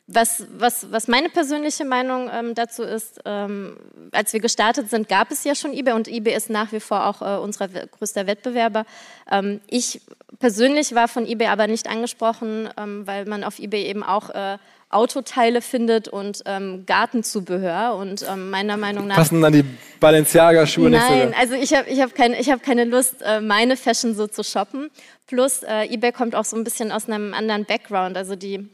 was, 0.09 0.47
was, 0.57 0.91
was 0.91 1.07
meine 1.07 1.29
persönliche 1.29 1.85
Meinung 1.85 2.29
ähm, 2.33 2.55
dazu 2.55 2.83
ist, 2.83 3.21
ähm, 3.25 3.77
als 4.11 4.33
wir 4.33 4.41
gestartet 4.41 4.91
sind, 4.91 5.09
gab 5.09 5.31
es 5.31 5.45
ja 5.45 5.55
schon 5.55 5.75
eBay 5.75 5.93
und 5.93 6.09
eBay 6.09 6.35
ist 6.35 6.51
nach 6.51 6.73
wie 6.73 6.81
vor 6.81 7.07
auch 7.07 7.23
äh, 7.23 7.39
unser 7.39 7.69
größter 7.69 8.27
Wettbewerber. 8.27 8.85
Ähm, 9.31 9.61
ich 9.69 10.01
persönlich 10.41 10.95
war 10.95 11.09
von 11.09 11.27
eBay 11.27 11.49
aber 11.49 11.67
nicht 11.69 11.89
angesprochen, 11.89 12.69
ähm, 12.77 13.07
weil 13.07 13.27
man 13.27 13.45
auf 13.45 13.59
eBay 13.59 13.85
eben 13.85 14.03
auch 14.03 14.31
äh, 14.31 14.57
Autoteile 14.91 15.61
findet 15.61 16.09
und 16.09 16.43
ähm, 16.47 16.85
Gartenzubehör. 16.87 17.95
Und 17.97 18.25
ähm, 18.29 18.51
meiner 18.51 18.77
Meinung 18.77 19.07
nach. 19.07 19.17
Passen 19.17 19.43
dann 19.43 19.53
die 19.53 19.65
Balenciaga-Schuhe 20.01 20.91
nicht 20.91 21.03
so? 21.03 21.15
Nein, 21.15 21.35
also 21.39 21.55
ich 21.55 21.75
habe 21.75 21.89
ich 21.89 22.01
hab 22.01 22.15
keine, 22.15 22.37
hab 22.37 22.63
keine 22.63 22.85
Lust, 22.85 23.17
äh, 23.23 23.41
meine 23.41 23.77
Fashion 23.77 24.15
so 24.15 24.27
zu 24.27 24.43
shoppen. 24.43 24.91
Plus, 25.27 25.63
äh, 25.63 25.85
eBay 25.93 26.13
kommt 26.13 26.35
auch 26.35 26.45
so 26.45 26.57
ein 26.57 26.65
bisschen 26.65 26.91
aus 26.91 27.07
einem 27.07 27.35
anderen 27.35 27.65
Background. 27.65 28.17
Also 28.17 28.37
die. 28.37 28.69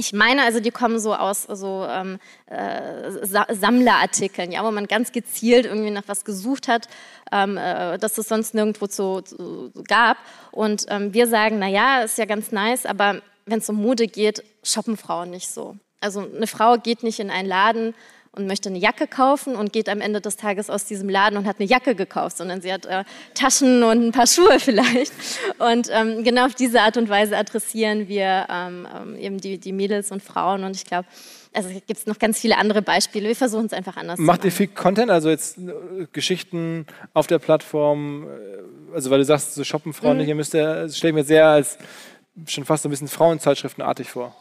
Ich 0.00 0.12
meine, 0.12 0.44
also 0.44 0.60
die 0.60 0.70
kommen 0.70 1.00
so 1.00 1.12
aus 1.12 1.42
so 1.42 1.84
ähm, 1.90 2.20
äh, 2.46 3.26
Sammlerartikeln, 3.52 4.52
ja, 4.52 4.64
wo 4.64 4.70
man 4.70 4.86
ganz 4.86 5.10
gezielt 5.10 5.66
irgendwie 5.66 5.90
nach 5.90 6.04
was 6.06 6.24
gesucht 6.24 6.68
hat, 6.68 6.86
ähm, 7.32 7.56
äh, 7.56 7.98
das 7.98 8.16
es 8.16 8.28
sonst 8.28 8.54
nirgendwo 8.54 8.86
zu, 8.86 9.22
zu, 9.22 9.72
gab. 9.88 10.18
Und 10.52 10.86
ähm, 10.88 11.14
wir 11.14 11.26
sagen, 11.26 11.58
na 11.58 11.66
ja, 11.66 12.02
ist 12.02 12.16
ja 12.16 12.26
ganz 12.26 12.52
nice, 12.52 12.86
aber 12.86 13.22
wenn 13.46 13.58
es 13.58 13.68
um 13.68 13.76
Mode 13.76 14.06
geht, 14.06 14.44
shoppen 14.70 14.96
Frauen 14.96 15.30
nicht 15.30 15.48
so. 15.48 15.76
Also 16.00 16.20
eine 16.20 16.46
Frau 16.46 16.76
geht 16.76 17.02
nicht 17.02 17.18
in 17.18 17.30
einen 17.30 17.48
Laden 17.48 17.94
und 18.32 18.46
möchte 18.46 18.68
eine 18.68 18.78
Jacke 18.78 19.06
kaufen 19.06 19.56
und 19.56 19.72
geht 19.72 19.88
am 19.88 20.00
Ende 20.00 20.20
des 20.20 20.36
Tages 20.36 20.70
aus 20.70 20.84
diesem 20.84 21.08
Laden 21.08 21.36
und 21.36 21.46
hat 21.46 21.56
eine 21.58 21.68
Jacke 21.68 21.94
gekauft, 21.94 22.36
sondern 22.36 22.60
sie 22.60 22.72
hat 22.72 22.86
äh, 22.86 23.04
Taschen 23.34 23.82
und 23.82 24.06
ein 24.06 24.12
paar 24.12 24.26
Schuhe 24.28 24.60
vielleicht. 24.60 25.12
Und 25.58 25.88
ähm, 25.90 26.22
genau 26.22 26.46
auf 26.46 26.54
diese 26.54 26.80
Art 26.80 26.96
und 26.96 27.08
Weise 27.08 27.36
adressieren 27.36 28.08
wir 28.08 28.46
ähm, 28.48 28.86
ähm 28.94 29.16
eben 29.16 29.40
die, 29.40 29.58
die 29.58 29.72
Mädels 29.72 30.12
und 30.12 30.22
Frauen. 30.22 30.62
Und 30.64 30.76
ich 30.76 30.84
glaube, 30.84 31.08
also 31.52 31.68
gibt 31.70 31.98
es 31.98 32.06
noch 32.06 32.18
ganz 32.18 32.38
viele 32.38 32.58
andere 32.58 32.82
Beispiele. 32.82 33.28
Wir 33.28 33.36
versuchen 33.36 33.66
es 33.66 33.72
einfach 33.72 33.96
anders 33.96 34.18
Macht 34.18 34.44
ihr 34.44 34.52
viel 34.52 34.68
Content, 34.68 35.10
also 35.10 35.30
jetzt 35.30 35.58
äh, 35.58 36.06
Geschichten 36.12 36.86
auf 37.14 37.26
der 37.26 37.38
Plattform, 37.38 38.24
äh, 38.24 38.94
also 38.94 39.10
weil 39.10 39.18
du 39.18 39.24
sagst, 39.24 39.54
so 39.54 39.64
shoppen 39.64 39.92
Frauen 39.92 40.12
mhm. 40.12 40.18
nicht, 40.18 40.28
ihr 40.28 40.34
müsst 40.34 40.54
ja, 40.54 40.82
das 40.82 40.96
stelle 40.96 41.10
ich 41.10 41.14
mir 41.16 41.24
sehr 41.24 41.46
als 41.48 41.78
schon 42.46 42.64
fast 42.64 42.84
so 42.84 42.88
ein 42.88 42.90
bisschen 42.90 43.08
Frauenzeitschriftenartig 43.08 44.08
vor. 44.08 44.36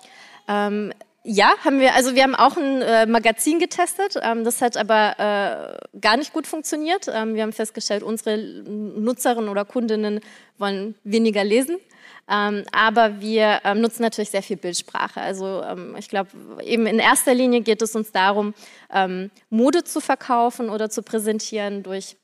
Ähm, 0.47 0.93
ja, 1.29 1.53
haben 1.65 1.81
wir. 1.81 1.93
Also 1.93 2.15
wir 2.15 2.23
haben 2.23 2.35
auch 2.35 2.55
ein 2.55 2.81
äh, 2.81 3.05
Magazin 3.05 3.59
getestet. 3.59 4.17
Ähm, 4.21 4.45
das 4.45 4.61
hat 4.61 4.77
aber 4.77 5.19
äh, 5.19 5.99
gar 5.99 6.15
nicht 6.15 6.31
gut 6.31 6.47
funktioniert. 6.47 7.09
Ähm, 7.13 7.35
wir 7.35 7.43
haben 7.43 7.51
festgestellt, 7.51 8.01
unsere 8.01 8.37
Nutzerinnen 8.37 9.49
oder 9.49 9.65
Kundinnen 9.65 10.21
wollen 10.57 10.95
weniger 11.03 11.43
lesen. 11.43 11.79
Ähm, 12.29 12.63
aber 12.71 13.19
wir 13.19 13.59
ähm, 13.65 13.81
nutzen 13.81 14.03
natürlich 14.03 14.29
sehr 14.29 14.43
viel 14.43 14.57
Bildsprache. 14.57 15.19
Also 15.19 15.63
ähm, 15.63 15.95
ich 15.97 16.07
glaube, 16.07 16.29
eben 16.63 16.85
in 16.85 16.99
erster 16.99 17.33
Linie 17.33 17.59
geht 17.61 17.81
es 17.81 17.95
uns 17.95 18.11
darum, 18.13 18.53
ähm, 18.93 19.29
Mode 19.49 19.83
zu 19.83 19.99
verkaufen 19.99 20.69
oder 20.69 20.89
zu 20.89 21.03
präsentieren 21.03 21.83
durch 21.83 22.15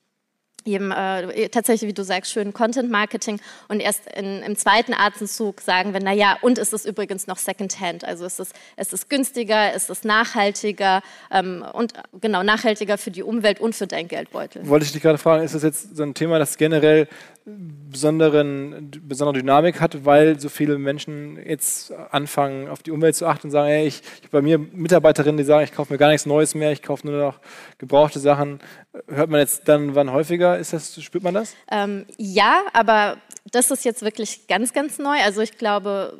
eben 0.65 0.91
äh, 0.91 1.49
tatsächlich, 1.49 1.89
wie 1.89 1.93
du 1.93 2.03
sagst, 2.03 2.31
schön 2.31 2.53
Content 2.53 2.89
Marketing 2.89 3.39
und 3.67 3.79
erst 3.79 4.01
in, 4.15 4.41
im 4.43 4.55
zweiten 4.55 4.93
Atemzug 4.93 5.61
sagen 5.61 5.93
wir, 5.93 6.01
naja, 6.01 6.37
und 6.41 6.57
ist 6.57 6.73
es 6.73 6.85
übrigens 6.85 7.27
noch 7.27 7.37
Secondhand, 7.37 8.03
also 8.05 8.25
ist 8.25 8.39
es, 8.39 8.51
ist 8.77 8.93
es 8.93 9.09
günstiger, 9.09 9.73
ist 9.73 9.89
es 9.89 10.03
nachhaltiger 10.03 11.01
ähm, 11.31 11.65
und 11.73 11.93
genau 12.19 12.43
nachhaltiger 12.43 12.97
für 12.97 13.11
die 13.11 13.23
Umwelt 13.23 13.59
und 13.59 13.75
für 13.75 13.87
dein 13.87 14.07
Geldbeutel. 14.07 14.67
Wollte 14.67 14.85
ich 14.85 14.91
dich 14.91 15.01
gerade 15.01 15.17
fragen, 15.17 15.43
ist 15.43 15.55
das 15.55 15.63
jetzt 15.63 15.95
so 15.95 16.03
ein 16.03 16.13
Thema, 16.13 16.39
das 16.39 16.57
generell 16.57 17.07
besonderen, 17.45 18.89
besondere 19.05 19.41
Dynamik 19.41 19.81
hat, 19.81 20.05
weil 20.05 20.39
so 20.39 20.47
viele 20.47 20.77
Menschen 20.77 21.37
jetzt 21.45 21.91
anfangen, 21.91 22.69
auf 22.69 22.83
die 22.83 22.91
Umwelt 22.91 23.15
zu 23.15 23.25
achten 23.25 23.47
und 23.47 23.51
sagen, 23.51 23.67
hey, 23.67 23.85
ich, 23.85 24.01
ich 24.21 24.29
bei 24.29 24.41
mir 24.41 24.57
Mitarbeiterinnen, 24.57 25.37
die 25.37 25.43
sagen, 25.43 25.63
ich 25.63 25.73
kaufe 25.73 25.91
mir 25.91 25.99
gar 25.99 26.09
nichts 26.09 26.25
Neues 26.25 26.55
mehr, 26.55 26.71
ich 26.71 26.81
kaufe 26.81 27.05
nur 27.05 27.19
noch 27.19 27.39
gebrauchte 27.79 28.19
Sachen. 28.19 28.59
Hört 29.07 29.29
man 29.29 29.41
jetzt 29.41 29.67
dann 29.67 29.93
wann 29.93 30.11
häufiger? 30.11 30.57
Ist 30.57 30.71
das, 30.71 31.01
spürt 31.03 31.23
man 31.23 31.33
das? 31.33 31.55
Ähm, 31.69 32.05
ja, 32.17 32.61
aber 32.71 33.17
das 33.51 33.71
ist 33.71 33.83
jetzt 33.83 34.03
wirklich 34.03 34.47
ganz, 34.47 34.71
ganz 34.71 34.97
neu. 34.97 35.17
Also 35.23 35.41
ich 35.41 35.57
glaube, 35.57 36.17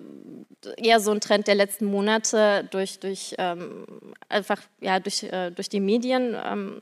eher 0.77 0.99
so 0.99 1.11
ein 1.11 1.21
Trend 1.21 1.47
der 1.47 1.55
letzten 1.55 1.85
Monate 1.85 2.67
durch, 2.71 2.99
durch 2.99 3.35
ähm, 3.37 3.85
einfach 4.27 4.61
ja, 4.81 4.99
durch, 4.99 5.23
äh, 5.23 5.51
durch 5.51 5.69
die 5.69 5.79
Medien. 5.79 6.35
Ähm, 6.45 6.79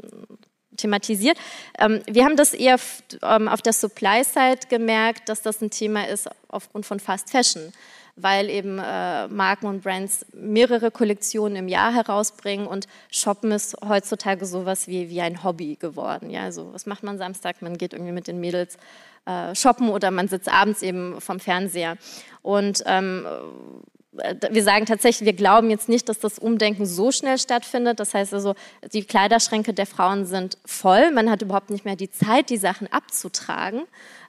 thematisiert. 0.78 1.38
Ähm, 1.78 2.02
wir 2.08 2.26
haben 2.26 2.36
das 2.36 2.54
eher 2.54 2.78
ähm, 3.24 3.48
auf 3.48 3.62
der 3.62 3.74
Supply-Side 3.74 4.68
gemerkt, 4.70 5.30
dass 5.30 5.42
das 5.42 5.62
ein 5.62 5.70
Thema 5.70 6.08
ist 6.08 6.30
aufgrund 6.50 6.86
von 6.86 7.00
Fast 7.00 7.30
Fashion 7.30 7.72
weil 8.16 8.50
eben 8.50 8.80
äh, 8.80 9.28
Marken 9.28 9.68
und 9.68 9.84
Brands 9.84 10.26
mehrere 10.34 10.92
Kollektionen 10.92 11.56
im 11.56 11.68
Jahr 11.68 11.94
herausbringen 11.94 12.68
und 12.68 12.88
Shoppen 13.10 13.52
ist 13.52 13.78
heutzutage 13.88 14.46
sowas 14.46 14.88
wie, 14.88 15.10
wie 15.10 15.22
ein 15.22 15.44
Hobby 15.44 15.76
geworden. 15.76 16.30
Ja, 16.30 16.44
also 16.44 16.74
was 16.74 16.86
macht 16.86 17.04
man 17.04 17.18
Samstag? 17.18 17.62
Man 17.62 17.78
geht 17.78 17.94
irgendwie 17.94 18.12
mit 18.12 18.28
den 18.28 18.40
Mädels 18.40 18.78
äh, 19.26 19.56
shoppen 19.56 19.90
oder 19.90 20.12
man 20.12 20.28
sitzt 20.28 20.52
abends 20.52 20.82
eben 20.82 21.22
vom 21.22 21.40
Fernseher. 21.40 21.98
Und 22.42 22.84
ähm, 22.86 23.26
äh, 23.26 24.01
wir 24.13 24.63
sagen 24.63 24.86
tatsächlich, 24.86 25.26
wir 25.26 25.34
glauben 25.34 25.69
jetzt 25.69 25.88
nicht, 25.88 26.10
dass 26.10 26.19
das 26.19 26.38
Umdenken 26.38 26.86
so 26.86 27.12
schnell 27.12 27.38
stattfindet. 27.38 28.00
Das 28.00 28.13
heißt 28.13 28.34
also, 28.34 28.56
die 28.91 29.04
Kleiderschränke 29.06 29.74
der 29.74 29.86
Frauen 29.86 30.26
sind 30.26 30.58
voll. 30.65 31.12
Man 31.12 31.30
hat 31.30 31.41
überhaupt 31.41 31.69
nicht 31.69 31.86
mehr 31.86 31.95
die 31.95 32.12
Zeit, 32.12 32.50
die 32.50 32.58
Sachen 32.58 32.91
abzutragen. 32.91 33.84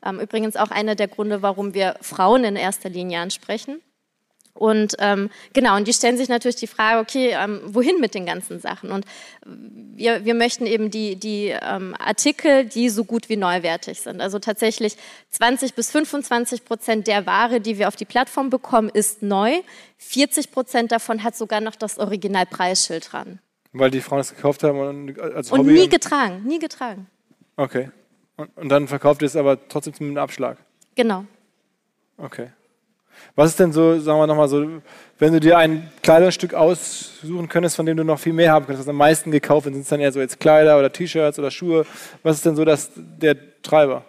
Ähm, 0.05 0.21
übrigens 0.21 0.57
auch 0.57 0.71
einer 0.71 0.95
der 0.95 1.09
Gründe, 1.09 1.43
warum 1.43 1.75
wir 1.75 1.97
Frauen 2.01 2.45
in 2.45 2.55
erster 2.55 2.91
Linie 2.91 3.21
ansprechen. 3.21 3.81
Und 4.55 4.95
ähm, 4.99 5.31
genau, 5.55 5.77
und 5.77 5.89
die 5.89 5.95
stellen 5.95 6.19
sich 6.19 6.29
natürlich 6.29 6.57
die 6.57 6.67
Frage, 6.67 7.01
okay, 7.01 7.31
ähm, 7.33 7.61
wohin 7.65 8.01
mit 8.01 8.15
den 8.15 8.27
ganzen 8.27 8.61
Sachen? 8.61 8.93
Und 8.93 9.07
wir, 9.45 10.25
wir 10.25 10.35
möchten 10.35 10.67
eben 10.67 10.91
die, 10.91 11.17
die 11.17 11.49
ähm, 11.49 11.97
Artikel, 11.99 12.67
die 12.67 12.91
so 12.91 13.05
gut 13.05 13.29
wie 13.29 13.37
neuwertig 13.37 14.01
sind. 14.01 14.21
Also 14.21 14.39
tatsächlich 14.39 14.97
20 15.31 15.75
bis 15.75 15.91
25 15.91 16.65
Prozent 16.65 17.07
der 17.07 17.25
Ware, 17.25 17.61
die 17.61 17.79
wir 17.79 17.89
auf 17.89 17.97
die 17.97 18.05
Plattform 18.05 18.51
bekommen, 18.51 18.91
ist 18.91 19.23
neu. 19.23 19.63
40 19.99 20.53
Prozent 20.53 20.93
davon 20.93 21.25
hat 21.25 21.35
sogar 21.35 21.61
noch 21.61 21.75
das 21.77 21.99
Originalpreisschild 21.99 23.11
dran. 23.11 23.39
Weil 23.73 23.91
die 23.91 24.03
Frauen 24.03 24.21
es 24.21 24.35
gekauft 24.35 24.63
haben 24.65 24.79
und 24.79 25.19
als 25.19 25.51
Hobby... 25.51 25.61
Und 25.61 25.67
nie 25.73 25.89
getragen, 25.89 26.43
nie 26.45 26.59
getragen. 26.59 27.07
Okay. 27.57 27.91
Und, 28.37 28.55
und 28.57 28.69
dann 28.69 28.87
verkauft 28.87 29.23
ihr 29.23 29.27
es 29.27 29.37
aber 29.37 29.67
trotzdem 29.69 29.93
mit 29.93 30.03
einem 30.03 30.19
Abschlag? 30.19 30.59
Genau. 30.95 31.25
Okay. 32.19 32.51
Was 33.35 33.51
ist 33.51 33.61
denn 33.61 33.73
so, 33.73 33.99
sagen 33.99 34.19
wir 34.19 34.27
nochmal 34.27 34.49
so, 34.49 34.67
wenn 35.19 35.33
du 35.33 35.41
dir 35.41 35.57
ein 35.57 35.91
Kleidungsstück 36.03 36.55
aussuchen 36.55 37.49
könntest, 37.49 37.77
von 37.77 37.87
dem 37.87 37.97
du 37.97 38.05
noch 38.05 38.19
viel 38.19 38.33
mehr 38.33 38.53
haben 38.53 38.67
könntest, 38.67 38.87
was 38.87 38.91
am 38.91 38.97
meisten 38.97 39.31
gekauft 39.31 39.65
wird, 39.65 39.75
sind 39.75 39.83
es 39.83 39.89
dann 39.89 40.01
eher 40.01 40.13
so 40.13 40.21
jetzt 40.21 40.39
Kleider 40.41 40.79
oder 40.79 40.93
T-Shirts 40.93 41.39
oder 41.39 41.51
Schuhe? 41.51 41.87
Was 42.23 42.37
ist 42.37 42.47
denn 42.47 42.57
so 42.57 42.65
das, 42.65 42.91
der 42.97 43.37
Treiber? 43.63 44.05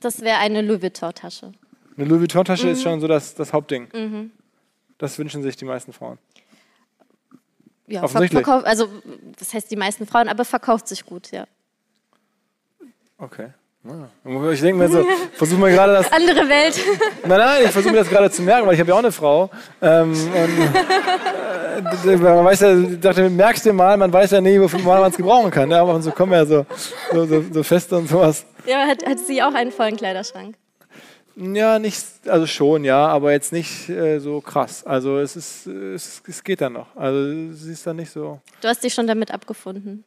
Das 0.00 0.22
wäre 0.22 0.38
eine 0.38 0.62
Louis 0.62 0.80
Vuitton-Tasche. 0.80 1.52
Eine 1.96 2.06
Louis 2.06 2.20
Vuitton-Tasche 2.20 2.66
mhm. 2.66 2.72
ist 2.72 2.82
schon 2.82 3.00
so 3.00 3.06
das, 3.06 3.34
das 3.34 3.52
Hauptding. 3.52 3.88
Mhm. 3.92 4.30
Das 4.96 5.18
wünschen 5.18 5.42
sich 5.42 5.56
die 5.56 5.64
meisten 5.64 5.92
Frauen. 5.92 6.18
Ja, 7.86 8.06
verkauft, 8.06 8.66
also 8.66 8.88
das 9.36 9.52
heißt 9.52 9.70
die 9.70 9.76
meisten 9.76 10.06
Frauen, 10.06 10.28
aber 10.28 10.44
verkauft 10.44 10.86
sich 10.86 11.04
gut, 11.04 11.32
ja. 11.32 11.46
Okay. 13.18 13.48
Ich 13.82 14.60
denke 14.60 14.74
mir 14.74 14.88
so, 14.88 15.02
versuche 15.32 15.58
mir 15.58 15.70
gerade 15.70 15.94
das. 15.94 16.12
Andere 16.12 16.46
Welt. 16.48 16.78
Nein, 17.26 17.38
nein, 17.38 17.62
ich 17.64 17.70
versuche 17.70 17.92
mir 17.92 18.00
das 18.00 18.10
gerade 18.10 18.30
zu 18.30 18.42
merken, 18.42 18.66
weil 18.66 18.74
ich 18.74 18.80
habe 18.80 18.90
ja 18.90 18.94
auch 18.94 18.98
eine 18.98 19.12
Frau. 19.12 19.48
Ähm, 19.80 20.12
und, 20.12 22.10
äh, 22.10 22.16
man 22.16 22.44
weiß 22.44 22.60
ja, 22.60 22.78
ich 22.78 23.00
dachte, 23.00 23.30
merkst 23.30 23.64
du 23.64 23.72
mal, 23.72 23.96
man 23.96 24.12
weiß 24.12 24.32
ja 24.32 24.40
nie, 24.42 24.60
wofür 24.60 24.80
man 24.80 25.10
es 25.10 25.16
gebrauchen 25.16 25.50
kann. 25.50 25.70
Ja, 25.70 25.80
aber 25.80 26.00
so 26.02 26.10
kommen 26.10 26.32
ja 26.32 26.44
so, 26.44 26.66
so, 27.10 27.24
so, 27.24 27.42
so 27.52 27.62
feste 27.62 27.96
und 27.96 28.08
sowas. 28.08 28.44
Ja, 28.66 28.86
hat, 28.86 29.06
hat 29.06 29.18
sie 29.18 29.42
auch 29.42 29.54
einen 29.54 29.72
vollen 29.72 29.96
Kleiderschrank? 29.96 30.56
Ja, 31.36 31.78
nicht, 31.78 32.04
also 32.26 32.46
schon, 32.46 32.84
ja, 32.84 33.06
aber 33.06 33.32
jetzt 33.32 33.50
nicht 33.50 33.88
äh, 33.88 34.18
so 34.18 34.42
krass. 34.42 34.84
Also 34.84 35.18
es 35.18 35.36
ist, 35.36 35.66
es, 35.66 36.22
es 36.26 36.44
geht 36.44 36.60
dann 36.60 36.74
noch. 36.74 36.94
Also 36.96 37.54
sie 37.54 37.72
ist 37.72 37.86
dann 37.86 37.96
nicht 37.96 38.10
so. 38.10 38.40
Du 38.60 38.68
hast 38.68 38.84
dich 38.84 38.92
schon 38.92 39.06
damit 39.06 39.30
abgefunden. 39.30 40.04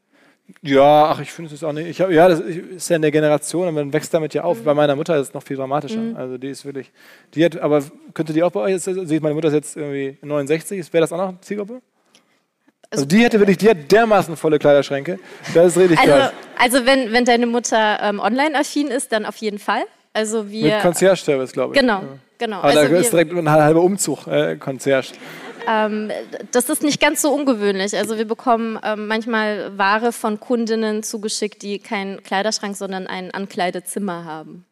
Ja, 0.62 1.10
ach, 1.12 1.20
ich 1.22 1.32
finde 1.32 1.54
es 1.54 1.64
auch 1.64 1.72
nicht. 1.74 1.88
Ich 1.88 2.02
hab, 2.02 2.10
ja, 2.12 2.28
das 2.28 2.40
ist 2.40 2.90
ja 2.90 2.98
in 2.98 3.02
der 3.02 3.12
Generation 3.12 3.68
und 3.68 3.76
man 3.76 3.94
wächst 3.94 4.14
damit 4.14 4.34
ja 4.34 4.44
auf. 4.44 4.60
Mhm. 4.60 4.64
Bei 4.64 4.74
meiner 4.74 4.96
Mutter 4.96 5.16
ist 5.18 5.30
es 5.30 5.34
noch 5.34 5.44
viel 5.44 5.58
dramatischer. 5.58 6.00
Mhm. 6.00 6.16
Also 6.16 6.38
die 6.38 6.50
ist 6.50 6.66
wirklich, 6.66 6.92
die 7.34 7.46
hat, 7.46 7.58
aber 7.58 7.84
könnte 8.14 8.34
die 8.34 8.44
auch 8.44 8.52
bei 8.52 8.62
euch 8.62 8.72
jetzt, 8.72 8.88
also 8.88 9.02
meine 9.22 9.36
Mutter 9.36 9.48
ist 9.48 9.54
jetzt 9.54 9.78
irgendwie 9.78 10.18
69, 10.22 10.92
wäre 10.92 11.02
das 11.02 11.14
auch 11.14 11.18
noch 11.18 11.30
eine 11.30 11.42
Zielgruppe? 11.42 11.82
Also, 12.90 13.04
also 13.04 13.06
die 13.06 13.24
hätte 13.24 13.40
wirklich, 13.40 13.58
die 13.58 13.70
hat 13.70 13.92
dermaßen 13.92 14.36
volle 14.38 14.60
Kleiderschränke. 14.60 15.20
Das 15.54 15.68
ist 15.68 15.78
richtig 15.78 16.00
also, 16.00 16.12
geil. 16.12 16.32
Also 16.60 16.86
wenn, 16.86 17.12
wenn 17.12 17.26
deine 17.26 17.48
Mutter 17.48 18.00
ähm, 18.02 18.20
online 18.20 18.58
affin 18.58 18.88
ist, 18.88 19.12
dann 19.12 19.26
auf 19.26 19.38
jeden 19.38 19.60
Fall. 19.60 19.84
Also 20.14 20.50
wir, 20.52 20.76
Mit 20.76 20.82
Concierge-Service, 20.82 21.54
glaube 21.54 21.74
ich. 21.74 21.82
Genau, 21.82 22.02
ja. 22.02 22.08
genau. 22.38 22.58
Aber 22.58 22.66
also 22.66 22.88
da 22.88 23.00
ist 23.00 23.12
direkt 23.12 23.34
ein 23.34 23.50
halber 23.50 23.82
Umzug, 23.82 24.28
äh, 24.28 24.58
Concierge. 24.58 25.14
Ähm, 25.67 26.12
das 26.52 26.69
ist 26.69 26.84
nicht 26.84 26.99
ganz 26.99 27.21
so 27.21 27.34
ungewöhnlich. 27.34 27.95
Also 27.95 28.17
wir 28.17 28.26
bekommen 28.26 28.80
ähm, 28.84 29.08
manchmal 29.08 29.78
Ware 29.78 30.12
von 30.12 30.39
Kundinnen 30.39 31.04
zugeschickt, 31.04 31.62
die 31.62 31.80
keinen 31.80 32.23
Kleiderschrank, 32.23 32.76
sondern 32.76 33.08
ein 33.08 33.32
Ankleidezimmer 33.32 34.26
haben. 34.26 34.65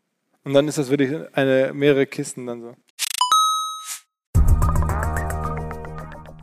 Und 0.44 0.54
dann 0.54 0.68
ist 0.68 0.78
das 0.78 0.90
wirklich 0.90 1.12
eine 1.34 1.72
mehrere 1.74 2.08
Kisten 2.08 2.48
dann 2.48 2.62
so. 2.62 2.76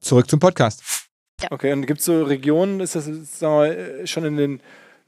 Zurück 0.00 0.30
zum 0.30 0.38
Podcast. 0.38 0.82
Ja. 1.42 1.48
Okay, 1.50 1.72
und 1.72 1.84
gibt 1.86 1.98
es 1.98 2.06
so 2.06 2.22
Regionen, 2.22 2.80
ist 2.80 2.94
das 2.94 3.04
sagen 3.38 3.76
wir, 3.76 4.06
schon 4.06 4.24
in 4.24 4.36
den 4.36 4.60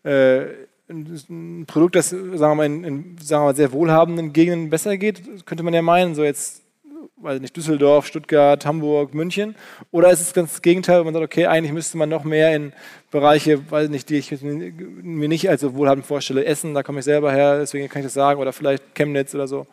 äh, 0.05 0.47
ein 0.91 1.65
Produkt, 1.67 1.97
das 1.97 2.11
sagen 2.11 2.39
wir 2.39 2.55
mal, 2.55 2.67
in, 2.67 2.85
in 2.85 3.19
sagen 3.21 3.43
wir 3.43 3.47
mal, 3.47 3.57
sehr 3.57 3.73
wohlhabenden 3.73 4.33
Gegenden 4.33 4.71
besser 4.71 4.97
geht, 4.97 5.47
könnte 5.47 5.63
man 5.63 5.75
ja 5.75 5.83
meinen, 5.83 6.15
so 6.15 6.25
jetzt, 6.25 6.63
weiß 7.17 7.41
nicht, 7.41 7.57
Düsseldorf, 7.57 8.07
Stuttgart, 8.07 8.65
Hamburg, 8.65 9.15
München. 9.15 9.55
Oder 9.91 10.11
ist 10.11 10.21
es 10.21 10.33
ganz 10.33 10.53
das 10.53 10.63
Gegenteil, 10.63 11.01
wo 11.01 11.05
man 11.05 11.15
sagt, 11.15 11.25
okay, 11.25 11.47
eigentlich 11.47 11.73
müsste 11.73 11.99
man 11.99 12.09
noch 12.09 12.25
mehr 12.25 12.55
in 12.57 12.73
Bereiche, 13.11 13.71
weiß 13.71 13.91
nicht, 13.91 14.09
die 14.09 14.17
ich 14.17 14.35
mir 14.43 15.29
nicht 15.29 15.49
als 15.49 15.61
so 15.61 15.75
wohlhabend 15.75 16.07
vorstelle, 16.07 16.45
Essen, 16.45 16.75
da 16.75 16.83
komme 16.83 17.01
ich 17.01 17.05
selber 17.05 17.33
her, 17.33 17.59
deswegen 17.59 17.89
kann 17.89 18.01
ich 18.01 18.07
das 18.07 18.15
sagen, 18.15 18.41
oder 18.41 18.53
vielleicht 18.53 18.95
Chemnitz 18.95 19.35
oder 19.35 19.47
so. 19.47 19.67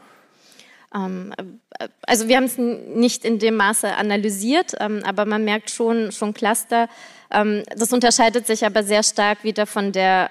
Ähm, 0.95 1.33
äh, 1.37 1.87
also 2.03 2.27
wir 2.27 2.37
haben 2.37 2.45
es 2.45 2.57
nicht 2.57 3.25
in 3.25 3.39
dem 3.39 3.55
Maße 3.55 3.93
analysiert, 3.95 4.73
ähm, 4.79 5.01
aber 5.05 5.25
man 5.25 5.43
merkt 5.43 5.69
schon, 5.69 6.11
schon 6.11 6.33
Cluster. 6.33 6.87
Ähm, 7.31 7.63
das 7.75 7.91
unterscheidet 7.91 8.47
sich 8.47 8.65
aber 8.65 8.83
sehr 8.83 9.03
stark 9.03 9.43
wieder 9.43 9.65
von 9.65 9.91
der 9.91 10.29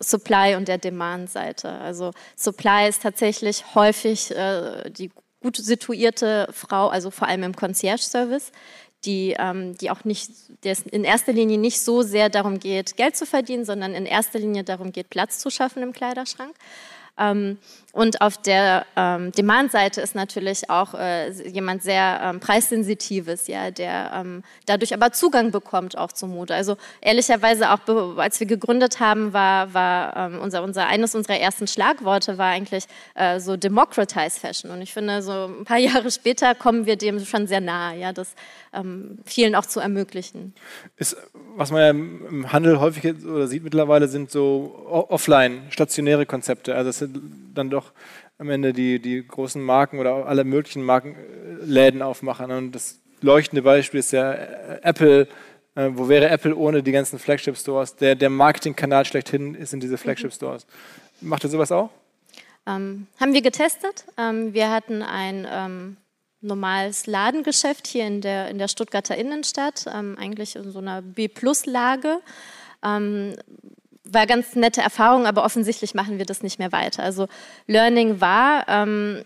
Supply- 0.00 0.56
und 0.56 0.68
der 0.68 0.78
Demand-Seite. 0.78 1.68
Also 1.68 2.12
Supply 2.36 2.88
ist 2.88 3.02
tatsächlich 3.02 3.64
häufig 3.74 4.30
äh, 4.30 4.90
die 4.90 5.10
gut 5.42 5.56
situierte 5.56 6.48
Frau, 6.52 6.88
also 6.88 7.10
vor 7.10 7.28
allem 7.28 7.42
im 7.42 7.56
Concierge-Service, 7.56 8.50
die, 9.04 9.36
die 9.78 9.90
auch 9.90 10.04
nicht, 10.04 10.30
der 10.64 10.74
in 10.90 11.04
erster 11.04 11.34
Linie 11.34 11.58
nicht 11.58 11.82
so 11.82 12.00
sehr 12.00 12.30
darum 12.30 12.58
geht, 12.58 12.96
Geld 12.96 13.14
zu 13.14 13.26
verdienen, 13.26 13.66
sondern 13.66 13.94
in 13.94 14.06
erster 14.06 14.38
Linie 14.38 14.64
darum 14.64 14.92
geht, 14.92 15.10
Platz 15.10 15.38
zu 15.38 15.50
schaffen 15.50 15.82
im 15.82 15.92
Kleiderschrank. 15.92 16.54
Ähm, 17.18 17.58
und 17.92 18.20
auf 18.20 18.36
der 18.38 18.86
ähm, 18.96 19.30
Demand-Seite 19.30 20.00
ist 20.00 20.16
natürlich 20.16 20.68
auch 20.68 20.94
äh, 20.94 21.30
jemand 21.48 21.84
sehr 21.84 22.20
ähm, 22.24 22.40
preissensitives, 22.40 23.46
ja, 23.46 23.70
der 23.70 24.24
dadurch 24.66 24.92
aber 24.94 25.12
Zugang 25.12 25.50
bekommt 25.50 25.96
auch 25.96 26.12
zur 26.12 26.28
Mode. 26.28 26.54
Also 26.54 26.76
ehrlicherweise 27.00 27.70
auch, 27.70 27.78
als 28.18 28.40
wir 28.40 28.46
gegründet 28.46 29.00
haben, 29.00 29.32
war, 29.32 29.72
war 29.74 30.30
unser, 30.40 30.62
unser 30.62 30.86
eines 30.86 31.14
unserer 31.14 31.38
ersten 31.38 31.66
Schlagworte 31.66 32.38
war 32.38 32.48
eigentlich 32.48 32.84
äh, 33.14 33.38
so 33.38 33.56
Democratize 33.56 34.40
Fashion. 34.40 34.70
Und 34.70 34.82
ich 34.82 34.92
finde, 34.92 35.22
so 35.22 35.46
ein 35.46 35.64
paar 35.64 35.78
Jahre 35.78 36.10
später 36.10 36.54
kommen 36.54 36.86
wir 36.86 36.96
dem 36.96 37.24
schon 37.24 37.46
sehr 37.46 37.60
nahe, 37.60 37.98
ja, 37.98 38.12
das 38.12 38.34
vielen 39.24 39.54
auch 39.54 39.66
zu 39.66 39.78
ermöglichen. 39.78 40.52
Ist, 40.96 41.16
was 41.54 41.70
man 41.70 41.80
ja 41.80 41.90
im 41.90 42.52
Handel 42.52 42.80
häufig 42.80 43.24
oder 43.24 43.46
sieht 43.46 43.62
mittlerweile, 43.62 44.08
sind 44.08 44.32
so 44.32 44.84
offline, 44.88 45.62
stationäre 45.70 46.26
Konzepte. 46.26 46.74
Also 46.74 46.90
es 46.90 47.03
sind 47.06 47.22
dann 47.54 47.70
doch 47.70 47.92
am 48.38 48.50
Ende 48.50 48.72
die, 48.72 48.98
die 49.00 49.26
großen 49.26 49.62
Marken 49.62 49.98
oder 49.98 50.26
alle 50.26 50.44
möglichen 50.44 50.82
Markenläden 50.82 52.02
aufmachen. 52.02 52.50
Und 52.50 52.72
das 52.72 53.00
leuchtende 53.20 53.62
Beispiel 53.62 54.00
ist 54.00 54.12
ja 54.12 54.32
äh, 54.32 54.80
Apple. 54.82 55.28
Äh, 55.76 55.90
wo 55.94 56.08
wäre 56.08 56.28
Apple 56.28 56.54
ohne 56.54 56.82
die 56.82 56.92
ganzen 56.92 57.18
Flagship-Stores? 57.18 57.96
Der, 57.96 58.14
der 58.14 58.30
Marketingkanal 58.30 59.04
schlechthin 59.04 59.54
ist 59.54 59.72
in 59.72 59.80
diese 59.80 59.98
Flagship-Stores. 59.98 60.66
Macht 61.20 61.44
ihr 61.44 61.50
sowas 61.50 61.72
auch? 61.72 61.90
Ähm, 62.66 63.06
haben 63.20 63.32
wir 63.32 63.42
getestet. 63.42 64.04
Ähm, 64.16 64.54
wir 64.54 64.70
hatten 64.70 65.02
ein 65.02 65.46
ähm, 65.50 65.96
normales 66.40 67.06
Ladengeschäft 67.06 67.86
hier 67.86 68.06
in 68.06 68.20
der, 68.20 68.48
in 68.48 68.58
der 68.58 68.68
Stuttgarter 68.68 69.16
Innenstadt, 69.16 69.86
ähm, 69.92 70.16
eigentlich 70.18 70.56
in 70.56 70.70
so 70.70 70.78
einer 70.78 71.02
B-Plus-Lage. 71.02 72.20
War 74.14 74.26
ganz 74.26 74.54
nette 74.54 74.80
Erfahrung, 74.80 75.26
aber 75.26 75.44
offensichtlich 75.44 75.94
machen 75.94 76.18
wir 76.18 76.24
das 76.24 76.42
nicht 76.42 76.58
mehr 76.58 76.72
weiter. 76.72 77.02
Also 77.02 77.28
Learning 77.66 78.20
war, 78.20 78.68
ähm, 78.68 79.24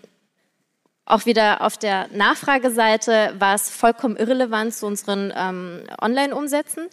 auch 1.09 1.25
wieder 1.25 1.63
auf 1.63 1.79
der 1.79 2.07
Nachfrageseite 2.13 3.35
war 3.39 3.55
es 3.55 3.71
vollkommen 3.71 4.17
irrelevant 4.17 4.75
zu 4.75 4.87
unseren 4.87 5.33
ähm, 5.35 5.85
Online-Umsätzen. 6.03 6.87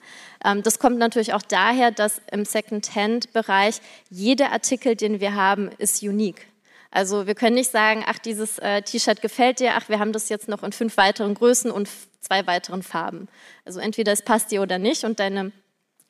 Ähm, 0.44 0.64
das 0.64 0.80
kommt 0.80 0.98
natürlich 0.98 1.34
auch 1.34 1.42
daher, 1.42 1.92
dass 1.92 2.22
im 2.32 2.46
Second-Hand-Bereich 2.46 3.82
jeder 4.10 4.54
Artikel, 4.54 4.96
den 4.96 5.20
wir 5.20 5.36
haben, 5.36 5.70
ist 5.80 6.02
unique. 6.02 6.48
Also 6.92 7.28
wir 7.28 7.36
können 7.36 7.56
nicht 7.56 7.72
sagen, 7.72 8.06
ach, 8.08 8.18
dieses 8.18 8.58
äh, 8.60 8.82
T-Shirt 8.82 9.22
gefällt 9.22 9.60
dir, 9.60 9.74
ach, 9.76 9.90
wir 9.90 10.00
haben 10.00 10.14
das 10.14 10.30
jetzt 10.30 10.48
noch 10.48 10.64
in 10.64 10.72
fünf 10.72 10.96
weiteren 10.96 11.34
Größen 11.34 11.70
und 11.70 11.90
zwei 12.22 12.48
weiteren 12.48 12.84
Farben. 12.84 13.28
Also 13.66 13.82
entweder 13.82 14.14
es 14.14 14.22
passt 14.22 14.50
dir 14.50 14.62
oder 14.62 14.80
nicht 14.80 15.04
und 15.04 15.20
deine 15.20 15.52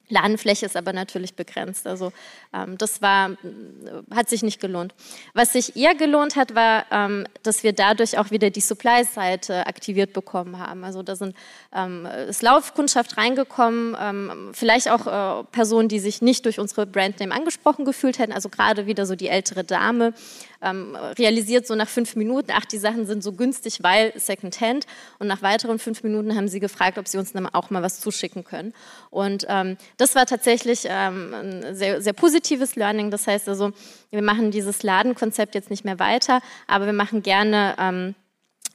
Ladenfläche 0.10 0.66
ist 0.66 0.78
aber 0.78 0.94
natürlich 0.94 1.36
begrenzt. 1.36 1.88
Also 1.88 2.12
ähm, 2.54 2.78
das 2.78 3.02
war, 3.02 3.32
hat 4.14 4.30
sich 4.30 4.44
nicht 4.44 4.60
gelohnt. 4.60 4.94
Was 5.34 5.54
sich 5.54 5.76
eher 5.76 5.96
gelohnt 5.96 6.36
hat, 6.36 6.56
war, 6.56 6.86
ähm, 6.92 7.28
dass 7.44 7.64
wir 7.64 7.74
dadurch 7.74 8.18
auch 8.18 8.32
wieder 8.32 8.50
die 8.50 8.62
Supply-Seite 8.62 9.68
aktiviert 9.68 10.14
bekommen 10.14 10.60
haben. 10.60 10.84
Also 10.84 11.04
da 11.04 11.16
sind 11.16 11.36
ähm, 11.74 12.06
ist 12.06 12.44
Laufkundschaft 12.44 13.18
reingekommen, 13.18 13.96
ähm, 14.00 14.52
vielleicht 14.54 14.90
auch 14.90 15.08
äh, 15.08 15.44
Personen, 15.52 15.90
die 15.90 16.00
sich 16.00 16.22
nicht 16.22 16.46
durch 16.46 16.60
unsere 16.60 16.86
Brandname 16.86 17.34
angesprochen 17.34 17.86
gefühlt 17.86 18.20
hätten. 18.20 18.32
Also 18.32 18.50
gerade 18.50 18.86
wieder 18.86 19.06
so 19.06 19.16
die 19.16 19.28
ältere 19.28 19.64
Dame 19.64 20.14
ähm, 20.66 20.96
realisiert 21.18 21.68
so 21.68 21.76
nach 21.76 21.88
fünf 21.88 22.16
Minuten, 22.16 22.52
ach, 22.54 22.66
die 22.66 22.78
Sachen 22.78 23.06
sind 23.06 23.24
so 23.24 23.34
günstig, 23.34 23.80
weil 23.82 24.12
Secondhand. 24.16 24.86
Und 25.20 25.28
nach 25.28 25.42
weiteren 25.42 25.80
fünf 25.80 26.04
Minuten 26.04 26.36
haben 26.36 26.48
sie 26.48 26.60
gefragt, 26.60 26.98
ob 26.98 27.08
sie 27.08 27.18
uns 27.18 27.32
dann 27.32 27.48
auch 27.48 27.70
mal 27.70 27.84
was 27.84 28.02
zuschicken 28.02 28.44
können. 28.44 28.74
Und 29.10 29.46
ähm, 29.48 29.78
das 29.98 30.16
war 30.16 30.26
tatsächlich 30.26 30.86
ähm, 30.86 31.34
ein 31.34 31.76
sehr, 31.76 32.02
sehr 32.02 32.14
positives 32.14 32.76
Learning. 32.76 33.12
Das 33.12 33.28
heißt 33.28 33.48
also, 33.48 33.72
wir 34.10 34.22
machen 34.22 34.52
dieses 34.52 34.84
Ladenkonzept 34.84 35.56
jetzt 35.56 35.70
nicht 35.70 35.86
mehr 35.86 36.00
weiter, 36.00 36.42
aber 36.68 36.86
wir 36.88 36.94
machen 36.94 37.22
gerne 37.22 38.16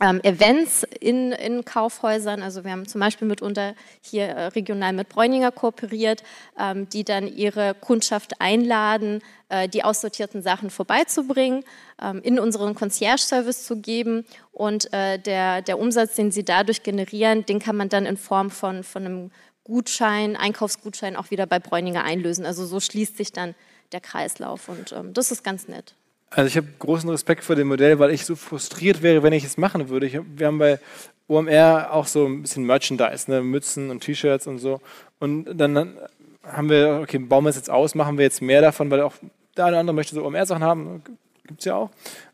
ähm, 0.01 0.21
Events 0.23 0.83
in, 0.99 1.33
in 1.33 1.65
Kaufhäusern. 1.65 2.43
Also 2.43 2.65
wir 2.65 2.73
haben 2.73 2.87
zum 2.87 3.01
Beispiel 3.01 3.29
mitunter 3.29 3.75
hier 4.01 4.25
äh, 4.25 4.47
regional 4.47 4.93
mit 4.93 5.09
Bräuninger 5.11 5.53
kooperiert, 5.53 6.23
ähm, 6.59 6.89
die 6.89 7.05
dann 7.05 7.29
ihre 7.29 7.75
Kundschaft 7.75 8.41
einladen, 8.41 9.23
äh, 9.51 9.69
die 9.69 9.85
aussortierten 9.85 10.43
Sachen 10.43 10.71
vorbeizubringen, 10.71 11.65
ähm, 12.03 12.23
in 12.23 12.39
unseren 12.39 12.75
Concierge-Service 12.75 13.65
zu 13.67 13.77
geben 13.77 14.25
und 14.53 14.93
äh, 14.93 15.19
der, 15.19 15.63
der 15.63 15.79
Umsatz, 15.79 16.15
den 16.15 16.33
sie 16.33 16.45
dadurch 16.45 16.83
generieren, 16.83 17.45
den 17.45 17.59
kann 17.59 17.77
man 17.77 17.91
dann 17.91 18.07
in 18.07 18.17
Form 18.17 18.51
von, 18.51 18.83
von 18.83 19.05
einem 19.05 19.31
Gutschein, 19.65 20.37
Einkaufsgutschein 20.37 21.15
auch 21.15 21.31
wieder 21.31 21.47
bei 21.47 21.59
Bräuninger 21.59 22.03
einlösen. 22.03 22.47
Also 22.47 22.65
so 22.65 22.81
schließt 22.81 23.17
sich 23.17 23.33
dann 23.33 23.55
der 23.93 24.01
Kreislauf 24.01 24.69
und 24.69 24.93
ähm, 24.93 25.13
das 25.13 25.31
ist 25.31 25.45
ganz 25.45 25.69
nett. 25.69 25.95
Also 26.31 26.47
ich 26.47 26.57
habe 26.57 26.69
großen 26.79 27.11
Respekt 27.11 27.45
vor 27.45 27.57
dem 27.57 27.69
Modell, 27.69 27.99
weil 27.99 28.13
ich 28.13 28.25
so 28.25 28.37
frustriert 28.37 29.03
wäre, 29.03 29.23
wenn 29.23 29.33
ich 29.33 29.45
es 29.45 29.57
machen 29.57 29.89
würde. 29.89 30.07
Ich, 30.07 30.19
wir 30.37 30.47
haben 30.47 30.59
bei 30.59 30.79
OMR 31.27 31.89
auch 31.93 32.07
so 32.07 32.27
ein 32.27 32.43
bisschen 32.43 32.65
Merchandise, 32.65 33.31
ne? 33.31 33.43
Mützen 33.43 33.91
und 33.91 34.01
T-Shirts 34.01 34.47
und 34.47 34.59
so. 34.59 34.81
Und 35.19 35.47
dann 35.55 35.97
haben 36.45 36.71
wir, 36.71 37.01
okay, 37.03 37.19
bauen 37.19 37.45
wir 37.45 37.51
es 37.51 37.57
jetzt 37.57 37.71
aus, 37.71 37.95
machen 37.95 38.17
wir 38.17 38.25
jetzt 38.25 38.43
mehr 38.43 38.61
davon, 38.61 38.91
weil 38.91 39.01
auch 39.01 39.15
der 39.57 39.67
eine 39.67 39.75
oder 39.75 39.81
andere 39.81 39.95
möchte 39.95 40.15
so 40.15 40.25
OMR-Sachen 40.25 40.63
haben, 40.63 41.03
gibt 41.47 41.61
es 41.61 41.65
ja 41.65 41.75
auch. 41.75 41.91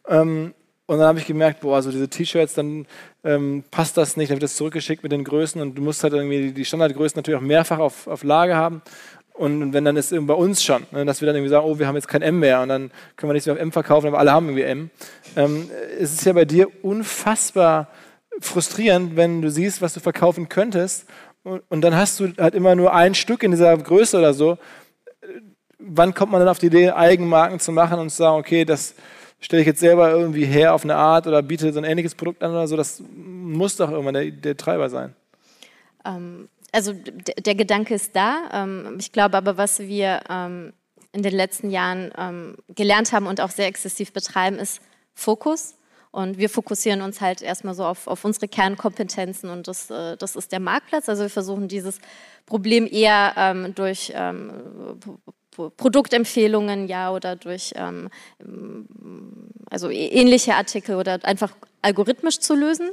Ähm, 0.08 0.54
und 0.86 0.98
dann 0.98 1.08
habe 1.08 1.18
ich 1.18 1.26
gemerkt, 1.26 1.60
boah, 1.60 1.82
so 1.82 1.90
diese 1.90 2.08
T-Shirts, 2.08 2.54
dann 2.54 2.86
ähm, 3.24 3.64
passt 3.70 3.96
das 3.96 4.16
nicht, 4.16 4.30
dann 4.30 4.36
wird 4.36 4.44
das 4.44 4.54
zurückgeschickt 4.54 5.02
mit 5.02 5.10
den 5.10 5.24
Größen 5.24 5.60
und 5.60 5.74
du 5.74 5.82
musst 5.82 6.04
halt 6.04 6.12
irgendwie 6.12 6.52
die 6.52 6.64
Standardgrößen 6.64 7.18
natürlich 7.18 7.38
auch 7.38 7.44
mehrfach 7.44 7.78
auf, 7.78 8.06
auf 8.06 8.22
Lager 8.22 8.56
haben. 8.56 8.82
Und 9.36 9.74
wenn 9.74 9.84
dann 9.84 9.96
ist 9.96 10.14
bei 10.18 10.34
uns 10.34 10.62
schon, 10.62 10.86
ne, 10.92 11.04
dass 11.04 11.20
wir 11.20 11.26
dann 11.26 11.36
irgendwie 11.36 11.50
sagen, 11.50 11.66
oh, 11.66 11.78
wir 11.78 11.86
haben 11.86 11.94
jetzt 11.94 12.08
kein 12.08 12.22
M 12.22 12.38
mehr 12.38 12.62
und 12.62 12.70
dann 12.70 12.90
können 13.16 13.28
wir 13.28 13.34
nichts 13.34 13.46
mehr 13.46 13.54
auf 13.54 13.60
M 13.60 13.70
verkaufen, 13.70 14.06
aber 14.06 14.18
alle 14.18 14.32
haben 14.32 14.46
irgendwie 14.46 14.62
M. 14.62 14.90
Ähm, 15.36 15.70
es 16.00 16.14
ist 16.14 16.24
ja 16.24 16.32
bei 16.32 16.46
dir 16.46 16.68
unfassbar 16.82 17.88
frustrierend, 18.40 19.16
wenn 19.16 19.42
du 19.42 19.50
siehst, 19.50 19.82
was 19.82 19.92
du 19.92 20.00
verkaufen 20.00 20.48
könntest 20.48 21.06
und, 21.42 21.62
und 21.68 21.82
dann 21.82 21.94
hast 21.94 22.18
du 22.18 22.32
halt 22.38 22.54
immer 22.54 22.74
nur 22.74 22.94
ein 22.94 23.14
Stück 23.14 23.42
in 23.42 23.50
dieser 23.50 23.76
Größe 23.76 24.18
oder 24.18 24.32
so. 24.32 24.58
Wann 25.78 26.14
kommt 26.14 26.32
man 26.32 26.40
dann 26.40 26.48
auf 26.48 26.58
die 26.58 26.66
Idee, 26.66 26.90
Eigenmarken 26.90 27.60
zu 27.60 27.72
machen 27.72 27.98
und 27.98 28.10
zu 28.10 28.16
sagen, 28.16 28.38
okay, 28.38 28.64
das 28.64 28.94
stelle 29.38 29.60
ich 29.60 29.66
jetzt 29.66 29.80
selber 29.80 30.10
irgendwie 30.10 30.46
her 30.46 30.74
auf 30.74 30.82
eine 30.82 30.96
Art 30.96 31.26
oder 31.26 31.42
biete 31.42 31.72
so 31.72 31.78
ein 31.78 31.84
ähnliches 31.84 32.14
Produkt 32.14 32.42
an 32.42 32.50
oder 32.50 32.66
so? 32.66 32.76
Das 32.76 33.02
muss 33.14 33.76
doch 33.76 33.90
irgendwann 33.90 34.14
der, 34.14 34.30
der 34.30 34.56
Treiber 34.56 34.88
sein. 34.88 35.14
Ähm, 36.04 36.48
also 36.72 36.92
der 36.92 37.54
Gedanke 37.54 37.94
ist 37.94 38.14
da. 38.14 38.50
Ähm, 38.52 38.96
ich 38.98 39.12
glaube 39.12 39.36
aber, 39.36 39.56
was 39.56 39.78
wir 39.80 40.22
ähm, 40.28 40.72
in 41.12 41.22
den 41.22 41.34
letzten 41.34 41.70
Jahren 41.70 42.12
ähm, 42.18 42.56
gelernt 42.68 43.12
haben 43.12 43.26
und 43.26 43.40
auch 43.40 43.50
sehr 43.50 43.66
exzessiv 43.66 44.12
betreiben, 44.12 44.58
ist 44.58 44.80
Fokus. 45.14 45.74
Und 46.10 46.38
wir 46.38 46.48
fokussieren 46.48 47.02
uns 47.02 47.20
halt 47.20 47.42
erstmal 47.42 47.74
so 47.74 47.84
auf, 47.84 48.06
auf 48.06 48.24
unsere 48.24 48.48
Kernkompetenzen 48.48 49.50
und 49.50 49.68
das, 49.68 49.90
äh, 49.90 50.16
das 50.16 50.36
ist 50.36 50.52
der 50.52 50.60
Marktplatz. 50.60 51.08
Also 51.08 51.22
wir 51.22 51.30
versuchen 51.30 51.68
dieses 51.68 51.98
Problem 52.46 52.86
eher 52.90 53.34
ähm, 53.36 53.74
durch 53.74 54.12
ähm, 54.14 54.98
Produktempfehlungen, 55.76 56.86
ja, 56.86 57.10
oder 57.10 57.34
durch 57.34 57.72
ähm, 57.76 58.10
also 59.70 59.88
ähnliche 59.88 60.54
Artikel 60.54 60.96
oder 60.96 61.18
einfach 61.24 61.52
algorithmisch 61.80 62.40
zu 62.40 62.54
lösen, 62.54 62.90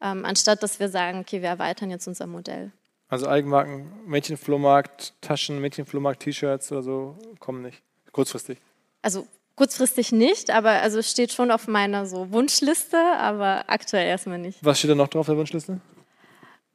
anstatt 0.00 0.62
dass 0.62 0.80
wir 0.80 0.88
sagen, 0.88 1.20
okay, 1.20 1.42
wir 1.42 1.50
erweitern 1.50 1.90
jetzt 1.90 2.06
unser 2.06 2.26
Modell. 2.26 2.72
Also 3.08 3.26
Eigenmarken, 3.26 3.90
Mädchenflohmarkt, 4.06 5.14
Taschen, 5.22 5.60
Mädchenflohmarkt, 5.60 6.20
T-Shirts 6.20 6.70
oder 6.72 6.82
so 6.82 7.18
kommen 7.38 7.62
nicht. 7.62 7.82
Kurzfristig. 8.12 8.58
Also 9.00 9.26
kurzfristig 9.56 10.12
nicht, 10.12 10.50
aber 10.50 10.70
also 10.70 11.02
steht 11.02 11.32
schon 11.32 11.50
auf 11.50 11.68
meiner 11.68 12.06
so 12.06 12.30
Wunschliste, 12.30 12.98
aber 12.98 13.64
aktuell 13.68 14.06
erstmal 14.06 14.38
nicht. 14.38 14.58
Was 14.62 14.78
steht 14.78 14.90
da 14.90 14.94
noch 14.94 15.08
drauf 15.08 15.20
auf 15.20 15.26
der 15.26 15.36
Wunschliste? 15.36 15.80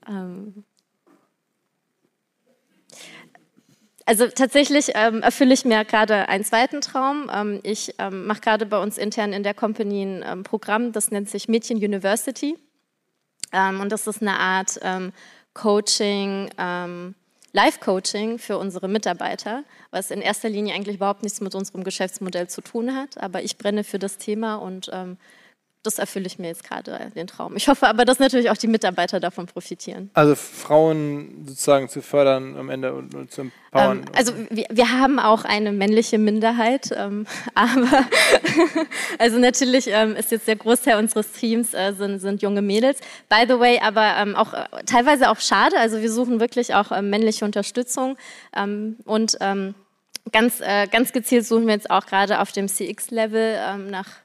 Ähm, 0.07 0.63
also 4.05 4.27
tatsächlich 4.27 4.91
ähm, 4.95 5.21
erfülle 5.21 5.53
ich 5.53 5.65
mir 5.65 5.85
gerade 5.85 6.27
einen 6.27 6.43
zweiten 6.43 6.81
Traum. 6.81 7.29
Ähm, 7.33 7.59
ich 7.63 7.95
ähm, 7.99 8.25
mache 8.25 8.41
gerade 8.41 8.65
bei 8.65 8.81
uns 8.81 8.97
intern 8.97 9.33
in 9.33 9.43
der 9.43 9.53
Company 9.53 10.03
ein 10.03 10.25
ähm, 10.25 10.43
Programm, 10.43 10.91
das 10.91 11.11
nennt 11.11 11.29
sich 11.29 11.47
Mädchen 11.47 11.77
University. 11.77 12.57
Ähm, 13.51 13.79
und 13.81 13.91
das 13.91 14.07
ist 14.07 14.21
eine 14.21 14.39
Art 14.39 14.79
ähm, 14.81 15.13
Coaching, 15.53 16.49
ähm, 16.57 17.15
Live-Coaching 17.51 18.39
für 18.39 18.57
unsere 18.57 18.87
Mitarbeiter, 18.87 19.63
was 19.91 20.09
in 20.09 20.21
erster 20.21 20.49
Linie 20.49 20.73
eigentlich 20.73 20.95
überhaupt 20.95 21.21
nichts 21.21 21.39
mit 21.39 21.53
unserem 21.53 21.83
Geschäftsmodell 21.83 22.47
zu 22.47 22.61
tun 22.61 22.95
hat. 22.95 23.21
Aber 23.21 23.43
ich 23.43 23.57
brenne 23.57 23.83
für 23.83 23.99
das 23.99 24.17
Thema 24.17 24.55
und 24.55 24.89
ähm, 24.91 25.17
das 25.83 25.99
erfülle 25.99 26.25
ich 26.25 26.39
mir 26.39 26.47
jetzt 26.47 26.63
gerade 26.63 27.11
den 27.13 27.27
Traum. 27.27 27.57
Ich 27.57 27.67
hoffe 27.67 27.87
aber, 27.87 28.05
dass 28.05 28.17
natürlich 28.17 28.49
auch 28.49 28.57
die 28.57 28.67
Mitarbeiter 28.67 29.19
davon 29.19 29.45
profitieren. 29.45 30.09
Also 30.13 30.33
Frauen 30.35 31.43
sozusagen 31.45 31.89
zu 31.89 32.01
fördern 32.01 32.55
am 32.57 32.69
Ende 32.69 32.93
und, 32.93 33.13
und 33.13 33.31
zu 33.31 33.41
empowern. 33.41 33.99
Ähm, 33.99 34.05
also 34.15 34.33
wir, 34.49 34.65
wir, 34.69 34.91
haben 34.91 35.19
auch 35.19 35.43
eine 35.43 35.73
männliche 35.73 36.17
Minderheit, 36.17 36.91
ähm, 36.95 37.27
aber 37.55 38.05
also 39.19 39.39
natürlich 39.39 39.87
ähm, 39.87 40.15
ist 40.15 40.31
jetzt 40.31 40.47
der 40.47 40.55
Großteil 40.55 40.97
unseres 40.97 41.31
Teams 41.33 41.73
äh, 41.73 41.93
sind, 41.93 42.19
sind, 42.19 42.41
junge 42.41 42.61
Mädels. 42.61 42.99
By 43.27 43.43
the 43.47 43.59
way, 43.59 43.79
aber 43.79 44.15
ähm, 44.17 44.35
auch 44.35 44.53
äh, 44.53 44.65
teilweise 44.85 45.29
auch 45.29 45.39
schade. 45.39 45.77
Also 45.77 46.01
wir 46.01 46.11
suchen 46.11 46.39
wirklich 46.39 46.73
auch 46.73 46.91
äh, 46.91 47.01
männliche 47.01 47.43
Unterstützung 47.43 48.17
ähm, 48.55 48.95
und 49.03 49.37
ähm, 49.41 49.75
ganz, 50.31 50.61
äh, 50.61 50.87
ganz 50.87 51.11
gezielt 51.11 51.45
suchen 51.45 51.67
wir 51.67 51.73
jetzt 51.73 51.91
auch 51.91 52.05
gerade 52.05 52.39
auf 52.39 52.53
dem 52.53 52.69
CX-Level 52.69 53.89
nach 53.89 54.22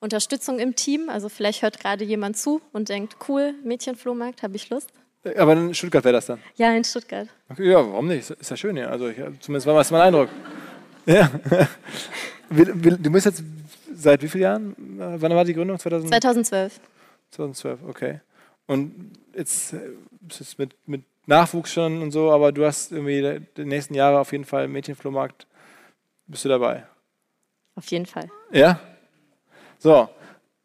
Unterstützung 0.00 0.58
im 0.58 0.74
Team. 0.74 1.08
Also 1.08 1.28
vielleicht 1.28 1.62
hört 1.62 1.78
gerade 1.78 2.04
jemand 2.04 2.36
zu 2.36 2.60
und 2.72 2.88
denkt, 2.88 3.16
cool, 3.28 3.54
Mädchenflohmarkt, 3.64 4.42
habe 4.42 4.56
ich 4.56 4.70
Lust. 4.70 4.90
Aber 5.36 5.52
in 5.52 5.74
Stuttgart 5.74 6.02
wäre 6.04 6.14
das 6.14 6.26
dann? 6.26 6.40
Ja, 6.56 6.72
in 6.72 6.82
Stuttgart. 6.82 7.28
Okay, 7.50 7.70
ja, 7.70 7.76
warum 7.76 8.06
nicht? 8.08 8.30
Ist 8.30 8.50
ja 8.50 8.56
schön 8.56 8.76
hier. 8.76 8.90
Also 8.90 9.08
ich, 9.08 9.16
zumindest 9.40 9.66
war 9.66 9.74
das 9.74 9.90
mein 9.90 10.00
Eindruck. 10.02 10.28
Ja. 11.06 11.30
Du 12.52 13.12
bist 13.12 13.26
jetzt 13.26 13.44
seit 13.94 14.20
wie 14.22 14.28
vielen 14.28 14.42
Jahren? 14.42 14.74
Wann 14.76 15.34
war 15.36 15.44
die 15.44 15.54
Gründung? 15.54 15.78
2000? 15.78 16.10
2012. 16.10 16.80
2012, 17.30 17.80
okay. 17.88 18.20
Und 18.66 19.12
jetzt 19.36 19.76
bist 20.20 20.40
du 20.40 20.62
mit, 20.62 20.74
mit 20.86 21.02
Nachwuchs 21.26 21.72
schon 21.72 22.02
und 22.02 22.10
so, 22.10 22.32
aber 22.32 22.50
du 22.50 22.66
hast 22.66 22.90
irgendwie 22.90 23.40
die 23.56 23.64
nächsten 23.64 23.94
Jahre 23.94 24.18
auf 24.18 24.32
jeden 24.32 24.44
Fall 24.44 24.66
Mädchenflohmarkt. 24.66 25.46
Bist 26.26 26.44
du 26.44 26.48
dabei? 26.48 26.86
Auf 27.76 27.86
jeden 27.86 28.06
Fall. 28.06 28.28
Ja? 28.50 28.80
So, 29.82 30.10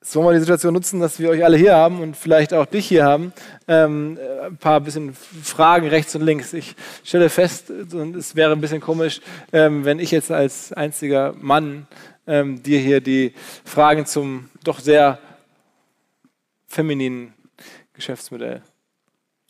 jetzt 0.01 0.13
wollen 0.17 0.27
wir 0.27 0.33
die 0.33 0.39
Situation 0.41 0.73
nutzen, 0.73 0.99
dass 0.99 1.19
wir 1.19 1.29
euch 1.29 1.41
alle 1.41 1.55
hier 1.55 1.73
haben 1.73 2.01
und 2.01 2.17
vielleicht 2.17 2.53
auch 2.53 2.65
dich 2.65 2.85
hier 2.85 3.05
haben. 3.05 3.31
Ähm, 3.65 4.19
ein 4.43 4.57
paar 4.57 4.81
bisschen 4.81 5.13
Fragen 5.13 5.87
rechts 5.87 6.13
und 6.15 6.21
links. 6.21 6.51
Ich 6.51 6.75
stelle 7.05 7.29
fest, 7.29 7.69
es 7.69 8.35
wäre 8.35 8.51
ein 8.51 8.59
bisschen 8.59 8.81
komisch, 8.81 9.21
ähm, 9.53 9.85
wenn 9.85 9.99
ich 9.99 10.11
jetzt 10.11 10.31
als 10.31 10.73
einziger 10.73 11.33
Mann 11.39 11.87
ähm, 12.27 12.61
dir 12.61 12.79
hier 12.79 12.99
die 12.99 13.33
Fragen 13.63 14.05
zum 14.05 14.49
doch 14.65 14.81
sehr 14.81 15.17
femininen 16.67 17.33
Geschäftsmodell 17.93 18.61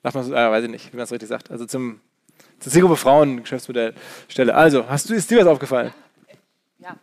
Darf 0.04 0.14
man 0.14 0.24
so, 0.24 0.36
äh, 0.36 0.52
weiß 0.52 0.64
ich 0.66 0.70
nicht, 0.70 0.94
wie 0.94 0.98
man 0.98 1.06
es 1.06 1.12
richtig 1.12 1.30
sagt. 1.30 1.50
Also 1.50 1.66
zum, 1.66 2.00
zur 2.60 2.72
Zielgruppe 2.72 2.98
Frauen 2.98 3.42
Geschäftsmodell 3.42 3.96
stelle. 4.28 4.54
Also, 4.54 4.88
hast 4.88 5.10
du, 5.10 5.16
ist 5.16 5.32
dir 5.32 5.40
was 5.40 5.48
aufgefallen? 5.48 5.92
Ja, 6.78 6.96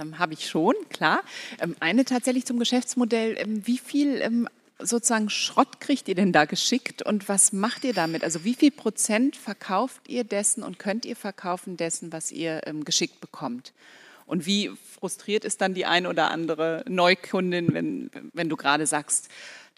ähm, 0.00 0.18
habe 0.18 0.34
ich 0.34 0.48
schon, 0.48 0.74
klar. 0.90 1.20
Ähm, 1.60 1.76
eine 1.80 2.04
tatsächlich 2.04 2.44
zum 2.44 2.58
Geschäftsmodell. 2.58 3.36
Ähm, 3.38 3.66
wie 3.66 3.78
viel 3.78 4.20
ähm, 4.20 4.48
sozusagen 4.78 5.30
Schrott 5.30 5.80
kriegt 5.80 6.08
ihr 6.08 6.14
denn 6.14 6.32
da 6.32 6.44
geschickt 6.44 7.02
und 7.02 7.28
was 7.28 7.52
macht 7.52 7.84
ihr 7.84 7.94
damit? 7.94 8.22
Also 8.22 8.44
wie 8.44 8.54
viel 8.54 8.70
Prozent 8.70 9.36
verkauft 9.36 10.02
ihr 10.08 10.24
dessen 10.24 10.62
und 10.62 10.78
könnt 10.78 11.04
ihr 11.04 11.16
verkaufen 11.16 11.76
dessen, 11.76 12.12
was 12.12 12.30
ihr 12.30 12.62
ähm, 12.66 12.84
geschickt 12.84 13.20
bekommt? 13.20 13.72
Und 14.26 14.44
wie 14.44 14.70
frustriert 15.00 15.44
ist 15.44 15.62
dann 15.62 15.72
die 15.72 15.86
ein 15.86 16.06
oder 16.06 16.30
andere 16.30 16.84
Neukundin, 16.86 17.72
wenn, 17.72 18.10
wenn 18.34 18.50
du 18.50 18.56
gerade 18.56 18.86
sagst, 18.86 19.28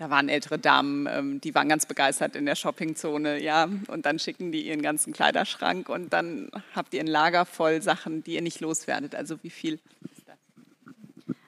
da 0.01 0.09
waren 0.09 0.31
ältere 0.31 0.59
Damen, 0.59 1.07
ähm, 1.07 1.43
die 1.43 1.55
waren 1.55 1.69
ganz 1.69 1.85
begeistert 1.85 2.35
in 2.35 2.47
der 2.47 2.55
Shoppingzone, 2.55 3.39
ja, 3.39 3.69
und 3.89 4.07
dann 4.07 4.19
schicken 4.19 4.51
die 4.51 4.67
ihren 4.67 4.81
ganzen 4.81 5.13
Kleiderschrank 5.13 5.91
und 5.91 6.11
dann 6.15 6.51
habt 6.75 6.95
ihr 6.95 7.01
ein 7.01 7.07
Lager 7.07 7.45
voll 7.45 7.83
Sachen, 7.83 8.25
die 8.25 8.37
ihr 8.37 8.41
nicht 8.41 8.61
loswerdet. 8.61 9.15
Also 9.15 9.37
wie 9.43 9.51
viel 9.51 9.75
ist 9.75 10.23
das? 10.27 10.37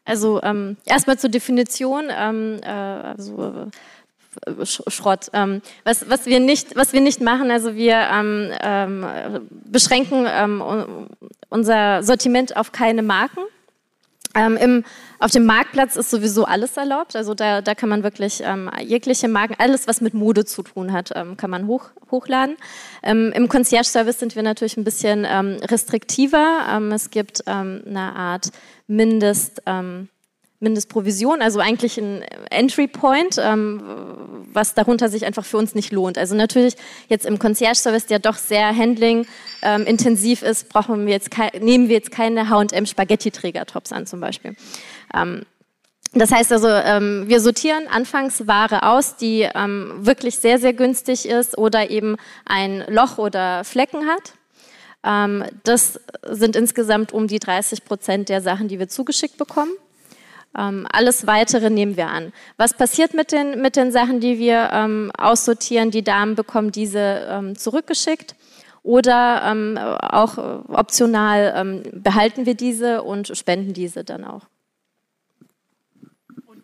Also 0.05 0.43
ähm, 0.43 0.77
erstmal 0.85 1.19
zur 1.19 1.31
Definition, 1.31 2.11
ähm, 2.11 2.61
äh, 2.63 2.67
also 2.67 3.71
äh, 4.45 4.67
Schrott. 4.67 5.31
Ähm, 5.33 5.63
was, 5.85 6.11
was, 6.11 6.27
wir 6.27 6.39
nicht, 6.39 6.77
was 6.77 6.93
wir 6.93 7.01
nicht 7.01 7.23
machen, 7.23 7.51
also 7.51 7.75
wir 7.75 8.07
ähm, 8.13 8.53
beschränken 9.65 11.09
unser 11.49 12.03
Sortiment 12.03 12.55
auf 12.59 12.71
keine 12.71 13.03
Marken. 13.03 13.41
Ähm, 14.35 14.57
im, 14.57 14.85
auf 15.19 15.31
dem 15.31 15.45
Marktplatz 15.45 15.97
ist 15.97 16.11
sowieso 16.11 16.45
alles 16.45 16.77
erlaubt. 16.77 17.17
Also 17.17 17.35
da, 17.35 17.61
da 17.61 17.75
kann 17.75 17.89
man 17.89 18.03
wirklich 18.03 18.43
ähm, 18.45 18.71
jegliche 18.81 19.29
Marken, 19.29 19.55
alles 19.59 19.87
was 19.87 20.01
mit 20.01 20.15
Mode 20.15 20.45
zu 20.45 20.63
tun 20.63 20.93
hat, 20.93 21.11
ähm, 21.15 21.37
kann 21.37 21.51
man 21.51 21.67
hoch, 21.67 21.91
hochladen. 22.11 22.57
Ähm, 23.03 23.33
Im 23.35 23.49
Concierge-Service 23.49 24.19
sind 24.19 24.37
wir 24.37 24.43
natürlich 24.43 24.77
ein 24.77 24.85
bisschen 24.85 25.27
ähm, 25.29 25.59
restriktiver. 25.63 26.67
Ähm, 26.71 26.93
es 26.93 27.11
gibt 27.11 27.47
eine 27.47 28.17
Art 28.17 28.51
Mindest 28.87 29.63
Mindestprovision, 30.63 31.43
also 31.43 31.61
eigentlich 31.61 31.99
ein 31.99 32.23
Entry 32.51 32.87
Point, 32.87 33.39
ähm, 33.39 33.83
was 34.53 34.75
darunter 34.75 35.09
sich 35.09 35.27
einfach 35.27 35.45
für 35.45 35.59
uns 35.59 35.75
nicht 35.75 35.93
lohnt. 35.93 36.19
Also 36.19 36.35
natürlich 36.35 36.75
jetzt 37.09 37.27
im 37.27 37.39
Concierge-Service, 37.39 38.07
der 38.07 38.19
doch 38.19 38.37
sehr 38.37 38.75
Handling 38.77 39.27
ähm, 39.63 39.85
intensiv 39.85 40.43
ist, 40.43 40.69
brauchen 40.69 41.07
wir 41.07 41.13
jetzt 41.13 41.31
nehmen 41.61 41.89
wir 41.89 41.97
jetzt 41.97 42.11
keine 42.11 42.49
H&M 42.49 42.87
Spaghetti-Träger-Tops 42.87 43.93
an 43.93 44.07
zum 44.07 44.21
Beispiel. 44.21 44.57
Ähm, 45.15 45.43
das 46.15 46.31
heißt 46.31 46.53
also, 46.53 46.69
ähm, 46.69 47.25
wir 47.27 47.41
sortieren 47.41 47.89
anfangs 47.89 48.47
Ware 48.47 48.83
aus, 48.83 49.17
die 49.17 49.49
ähm, 49.55 49.95
wirklich 50.01 50.39
sehr, 50.39 50.59
sehr 50.59 50.75
günstig 50.75 51.27
ist 51.27 51.57
oder 51.57 51.91
eben 51.91 52.17
ein 52.45 52.85
Loch 52.89 53.17
oder 53.17 53.65
Flecken 53.65 54.07
hat. 54.07 54.35
Ähm, 55.05 55.45
das 55.65 55.99
sind 56.23 56.55
insgesamt 56.55 57.13
um 57.13 57.29
die 57.29 57.39
30 57.39 57.85
Prozent 57.85 58.29
der 58.29 58.43
Sachen, 58.43 58.69
die 58.69 58.79
wir 58.79 58.89
zugeschickt 58.89 59.39
bekommen. 59.39 59.73
Ähm, 60.57 60.87
alles 60.93 61.27
Weitere 61.27 61.71
nehmen 61.71 61.97
wir 61.97 62.09
an. 62.09 62.33
Was 62.57 62.75
passiert 62.75 63.15
mit 63.15 63.33
den, 63.33 63.61
mit 63.61 63.77
den 63.77 63.93
Sachen, 63.93 64.21
die 64.21 64.39
wir 64.39 64.71
ähm, 64.73 65.11
aussortieren? 65.17 65.91
Die 65.91 66.05
Damen 66.05 66.35
bekommen 66.35 66.73
diese 66.73 67.27
ähm, 67.29 67.57
zurückgeschickt 67.57 68.37
oder 68.83 69.43
ähm, 69.47 69.79
auch 69.79 70.39
optional 70.69 71.55
ähm, 71.57 71.83
behalten 72.03 72.47
wir 72.47 72.55
diese 72.55 73.03
und 73.03 73.37
spenden 73.37 73.73
diese 73.73 74.05
dann 74.05 74.25
auch. 74.25 74.47
Und 76.47 76.63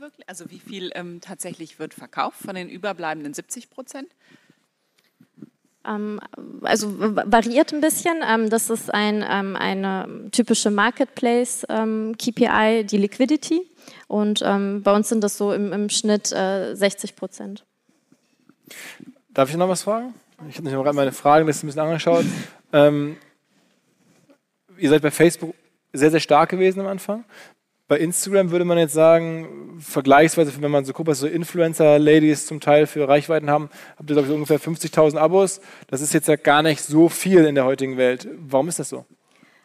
wirklich? 0.00 0.28
Also 0.28 0.50
wie 0.50 0.58
viel 0.58 0.90
ähm, 0.94 1.20
tatsächlich 1.20 1.78
wird 1.78 1.94
verkauft 1.94 2.38
von 2.40 2.54
den 2.54 2.68
überbleibenden 2.68 3.34
70 3.34 3.70
Prozent? 3.70 4.08
Ähm, 5.86 6.20
also 6.62 6.92
variiert 6.98 7.72
ein 7.72 7.80
bisschen. 7.80 8.16
Ähm, 8.26 8.50
das 8.50 8.70
ist 8.70 8.92
ein, 8.92 9.24
ähm, 9.28 9.54
eine 9.56 10.28
typische 10.32 10.70
Marketplace-KPI, 10.70 12.84
die 12.84 12.98
Liquidity. 12.98 13.62
Und 14.08 14.40
bei 14.40 14.94
uns 14.94 15.08
sind 15.08 15.22
das 15.22 15.36
so 15.36 15.52
im, 15.52 15.72
im 15.72 15.88
Schnitt 15.88 16.28
60 16.28 17.10
äh, 17.10 17.14
Prozent. 17.14 17.64
Darf 19.30 19.50
ich 19.50 19.56
noch 19.56 19.68
was 19.68 19.82
fragen? 19.82 20.14
Ich 20.48 20.56
habe 20.56 20.68
mir 20.68 20.76
gerade 20.76 20.96
meine 20.96 21.12
Fragen 21.12 21.44
ein 21.44 21.46
bisschen 21.46 21.78
angeschaut. 21.78 22.24
Ähm, 22.72 23.16
ihr 24.78 24.90
seid 24.90 25.02
bei 25.02 25.10
Facebook 25.10 25.54
sehr, 25.92 26.10
sehr 26.10 26.20
stark 26.20 26.50
gewesen 26.50 26.80
am 26.80 26.86
Anfang. 26.86 27.24
Bei 27.88 27.98
Instagram 27.98 28.50
würde 28.50 28.64
man 28.64 28.78
jetzt 28.78 28.94
sagen, 28.94 29.78
vergleichsweise, 29.78 30.60
wenn 30.60 30.70
man 30.70 30.84
so 30.84 30.92
guckt, 30.92 31.08
was 31.08 31.20
so 31.20 31.28
Influencer-Ladies 31.28 32.46
zum 32.46 32.60
Teil 32.60 32.86
für 32.86 33.08
Reichweiten 33.08 33.48
haben, 33.48 33.70
habt 33.96 34.10
ihr, 34.10 34.14
glaube 34.14 34.22
ich, 34.22 34.28
so 34.28 34.34
ungefähr 34.34 34.58
50.000 34.60 35.16
Abos. 35.16 35.60
Das 35.86 36.00
ist 36.00 36.12
jetzt 36.12 36.26
ja 36.26 36.34
gar 36.34 36.62
nicht 36.62 36.82
so 36.82 37.08
viel 37.08 37.44
in 37.44 37.54
der 37.54 37.64
heutigen 37.64 37.96
Welt. 37.96 38.26
Warum 38.38 38.68
ist 38.68 38.80
das 38.80 38.88
so? 38.88 39.04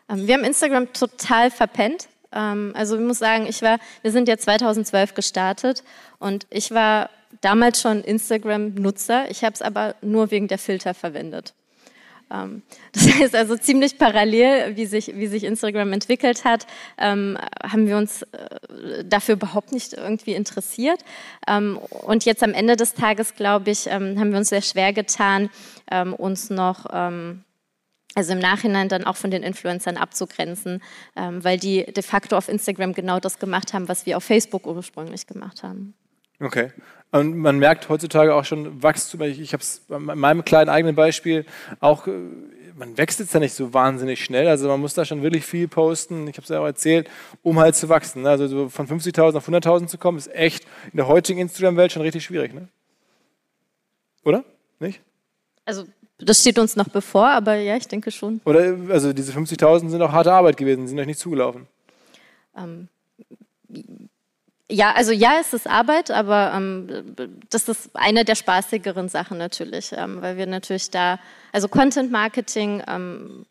Ähm, 0.08 0.28
wir 0.28 0.36
haben 0.36 0.44
Instagram 0.44 0.94
total 0.94 1.50
verpennt. 1.50 2.10
Ähm, 2.32 2.74
also 2.76 2.96
ich 2.96 3.02
muss 3.02 3.18
sagen, 3.18 3.48
ich 3.48 3.62
war, 3.64 3.80
wir 4.04 4.12
sind 4.12 4.28
ja 4.28 4.38
2012 4.38 5.16
gestartet 5.16 5.84
und 6.20 6.46
ich 6.52 6.70
war 6.72 7.10
damals 7.42 7.82
schon 7.82 8.04
Instagram-Nutzer. 8.04 9.32
Ich 9.32 9.44
habe 9.44 9.54
es 9.54 9.64
aber 9.64 9.96
nur 10.02 10.30
wegen 10.30 10.48
der 10.48 10.60
Filter 10.60 10.94
verwendet. 10.94 11.54
Ähm, 12.32 12.64
das 12.94 13.08
heißt 13.14 13.36
also 13.36 13.58
ziemlich 13.58 13.98
parallel, 13.98 14.76
wie 14.76 14.86
sich, 14.86 15.16
wie 15.16 15.28
sich 15.28 15.44
Instagram 15.44 15.94
entwickelt 15.94 16.46
hat, 16.46 16.66
ähm, 16.98 17.38
haben 17.64 17.88
wir 17.88 17.98
uns 17.98 18.24
äh, 18.24 19.04
dafür 19.06 19.34
überhaupt 19.34 19.72
nicht 19.72 19.94
irgendwie 19.94 20.34
interessiert. 20.34 21.04
Ähm, 21.48 21.78
und 21.78 22.26
jetzt 22.26 22.44
am 22.44 22.54
Ende 22.54 22.76
des 22.76 22.94
Tages, 22.94 23.36
glaube 23.36 23.72
ich, 23.72 23.88
haben 23.92 24.32
wir 24.32 24.38
uns 24.38 24.50
sehr 24.50 24.62
schwer 24.62 24.94
getan, 24.94 25.50
uns 26.18 26.50
noch 26.50 26.86
also 26.86 28.34
im 28.34 28.40
Nachhinein 28.40 28.90
dann 28.90 29.06
auch 29.06 29.18
von 29.18 29.32
den 29.32 29.44
Influencern 29.44 29.98
abzugrenzen, 29.98 30.82
weil 31.16 31.58
die 31.58 31.84
de 31.84 32.04
facto 32.04 32.38
auf 32.38 32.48
Instagram 32.50 32.94
genau 32.94 33.20
das 33.20 33.40
gemacht 33.40 33.74
haben, 33.74 33.88
was 33.88 34.06
wir 34.06 34.18
auf 34.18 34.24
Facebook 34.24 34.66
ursprünglich 34.66 35.28
gemacht 35.28 35.64
haben. 35.64 35.94
Okay. 36.40 36.72
Und 37.12 37.38
man 37.38 37.60
merkt 37.60 37.90
heutzutage 37.90 38.34
auch 38.34 38.46
schon 38.46 38.82
Wachstum. 38.82 39.22
Ich 39.22 39.54
habe 39.54 39.62
es 39.62 39.82
bei 39.88 40.00
meinem 40.00 40.46
kleinen 40.46 40.70
eigenen 40.70 40.96
Beispiel 40.96 41.46
auch, 41.82 42.08
äh, 42.08 42.12
man 42.78 42.98
wächst 42.98 43.20
jetzt 43.20 43.34
ja 43.34 43.40
nicht 43.40 43.54
so 43.54 43.74
wahnsinnig 43.74 44.24
schnell. 44.24 44.48
Also 44.48 44.70
man 44.70 44.80
muss 44.80 44.94
da 44.94 45.04
schon 45.04 45.22
wirklich 45.22 45.46
viel 45.46 45.68
posten. 45.68 46.28
Ich 46.28 46.38
habe 46.38 46.44
es 46.44 46.50
ja 46.50 46.60
auch 46.60 46.66
erzählt, 46.66 47.10
um 47.44 47.60
halt 47.60 47.76
zu 47.76 47.90
wachsen. 47.90 48.26
Also 48.26 48.48
so 48.48 48.70
von 48.70 48.88
50.000 48.88 49.36
auf 49.36 49.48
100.000 49.48 49.88
zu 49.88 49.98
kommen, 49.98 50.18
ist 50.18 50.34
echt 50.34 50.66
in 50.92 50.98
der 50.98 51.08
heutigen 51.08 51.40
Instagram-Welt 51.40 51.92
schon 51.92 52.02
richtig 52.02 52.24
schwierig. 52.24 52.54
Ne? 52.54 52.70
Oder? 54.24 54.46
Nicht? 54.80 55.02
Also 55.66 55.86
das 56.18 56.40
steht 56.40 56.60
uns 56.60 56.76
noch 56.76 56.88
bevor, 56.90 57.30
aber 57.30 57.56
ja, 57.56 57.76
ich 57.76 57.88
denke 57.88 58.12
schon. 58.12 58.42
Oder 58.46 58.78
also 58.90 59.12
diese 59.12 59.34
50.000 59.34 59.90
sind 59.90 60.02
auch 60.02 60.12
harte 60.12 60.32
Arbeit 60.32 60.58
gewesen, 60.58 60.88
sind 60.88 61.00
euch 61.00 61.08
nicht 61.08 61.20
zugelaufen. 61.20 61.68
Ähm, 62.56 62.88
ja, 64.72 64.94
also 64.94 65.12
ja, 65.12 65.34
es 65.40 65.54
ist 65.54 65.68
Arbeit, 65.70 66.10
aber 66.12 66.54
ähm, 66.56 67.16
das 67.50 67.68
ist 67.70 67.90
eine 67.94 68.26
der 68.26 68.36
spaßigeren 68.36 69.10
Sachen 69.10 69.38
natürlich, 69.38 69.92
ähm, 69.96 70.22
weil 70.22 70.38
wir 70.38 70.48
natürlich 70.48 70.90
da, 70.90 71.20
also 71.52 71.68
Content 71.68 72.12
Marketing 72.12 72.82
ähm, 72.88 73.46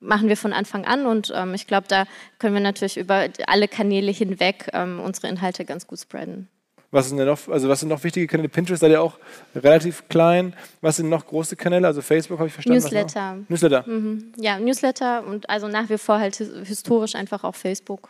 machen 0.00 0.28
wir 0.28 0.36
von 0.36 0.52
Anfang 0.52 0.84
an 0.84 1.06
und 1.06 1.32
ähm, 1.34 1.54
ich 1.54 1.66
glaube, 1.66 1.86
da 1.88 2.04
können 2.38 2.54
wir 2.54 2.60
natürlich 2.60 2.96
über 2.96 3.26
alle 3.46 3.68
Kanäle 3.68 4.10
hinweg 4.12 4.68
ähm, 4.72 5.00
unsere 5.00 5.28
Inhalte 5.28 5.64
ganz 5.64 5.86
gut 5.86 6.00
spreaden. 6.00 6.48
Was 6.92 7.08
sind 7.08 7.18
denn 7.18 7.26
noch, 7.26 7.48
also 7.48 7.68
was 7.68 7.80
sind 7.80 7.88
noch 7.88 8.04
wichtige 8.04 8.26
Kanäle? 8.28 8.48
Pinterest 8.48 8.80
seid 8.80 8.92
ihr 8.92 9.02
auch 9.02 9.18
relativ 9.54 10.08
klein. 10.08 10.54
Was 10.80 10.96
sind 10.96 11.08
noch 11.08 11.26
große 11.26 11.56
Kanäle? 11.56 11.86
Also 11.86 12.00
Facebook 12.00 12.38
habe 12.38 12.46
ich 12.48 12.54
verstanden. 12.54 12.80
Newsletter. 12.80 13.36
Newsletter. 13.48 13.84
Mhm. 13.86 14.32
Ja, 14.36 14.58
Newsletter 14.58 15.24
und 15.26 15.50
also 15.50 15.66
nach 15.68 15.88
wie 15.90 15.98
vor 15.98 16.18
halt 16.20 16.36
his- 16.36 16.52
historisch 16.64 17.14
einfach 17.16 17.42
auch 17.42 17.54
Facebook. 17.56 18.08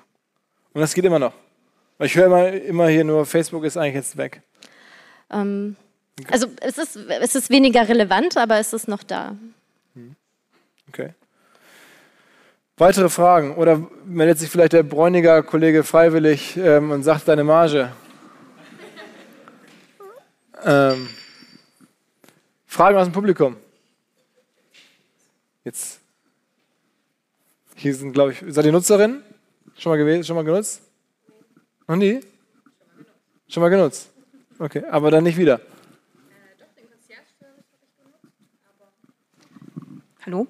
Und 0.74 0.82
das 0.82 0.92
geht 0.92 1.04
immer 1.06 1.18
noch. 1.18 1.32
Ich 1.98 2.14
höre 2.14 2.26
immer, 2.26 2.52
immer 2.52 2.88
hier 2.88 3.04
nur, 3.04 3.24
Facebook 3.24 3.64
ist 3.64 3.76
eigentlich 3.76 3.94
jetzt 3.94 4.16
weg. 4.16 4.42
Ähm, 5.30 5.76
also 6.30 6.46
es 6.60 6.78
ist, 6.78 6.96
es 6.96 7.34
ist 7.34 7.50
weniger 7.50 7.88
relevant, 7.88 8.36
aber 8.36 8.58
es 8.58 8.72
ist 8.72 8.88
noch 8.88 9.02
da. 9.02 9.36
Okay. 10.88 11.14
Weitere 12.76 13.08
Fragen? 13.08 13.56
Oder 13.56 13.86
meldet 14.04 14.38
sich 14.38 14.50
vielleicht 14.50 14.74
der 14.74 14.82
Bräuniger 14.82 15.42
Kollege 15.42 15.82
freiwillig 15.82 16.56
ähm, 16.56 16.90
und 16.90 17.02
sagt 17.02 17.26
deine 17.28 17.44
Marge? 17.44 17.92
ähm, 20.64 21.08
Fragen 22.66 22.98
aus 22.98 23.06
dem 23.06 23.12
Publikum? 23.12 23.56
Jetzt. 25.64 26.00
Hier 27.74 27.94
sind, 27.94 28.12
glaube 28.12 28.32
ich, 28.32 28.44
seid 28.48 28.64
ihr 28.66 28.72
Nutzerin? 28.72 29.22
Schon 29.78 29.92
mal 29.92 29.96
gewesen, 29.96 30.24
schon 30.24 30.36
mal 30.36 30.44
genutzt? 30.44 30.82
Noch 31.88 31.96
nie? 31.96 32.20
Schon 33.48 33.62
mal 33.62 33.68
genutzt? 33.68 34.10
Okay, 34.58 34.82
aber 34.90 35.10
dann 35.10 35.24
nicht 35.24 35.36
wieder. 35.38 35.60
Hallo? 40.24 40.46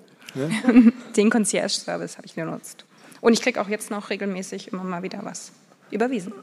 Den 1.16 1.30
Concierge-Service 1.30 2.16
habe 2.16 2.26
ich 2.26 2.34
genutzt. 2.34 2.84
Und 3.20 3.32
ich 3.32 3.42
kriege 3.42 3.60
auch 3.60 3.68
jetzt 3.68 3.90
noch 3.90 4.10
regelmäßig 4.10 4.72
immer 4.72 4.84
mal 4.84 5.02
wieder 5.02 5.20
was 5.24 5.52
überwiesen. 5.90 6.32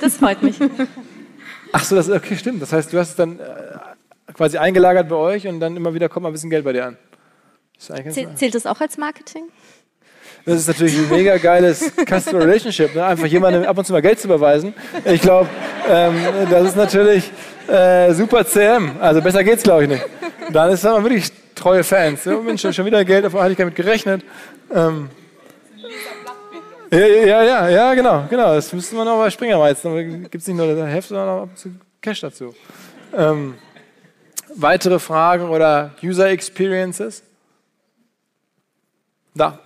Das 0.00 0.16
freut 0.16 0.42
mich. 0.42 0.58
Ach 1.72 1.84
so, 1.84 1.94
das 1.94 2.08
okay, 2.08 2.36
stimmt. 2.36 2.62
Das 2.62 2.72
heißt, 2.72 2.92
du 2.92 2.98
hast 2.98 3.10
es 3.10 3.16
dann 3.16 3.38
äh, 3.38 3.78
quasi 4.32 4.56
eingelagert 4.58 5.08
bei 5.08 5.14
euch 5.16 5.46
und 5.46 5.60
dann 5.60 5.76
immer 5.76 5.92
wieder 5.94 6.08
kommt 6.08 6.22
mal 6.22 6.30
ein 6.30 6.32
bisschen 6.32 6.48
Geld 6.50 6.64
bei 6.64 6.72
dir 6.72 6.86
an. 6.86 6.96
Das 7.76 7.90
ist, 7.90 8.16
Zäh- 8.16 8.34
Zählt 8.34 8.54
das 8.54 8.64
auch 8.66 8.80
als 8.80 8.96
Marketing? 8.96 9.44
Das 10.44 10.60
ist 10.60 10.68
natürlich 10.68 10.96
ein 10.96 11.08
mega 11.08 11.36
geiles 11.36 11.92
Customer 12.08 12.40
Relationship, 12.40 12.94
ne? 12.94 13.04
einfach 13.04 13.26
jemandem 13.26 13.64
ab 13.64 13.78
und 13.78 13.84
zu 13.84 13.92
mal 13.92 14.02
Geld 14.02 14.18
zu 14.18 14.26
überweisen. 14.28 14.74
Ich 15.04 15.20
glaube, 15.20 15.48
ähm, 15.88 16.14
das 16.50 16.68
ist 16.68 16.76
natürlich 16.76 17.30
äh, 17.68 18.12
super 18.12 18.44
CM. 18.44 18.92
Also 19.00 19.20
besser 19.22 19.44
geht's, 19.44 19.62
glaube 19.62 19.84
ich, 19.84 19.88
nicht. 19.88 20.04
Dann 20.50 20.70
ist 20.70 20.82
man 20.82 21.02
wirklich 21.04 21.30
treue 21.54 21.84
Fans. 21.84 22.24
Ja, 22.24 22.36
Mensch, 22.38 22.62
schon 22.62 22.84
wieder 22.84 23.04
Geld, 23.04 23.24
davon 23.24 23.40
hatte 23.40 23.52
ich 23.52 23.58
gar 23.58 23.66
nicht 23.66 23.76
gerechnet. 23.76 24.24
Ähm, 24.74 25.08
ja, 26.90 26.98
ja, 26.98 27.42
ja, 27.42 27.68
ja, 27.70 27.94
genau, 27.94 28.26
genau. 28.28 28.54
Das 28.54 28.72
müsste 28.72 28.94
man 28.94 29.08
auch 29.08 29.18
bei 29.18 29.30
Springer 29.30 29.58
meizen. 29.58 30.22
Gibt 30.22 30.42
es 30.42 30.46
nicht 30.46 30.56
nur 30.56 30.74
das 30.74 30.88
Heft, 30.88 31.08
sondern 31.08 31.28
auch 31.28 31.42
ab 31.42 31.50
Cash 32.02 32.20
dazu. 32.20 32.54
Ähm, 33.16 33.54
weitere 34.54 34.98
Fragen 34.98 35.48
oder 35.48 35.92
User 36.02 36.28
Experiences? 36.28 37.22
Da. 39.34 39.58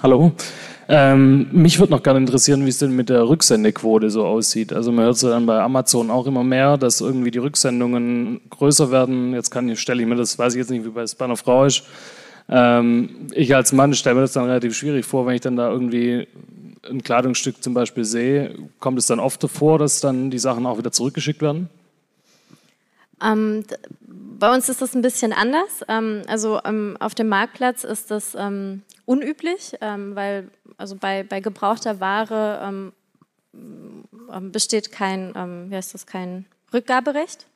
Hallo. 0.00 0.32
Ähm, 0.88 1.48
mich 1.50 1.80
würde 1.80 1.92
noch 1.92 2.02
gerne 2.04 2.20
interessieren, 2.20 2.64
wie 2.64 2.68
es 2.68 2.78
denn 2.78 2.92
mit 2.92 3.08
der 3.08 3.28
Rücksendequote 3.28 4.10
so 4.10 4.24
aussieht. 4.24 4.72
Also 4.72 4.92
man 4.92 5.04
hört 5.04 5.16
es 5.16 5.22
ja 5.22 5.30
dann 5.30 5.44
bei 5.44 5.60
Amazon 5.60 6.10
auch 6.10 6.26
immer 6.26 6.44
mehr, 6.44 6.78
dass 6.78 7.00
irgendwie 7.00 7.32
die 7.32 7.38
Rücksendungen 7.38 8.40
größer 8.48 8.92
werden. 8.92 9.34
Jetzt 9.34 9.50
kann 9.50 9.68
ich, 9.68 9.80
stelle 9.80 10.00
ich 10.00 10.08
mir 10.08 10.14
das, 10.14 10.38
weiß 10.38 10.54
ich 10.54 10.58
jetzt 10.60 10.70
nicht, 10.70 10.84
wie 10.84 10.90
bei 10.90 11.04
einer 11.18 11.36
Frau 11.36 11.64
ist. 11.64 11.82
Ähm, 12.48 13.28
ich 13.32 13.54
als 13.54 13.72
Mann 13.72 13.92
stelle 13.92 14.14
mir 14.14 14.20
das 14.22 14.32
dann 14.32 14.44
relativ 14.44 14.76
schwierig 14.76 15.04
vor, 15.04 15.26
wenn 15.26 15.34
ich 15.34 15.40
dann 15.40 15.56
da 15.56 15.68
irgendwie 15.68 16.28
ein 16.88 17.02
Kleidungsstück 17.02 17.62
zum 17.62 17.74
Beispiel 17.74 18.04
sehe. 18.04 18.54
Kommt 18.78 18.98
es 18.98 19.06
dann 19.06 19.18
oft 19.18 19.44
vor, 19.50 19.80
dass 19.80 20.00
dann 20.00 20.30
die 20.30 20.38
Sachen 20.38 20.64
auch 20.64 20.78
wieder 20.78 20.92
zurückgeschickt 20.92 21.42
werden? 21.42 21.68
Ähm, 23.20 23.64
bei 24.38 24.54
uns 24.54 24.68
ist 24.68 24.80
das 24.80 24.94
ein 24.94 25.02
bisschen 25.02 25.32
anders. 25.32 25.84
Ähm, 25.88 26.22
also 26.28 26.60
ähm, 26.64 26.96
auf 27.00 27.16
dem 27.16 27.28
Marktplatz 27.28 27.82
ist 27.82 28.12
das 28.12 28.36
ähm, 28.38 28.82
unüblich, 29.08 29.74
ähm, 29.80 30.14
weil 30.14 30.50
also 30.76 30.94
bei, 30.94 31.22
bei 31.22 31.40
gebrauchter 31.40 31.98
Ware 31.98 32.60
ähm, 32.62 32.92
ähm, 33.54 34.52
besteht 34.52 34.92
kein, 34.92 35.32
ähm, 35.34 35.70
wie 35.70 35.76
heißt 35.76 35.94
das, 35.94 36.06
kein 36.06 36.44
Rückgaberecht. 36.74 37.46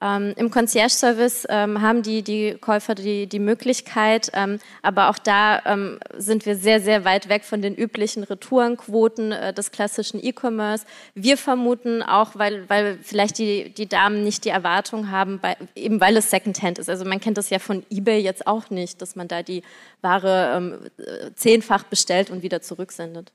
Ähm, 0.00 0.32
Im 0.36 0.50
Concierge-Service 0.50 1.46
ähm, 1.48 1.82
haben 1.82 2.02
die, 2.02 2.22
die 2.22 2.56
Käufer 2.60 2.94
die, 2.94 3.26
die 3.26 3.40
Möglichkeit, 3.40 4.30
ähm, 4.32 4.60
aber 4.80 5.10
auch 5.10 5.18
da 5.18 5.60
ähm, 5.66 5.98
sind 6.16 6.46
wir 6.46 6.54
sehr, 6.54 6.80
sehr 6.80 7.04
weit 7.04 7.28
weg 7.28 7.42
von 7.44 7.62
den 7.62 7.74
üblichen 7.74 8.22
Retourenquoten 8.22 9.32
äh, 9.32 9.52
des 9.52 9.72
klassischen 9.72 10.22
E-Commerce. 10.24 10.86
Wir 11.14 11.36
vermuten 11.36 12.04
auch, 12.04 12.36
weil, 12.36 12.68
weil 12.68 13.00
vielleicht 13.02 13.38
die, 13.38 13.70
die 13.70 13.88
Damen 13.88 14.22
nicht 14.22 14.44
die 14.44 14.50
Erwartung 14.50 15.10
haben, 15.10 15.40
bei, 15.40 15.56
eben 15.74 16.00
weil 16.00 16.16
es 16.16 16.30
Secondhand 16.30 16.78
ist. 16.78 16.88
Also 16.88 17.04
man 17.04 17.18
kennt 17.18 17.36
das 17.36 17.50
ja 17.50 17.58
von 17.58 17.84
eBay 17.90 18.20
jetzt 18.20 18.46
auch 18.46 18.70
nicht, 18.70 19.02
dass 19.02 19.16
man 19.16 19.26
da 19.26 19.42
die 19.42 19.62
Ware 20.00 20.52
ähm, 20.56 20.78
äh, 20.98 21.32
zehnfach 21.34 21.82
bestellt 21.82 22.30
und 22.30 22.44
wieder 22.44 22.62
zurücksendet. 22.62 23.32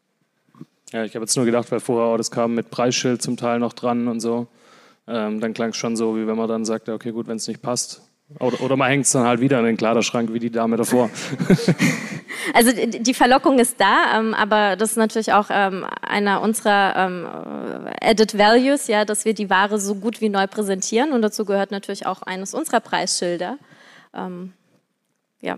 Ja, 0.93 1.03
ich 1.03 1.13
habe 1.15 1.25
jetzt 1.25 1.35
nur 1.35 1.45
gedacht, 1.45 1.69
weil 1.73 1.81
vorher 1.81 2.13
auch 2.13 2.17
das 2.17 2.31
kam 2.31 2.55
mit 2.55 2.69
Preisschild 2.69 3.21
zum 3.21 3.35
Teil 3.35 3.59
noch 3.59 3.73
dran 3.73 4.07
und 4.07 4.21
so. 4.21 4.47
Ähm, 5.07 5.39
dann 5.39 5.53
klang 5.53 5.69
es 5.69 5.77
schon 5.77 5.95
so, 5.95 6.15
wie 6.15 6.27
wenn 6.27 6.37
man 6.37 6.47
dann 6.47 6.65
sagt, 6.65 6.89
okay, 6.89 7.11
gut, 7.11 7.27
wenn 7.27 7.37
es 7.37 7.47
nicht 7.47 7.61
passt. 7.61 8.01
Oder, 8.39 8.61
oder 8.61 8.77
man 8.77 8.89
hängt 8.89 9.05
es 9.05 9.11
dann 9.11 9.25
halt 9.25 9.41
wieder 9.41 9.59
in 9.59 9.65
den 9.65 9.77
Kleiderschrank, 9.77 10.33
wie 10.33 10.39
die 10.39 10.51
Dame 10.51 10.77
davor. 10.77 11.09
Also 12.53 12.71
die 12.71 13.01
die 13.01 13.13
Verlockung 13.13 13.59
ist 13.59 13.79
da, 13.79 14.19
ähm, 14.19 14.33
aber 14.33 14.75
das 14.75 14.91
ist 14.91 14.97
natürlich 14.97 15.31
auch 15.33 15.47
ähm, 15.49 15.85
einer 16.01 16.41
unserer 16.41 16.93
ähm, 16.97 17.25
äh, 17.85 18.09
Added 18.09 18.37
Values, 18.37 18.87
ja, 18.87 19.05
dass 19.05 19.23
wir 19.23 19.33
die 19.33 19.49
Ware 19.49 19.79
so 19.79 19.95
gut 19.95 20.19
wie 20.19 20.29
neu 20.29 20.47
präsentieren 20.47 21.13
und 21.13 21.21
dazu 21.21 21.45
gehört 21.45 21.71
natürlich 21.71 22.05
auch 22.05 22.21
eines 22.23 22.53
unserer 22.53 22.79
Preisschilder. 22.79 23.57
Ähm, 24.13 24.53
ja. 25.41 25.57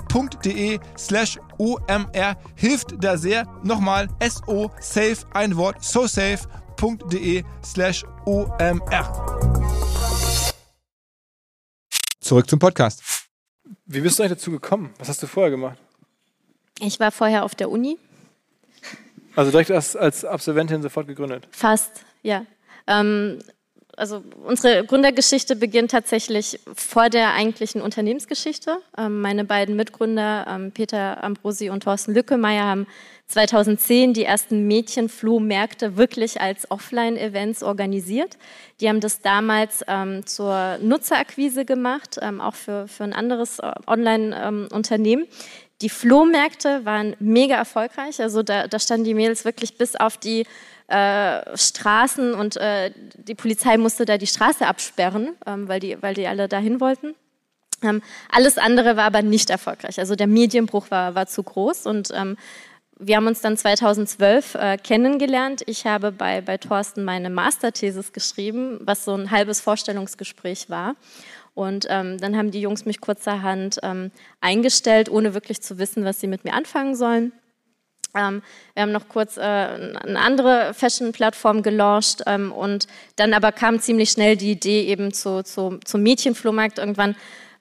de 0.43 0.79
slash 0.97 1.37
omr 1.57 2.35
hilft 2.55 2.95
da 2.99 3.17
sehr. 3.17 3.45
Nochmal 3.63 4.07
so 4.45 4.69
safe 4.79 5.25
ein 5.33 5.55
Wort 5.55 5.83
sosafe.de 5.83 7.43
slash 7.63 8.03
omr. 8.25 8.81
Zurück 12.19 12.49
zum 12.49 12.59
Podcast. 12.59 13.01
Wie 13.85 14.01
bist 14.01 14.19
du 14.19 14.23
eigentlich 14.23 14.37
dazu 14.37 14.51
gekommen? 14.51 14.93
Was 14.99 15.09
hast 15.09 15.23
du 15.23 15.27
vorher 15.27 15.51
gemacht? 15.51 15.77
Ich 16.79 16.99
war 16.99 17.11
vorher 17.11 17.43
auf 17.43 17.55
der 17.55 17.69
Uni, 17.69 17.97
Also 19.35 19.51
direkt 19.51 19.71
als, 19.71 19.95
als 19.95 20.25
Absolventin 20.25 20.81
sofort 20.81 21.07
gegründet. 21.07 21.47
fast, 21.51 22.03
ja. 22.21 22.45
Ähm, 22.87 23.39
also 24.01 24.23
unsere 24.43 24.83
Gründergeschichte 24.83 25.55
beginnt 25.55 25.91
tatsächlich 25.91 26.59
vor 26.73 27.09
der 27.09 27.35
eigentlichen 27.35 27.81
Unternehmensgeschichte. 27.81 28.77
Ähm, 28.97 29.21
meine 29.21 29.45
beiden 29.45 29.75
Mitgründer, 29.75 30.47
ähm, 30.49 30.71
Peter 30.71 31.23
Ambrosi 31.23 31.69
und 31.69 31.83
Thorsten 31.83 32.15
Lückemeier, 32.15 32.65
haben 32.65 32.87
2010 33.27 34.13
die 34.13 34.25
ersten 34.25 34.65
Mädchenflohmärkte 34.67 35.97
wirklich 35.97 36.41
als 36.41 36.69
Offline-Events 36.71 37.61
organisiert. 37.61 38.39
Die 38.81 38.89
haben 38.89 39.01
das 39.01 39.21
damals 39.21 39.85
ähm, 39.87 40.25
zur 40.25 40.79
Nutzerakquise 40.81 41.63
gemacht, 41.63 42.17
ähm, 42.23 42.41
auch 42.41 42.55
für, 42.55 42.87
für 42.87 43.03
ein 43.03 43.13
anderes 43.13 43.59
äh, 43.59 43.71
Online-Unternehmen. 43.85 45.27
die 45.81 45.89
Flohmärkte 45.89 46.85
waren 46.85 47.15
mega 47.19 47.55
erfolgreich. 47.55 48.19
Also 48.19 48.41
da, 48.41 48.67
da 48.67 48.79
standen 48.79 49.05
die 49.05 49.13
Mädels 49.13 49.45
wirklich 49.45 49.77
bis 49.77 49.95
auf 49.95 50.17
die 50.17 50.45
äh, 50.91 51.57
Straßen 51.57 52.33
und 52.33 52.57
äh, 52.57 52.91
die 53.15 53.35
Polizei 53.35 53.77
musste 53.77 54.05
da 54.05 54.17
die 54.17 54.27
Straße 54.27 54.67
absperren, 54.67 55.29
ähm, 55.45 55.67
weil, 55.67 55.79
die, 55.79 55.97
weil 56.01 56.13
die 56.13 56.27
alle 56.27 56.47
dahin 56.47 56.79
wollten. 56.79 57.15
Ähm, 57.83 58.01
alles 58.29 58.57
andere 58.57 58.97
war 58.97 59.05
aber 59.05 59.21
nicht 59.21 59.49
erfolgreich. 59.49 59.99
Also 59.99 60.15
der 60.15 60.27
Medienbruch 60.27 60.91
war, 60.91 61.15
war 61.15 61.27
zu 61.27 61.41
groß 61.41 61.87
und 61.87 62.09
ähm, 62.13 62.37
wir 63.03 63.15
haben 63.15 63.25
uns 63.25 63.41
dann 63.41 63.57
2012 63.57 64.55
äh, 64.55 64.77
kennengelernt. 64.77 65.63
Ich 65.65 65.87
habe 65.87 66.11
bei, 66.11 66.41
bei 66.41 66.57
Thorsten 66.57 67.03
meine 67.03 67.31
Masterthesis 67.31 68.13
geschrieben, 68.13 68.79
was 68.81 69.05
so 69.05 69.15
ein 69.15 69.31
halbes 69.31 69.59
Vorstellungsgespräch 69.59 70.69
war. 70.69 70.95
Und 71.55 71.87
ähm, 71.89 72.19
dann 72.19 72.37
haben 72.37 72.51
die 72.51 72.61
Jungs 72.61 72.85
mich 72.85 73.01
kurzerhand 73.01 73.79
ähm, 73.81 74.11
eingestellt, 74.39 75.09
ohne 75.09 75.33
wirklich 75.33 75.61
zu 75.61 75.79
wissen, 75.79 76.05
was 76.05 76.19
sie 76.19 76.27
mit 76.27 76.43
mir 76.45 76.53
anfangen 76.53 76.95
sollen. 76.95 77.31
Ähm, 78.15 78.41
wir 78.73 78.83
haben 78.83 78.91
noch 78.91 79.07
kurz 79.07 79.37
äh, 79.37 79.41
eine 79.41 80.19
andere 80.19 80.73
Fashion-Plattform 80.73 81.63
gelauncht 81.63 82.23
ähm, 82.25 82.51
und 82.51 82.87
dann 83.15 83.33
aber 83.33 83.51
kam 83.51 83.79
ziemlich 83.79 84.11
schnell 84.11 84.35
die 84.35 84.51
Idee 84.51 84.85
eben 84.85 85.13
zu, 85.13 85.43
zu, 85.43 85.79
zum 85.85 86.03
Mädchenflohmarkt. 86.03 86.77
Irgendwann 86.77 87.15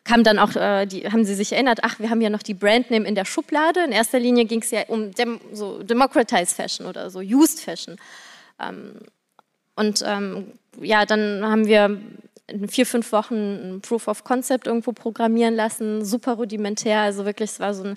kam 0.04 0.24
dann 0.24 0.38
auch, 0.38 0.56
äh, 0.56 0.86
die, 0.86 1.06
haben 1.10 1.24
sie 1.24 1.34
sich 1.34 1.52
erinnert, 1.52 1.80
ach, 1.82 1.98
wir 2.00 2.10
haben 2.10 2.20
ja 2.20 2.30
noch 2.30 2.42
die 2.42 2.54
Brandname 2.54 3.06
in 3.06 3.14
der 3.14 3.24
Schublade. 3.24 3.84
In 3.84 3.92
erster 3.92 4.18
Linie 4.18 4.44
ging 4.44 4.62
es 4.62 4.70
ja 4.70 4.82
um 4.88 5.12
dem, 5.12 5.40
so 5.52 5.82
Democratized 5.82 6.56
Fashion 6.56 6.86
oder 6.86 7.10
so 7.10 7.20
Used 7.20 7.60
Fashion. 7.60 7.96
Ähm, 8.60 8.94
und 9.76 10.02
ähm, 10.04 10.52
ja, 10.80 11.06
dann 11.06 11.44
haben 11.44 11.66
wir 11.66 12.00
in 12.48 12.68
vier, 12.68 12.86
fünf 12.86 13.12
Wochen 13.12 13.34
ein 13.34 13.80
Proof 13.80 14.08
of 14.08 14.24
Concept 14.24 14.66
irgendwo 14.66 14.92
programmieren 14.92 15.54
lassen, 15.54 16.04
super 16.04 16.34
rudimentär, 16.34 17.00
also 17.00 17.24
wirklich, 17.24 17.50
es 17.50 17.60
war 17.60 17.74
so 17.74 17.84
ein 17.84 17.96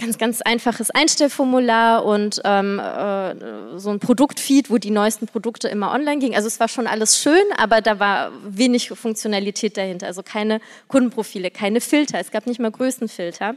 ganz, 0.00 0.18
ganz 0.18 0.40
einfaches 0.40 0.90
Einstellformular 0.90 2.04
und 2.04 2.40
ähm, 2.44 2.78
äh, 2.78 3.78
so 3.78 3.90
ein 3.90 4.00
Produktfeed, 4.00 4.70
wo 4.70 4.78
die 4.78 4.90
neuesten 4.90 5.26
Produkte 5.26 5.68
immer 5.68 5.92
online 5.92 6.18
gingen. 6.18 6.34
Also 6.34 6.48
es 6.48 6.58
war 6.58 6.68
schon 6.68 6.86
alles 6.86 7.22
schön, 7.22 7.44
aber 7.56 7.80
da 7.80 7.98
war 7.98 8.32
wenig 8.44 8.88
Funktionalität 8.88 9.76
dahinter. 9.76 10.06
Also 10.06 10.22
keine 10.22 10.60
Kundenprofile, 10.88 11.50
keine 11.50 11.80
Filter. 11.80 12.18
Es 12.18 12.30
gab 12.30 12.46
nicht 12.46 12.58
mal 12.60 12.70
Größenfilter. 12.70 13.54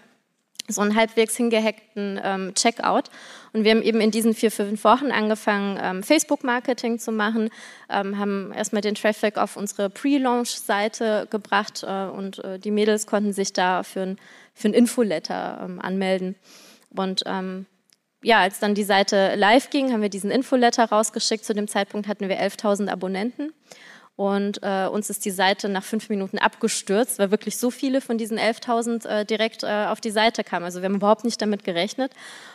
So 0.69 0.81
einen 0.81 0.95
halbwegs 0.95 1.35
hingehackten 1.35 2.21
ähm, 2.23 2.53
Checkout. 2.53 3.09
Und 3.51 3.65
wir 3.65 3.71
haben 3.71 3.81
eben 3.81 3.99
in 3.99 4.11
diesen 4.11 4.33
vier, 4.33 4.49
fünf 4.49 4.83
Wochen 4.85 5.11
angefangen, 5.11 5.77
ähm, 5.81 6.03
Facebook-Marketing 6.03 6.99
zu 6.99 7.11
machen, 7.11 7.49
ähm, 7.89 8.17
haben 8.17 8.53
erstmal 8.53 8.81
den 8.81 8.95
Traffic 8.95 9.37
auf 9.37 9.57
unsere 9.57 9.89
Pre-Launch-Seite 9.89 11.27
gebracht 11.29 11.83
äh, 11.83 12.05
und 12.05 12.39
äh, 12.43 12.59
die 12.59 12.71
Mädels 12.71 13.07
konnten 13.07 13.33
sich 13.33 13.51
da 13.51 13.83
für 13.83 14.01
ein 14.01 14.17
für 14.53 14.69
ein 14.69 14.73
Infoletter 14.73 15.61
ähm, 15.63 15.79
anmelden. 15.79 16.35
Und 16.95 17.23
ähm, 17.25 17.65
ja, 18.23 18.39
als 18.39 18.59
dann 18.59 18.75
die 18.75 18.83
Seite 18.83 19.35
live 19.35 19.69
ging, 19.69 19.91
haben 19.91 20.01
wir 20.01 20.09
diesen 20.09 20.31
Infoletter 20.31 20.85
rausgeschickt. 20.85 21.43
Zu 21.43 21.53
dem 21.53 21.67
Zeitpunkt 21.67 22.07
hatten 22.07 22.29
wir 22.29 22.39
11.000 22.39 22.87
Abonnenten. 22.89 23.53
Und 24.15 24.59
äh, 24.61 24.85
uns 24.85 25.09
ist 25.09 25.25
die 25.25 25.31
Seite 25.31 25.69
nach 25.69 25.83
fünf 25.83 26.07
Minuten 26.07 26.37
abgestürzt, 26.37 27.17
weil 27.17 27.31
wirklich 27.31 27.57
so 27.57 27.71
viele 27.71 27.99
von 27.99 28.19
diesen 28.19 28.37
11.000 28.37 29.07
äh, 29.07 29.25
direkt 29.25 29.63
äh, 29.63 29.87
auf 29.87 30.01
die 30.01 30.11
Seite 30.11 30.43
kamen. 30.43 30.65
Also 30.65 30.81
wir 30.81 30.85
haben 30.85 30.95
überhaupt 30.95 31.25
nicht 31.25 31.41
damit 31.41 31.63
gerechnet. 31.63 32.11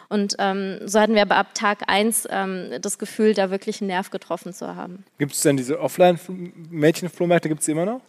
Und 0.09 0.37
ähm, 0.39 0.79
so 0.85 1.01
hatten 1.01 1.15
wir 1.15 1.23
aber 1.23 1.35
ab 1.35 1.55
Tag 1.55 1.83
eins 1.89 2.29
ähm, 2.31 2.71
das 2.81 2.99
Gefühl, 2.99 3.35
da 3.35 3.51
wirklich 3.51 3.81
einen 3.81 3.89
Nerv 3.89 4.11
getroffen 4.11 4.53
zu 4.53 4.77
haben. 4.77 5.05
Gibt 5.19 5.33
es 5.33 5.41
denn 5.41 5.57
diese 5.57 5.81
Offline-Mädchenflohmärkte, 5.81 7.49
gibt 7.49 7.63
es 7.63 7.69
immer 7.69 7.85
noch? 7.85 8.01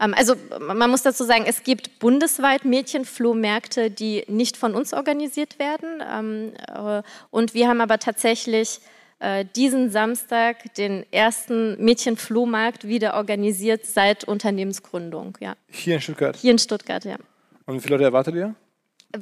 Ähm, 0.00 0.14
also 0.14 0.34
man 0.60 0.90
muss 0.90 1.02
dazu 1.02 1.24
sagen, 1.24 1.44
es 1.46 1.62
gibt 1.62 1.98
bundesweit 1.98 2.64
Mädchenflohmärkte, 2.64 3.90
die 3.90 4.24
nicht 4.28 4.56
von 4.56 4.74
uns 4.74 4.92
organisiert 4.92 5.58
werden. 5.58 6.02
Ähm, 6.08 6.52
äh, 6.68 7.02
und 7.30 7.54
wir 7.54 7.68
haben 7.68 7.80
aber 7.80 7.98
tatsächlich 7.98 8.80
äh, 9.18 9.44
diesen 9.56 9.90
Samstag 9.90 10.74
den 10.74 11.04
ersten 11.10 11.82
Mädchenflohmarkt 11.82 12.86
wieder 12.86 13.14
organisiert 13.14 13.86
seit 13.86 14.24
Unternehmensgründung. 14.24 15.38
Ja. 15.40 15.54
Hier 15.68 15.94
in 15.94 16.00
Stuttgart? 16.00 16.36
Hier 16.36 16.50
in 16.50 16.58
Stuttgart, 16.58 17.04
ja. 17.04 17.16
Und 17.64 17.76
wie 17.76 17.80
viele 17.80 17.96
Leute 17.96 18.04
erwartet 18.04 18.34
ihr? 18.34 18.54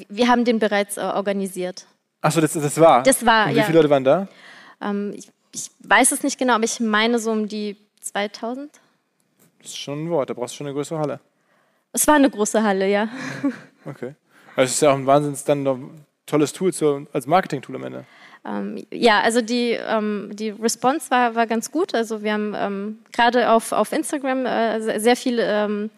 Wir 0.09 0.29
haben 0.29 0.45
den 0.45 0.59
bereits 0.59 0.97
äh, 0.97 1.03
organisiert. 1.03 1.87
Achso, 2.21 2.41
das, 2.41 2.55
das 2.55 2.81
war? 2.81 3.03
Das 3.03 3.25
war, 3.25 3.47
Und 3.47 3.53
wie 3.53 3.59
ja. 3.59 3.65
viele 3.65 3.79
Leute 3.79 3.91
waren 3.91 4.05
da? 4.05 4.29
Ähm, 4.81 5.13
ich, 5.17 5.29
ich 5.53 5.71
weiß 5.81 6.11
es 6.13 6.23
nicht 6.23 6.39
genau, 6.39 6.55
aber 6.55 6.65
ich 6.65 6.81
meine 6.81 7.19
so 7.19 7.31
um 7.31 7.47
die 7.47 7.77
2000. 8.01 8.71
Das 9.65 9.73
ist 9.73 9.79
schon 9.79 10.05
ein 10.05 10.11
Wort, 10.11 10.29
da 10.29 10.35
brauchst 10.35 10.53
du 10.55 10.59
schon 10.59 10.67
eine 10.67 10.75
größere 10.75 10.99
Halle. 10.99 11.21
Es 11.93 12.07
war 12.07 12.17
eine 12.17 12.29
große 12.29 12.63
Halle, 12.63 12.89
ja. 12.89 13.09
Okay. 13.87 14.15
Also 14.57 14.65
es 14.65 14.75
ist 14.75 14.81
ja 14.81 14.93
auch 14.93 14.97
ein 14.97 15.07
wahnsinnig 15.07 15.45
dann 15.45 15.63
noch 15.63 15.79
tolles 16.25 16.55
Tool 16.55 16.73
zu, 16.73 17.07
als 17.13 17.27
Marketing-Tool 17.27 17.77
am 17.77 17.85
Ende. 17.85 18.05
Ähm, 18.47 18.85
ja, 18.91 19.21
also 19.21 19.43
die, 19.43 19.73
ähm, 19.73 20.31
die 20.33 20.51
Response 20.51 21.11
war, 21.11 21.35
war 21.35 21.47
ganz 21.47 21.71
gut. 21.71 21.95
Also 21.95 22.23
wir 22.23 22.33
haben 22.33 22.55
ähm, 22.57 22.99
gerade 23.13 23.51
auf, 23.51 23.73
auf 23.73 23.93
Instagram 23.93 24.47
äh, 24.47 24.99
sehr 25.01 25.17
viel 25.17 25.39
ähm, 25.39 25.91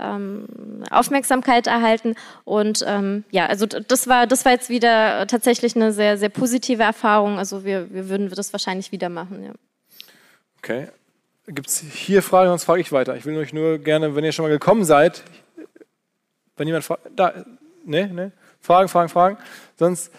ähm, 0.00 0.46
Aufmerksamkeit 0.90 1.66
erhalten. 1.66 2.14
Und 2.44 2.84
ähm, 2.86 3.24
ja, 3.30 3.46
also 3.46 3.66
das 3.66 4.08
war, 4.08 4.26
das 4.26 4.44
war 4.44 4.52
jetzt 4.52 4.70
wieder 4.70 5.26
tatsächlich 5.26 5.76
eine 5.76 5.92
sehr, 5.92 6.18
sehr 6.18 6.30
positive 6.30 6.82
Erfahrung. 6.82 7.38
Also 7.38 7.64
wir, 7.64 7.92
wir 7.92 8.08
würden 8.08 8.30
das 8.30 8.52
wahrscheinlich 8.52 8.92
wieder 8.92 9.08
machen, 9.08 9.44
ja. 9.44 9.52
Okay. 10.58 10.88
Gibt 11.46 11.68
es 11.68 11.80
hier 11.80 12.22
Fragen, 12.22 12.48
sonst 12.50 12.64
frage 12.64 12.80
ich 12.80 12.92
weiter. 12.92 13.16
Ich 13.16 13.24
will 13.24 13.36
euch 13.36 13.52
nur 13.52 13.78
gerne, 13.78 14.14
wenn 14.14 14.24
ihr 14.24 14.32
schon 14.32 14.44
mal 14.44 14.50
gekommen 14.50 14.84
seid, 14.84 15.22
wenn 16.56 16.66
jemand 16.66 16.84
fragt, 16.84 17.08
da, 17.16 17.44
ne, 17.84 18.08
ne, 18.08 18.32
Fragen, 18.60 18.88
Fragen, 18.88 19.08
Fragen. 19.08 19.38
Sonst 19.76 20.12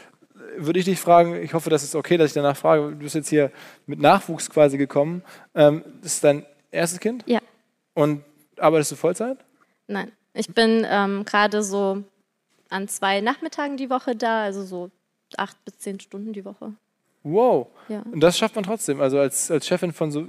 würde 0.58 0.80
ich 0.80 0.86
dich 0.86 1.00
fragen, 1.00 1.36
ich 1.36 1.54
hoffe, 1.54 1.70
das 1.70 1.84
ist 1.84 1.96
okay, 1.96 2.18
dass 2.18 2.28
ich 2.28 2.34
danach 2.34 2.58
frage. 2.58 2.92
Du 2.92 2.98
bist 2.98 3.16
jetzt 3.16 3.30
hier 3.30 3.52
mit 3.86 4.00
Nachwuchs 4.00 4.50
quasi 4.50 4.78
gekommen. 4.78 5.24
Ähm, 5.56 5.84
das 6.02 6.14
ist 6.14 6.24
dein 6.24 6.46
erstes 6.72 7.00
Kind? 7.00 7.24
Ja. 7.28 7.40
Und 7.94 8.24
arbeitest 8.58 8.92
du 8.92 8.96
Vollzeit? 8.96 9.38
Nein. 9.88 10.12
Ich 10.34 10.48
bin 10.54 10.86
ähm, 10.90 11.26
gerade 11.26 11.62
so 11.62 12.04
an 12.70 12.88
zwei 12.88 13.22
Nachmittagen 13.22 13.78
die 13.78 13.90
Woche 13.90 14.16
da, 14.16 14.44
also 14.44 14.64
so 14.64 14.92
acht 15.38 15.64
bis 15.66 15.78
zehn 15.80 16.00
Stunden 16.00 16.34
die 16.34 16.46
Woche. 16.46 16.74
Wow. 17.24 17.68
Ja. 17.88 18.04
Und 18.12 18.20
das 18.22 18.38
schafft 18.38 18.56
man 18.56 18.64
trotzdem. 18.64 19.02
Also 19.02 19.20
als, 19.20 19.52
als 19.52 19.68
Chefin 19.68 19.94
von 19.94 20.12
so 20.12 20.26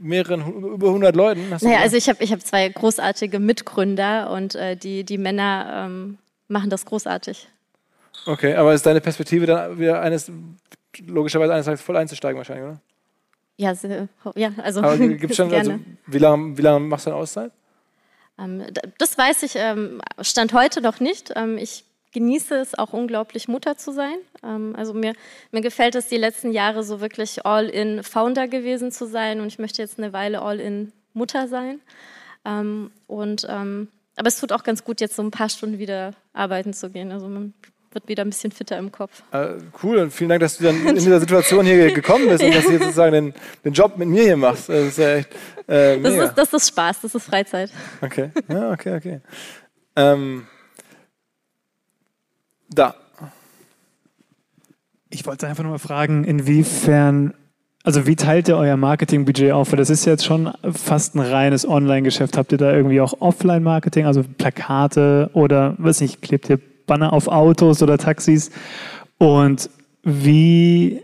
mehreren, 0.00 0.46
über 0.52 0.88
100 0.88 1.14
Leuten. 1.14 1.50
Hast 1.50 1.62
Naja, 1.62 1.80
also 1.80 1.96
ich 1.96 2.08
habe 2.08 2.22
ich 2.22 2.32
hab 2.32 2.40
zwei 2.40 2.68
großartige 2.68 3.38
Mitgründer 3.38 4.30
und 4.30 4.54
äh, 4.54 4.76
die, 4.76 5.04
die 5.04 5.18
Männer 5.18 5.86
ähm, 5.86 6.18
machen 6.46 6.70
das 6.70 6.84
großartig. 6.84 7.48
okay, 8.26 8.54
aber 8.54 8.74
ist 8.74 8.86
deine 8.86 9.00
Perspektive 9.00 9.46
dann 9.46 9.78
wieder 9.78 10.00
eines, 10.00 10.30
logischerweise 11.04 11.52
eines 11.52 11.66
Tages 11.66 11.82
voll 11.82 11.96
einzusteigen 11.96 12.38
wahrscheinlich, 12.38 12.64
oder? 12.64 12.80
Ja, 13.56 13.74
sehr, 13.74 14.08
ja 14.36 14.52
also 14.62 14.80
Aber 14.82 14.96
gibt's 15.08 15.36
schon, 15.36 15.48
gerne. 15.48 15.72
also, 15.72 15.84
wie 16.06 16.18
lange 16.18 16.56
wie 16.56 16.62
lange 16.62 16.80
machst 16.80 17.06
du 17.06 17.10
eine 17.10 17.18
Auszeit? 17.18 17.50
Ähm, 18.38 18.62
das 18.98 19.18
weiß 19.18 19.42
ich, 19.42 19.56
ähm, 19.56 20.00
Stand 20.20 20.52
heute 20.52 20.80
noch 20.80 21.00
nicht. 21.00 21.32
Ähm, 21.34 21.58
ich 21.58 21.84
genieße 22.12 22.54
es 22.56 22.78
auch 22.78 22.92
unglaublich, 22.92 23.48
Mutter 23.48 23.76
zu 23.76 23.92
sein. 23.92 24.16
Ähm, 24.42 24.74
also 24.76 24.94
mir, 24.94 25.14
mir 25.52 25.60
gefällt 25.60 25.94
es, 25.94 26.08
die 26.08 26.16
letzten 26.16 26.52
Jahre 26.52 26.82
so 26.82 27.00
wirklich 27.00 27.44
all-in 27.44 28.02
Founder 28.02 28.48
gewesen 28.48 28.92
zu 28.92 29.06
sein 29.06 29.40
und 29.40 29.46
ich 29.48 29.58
möchte 29.58 29.82
jetzt 29.82 29.98
eine 29.98 30.12
Weile 30.12 30.42
all-in 30.42 30.92
Mutter 31.12 31.48
sein. 31.48 31.80
Ähm, 32.44 32.90
und, 33.06 33.46
ähm, 33.48 33.88
aber 34.16 34.28
es 34.28 34.40
tut 34.40 34.52
auch 34.52 34.62
ganz 34.62 34.84
gut, 34.84 35.00
jetzt 35.00 35.16
so 35.16 35.22
ein 35.22 35.30
paar 35.30 35.48
Stunden 35.48 35.78
wieder 35.78 36.12
arbeiten 36.32 36.72
zu 36.72 36.90
gehen. 36.90 37.12
Also 37.12 37.28
man 37.28 37.54
wird 37.92 38.08
wieder 38.08 38.24
ein 38.24 38.30
bisschen 38.30 38.52
fitter 38.52 38.78
im 38.78 38.92
Kopf. 38.92 39.22
Äh, 39.32 39.56
cool 39.82 39.98
und 39.98 40.12
vielen 40.12 40.28
Dank, 40.28 40.40
dass 40.40 40.58
du 40.58 40.64
dann 40.64 40.86
in 40.86 40.94
dieser 40.96 41.20
Situation 41.20 41.64
hier 41.64 41.92
gekommen 41.92 42.28
bist 42.28 42.42
und 42.42 42.54
dass 42.54 42.64
du 42.64 42.72
jetzt 42.72 42.82
sozusagen 42.82 43.12
den, 43.12 43.34
den 43.64 43.72
Job 43.72 43.96
mit 43.96 44.08
mir 44.08 44.22
hier 44.22 44.36
machst. 44.36 44.68
Das 44.68 44.88
ist 44.88 44.98
ja 44.98 45.16
echt 45.16 45.30
äh, 45.66 45.98
Das 46.00 46.14
ist, 46.14 46.34
das 46.34 46.52
ist 46.52 46.68
Spaß, 46.68 47.00
das 47.02 47.14
ist 47.14 47.24
Freizeit. 47.24 47.70
Okay, 48.00 48.30
ja, 48.48 48.72
okay, 48.72 48.96
okay. 48.96 49.20
Ähm, 49.96 50.46
da. 52.70 52.94
Ich 55.10 55.26
wollte 55.26 55.46
einfach 55.46 55.62
nur 55.62 55.72
mal 55.72 55.78
fragen, 55.78 56.24
inwiefern, 56.24 57.32
also 57.82 58.06
wie 58.06 58.16
teilt 58.16 58.48
ihr 58.48 58.56
euer 58.56 58.76
Marketingbudget 58.76 59.52
auf? 59.52 59.72
Weil 59.72 59.78
das 59.78 59.90
ist 59.90 60.04
jetzt 60.04 60.24
schon 60.24 60.52
fast 60.72 61.14
ein 61.14 61.20
reines 61.20 61.66
Online-Geschäft. 61.66 62.36
Habt 62.36 62.52
ihr 62.52 62.58
da 62.58 62.74
irgendwie 62.74 63.00
auch 63.00 63.20
Offline-Marketing, 63.20 64.04
also 64.04 64.22
Plakate 64.22 65.30
oder, 65.32 65.74
weiß 65.78 66.02
nicht, 66.02 66.20
klebt 66.20 66.50
ihr 66.50 66.60
Banner 66.86 67.12
auf 67.12 67.28
Autos 67.28 67.82
oder 67.82 67.96
Taxis? 67.96 68.50
Und 69.16 69.70
wie 70.02 71.02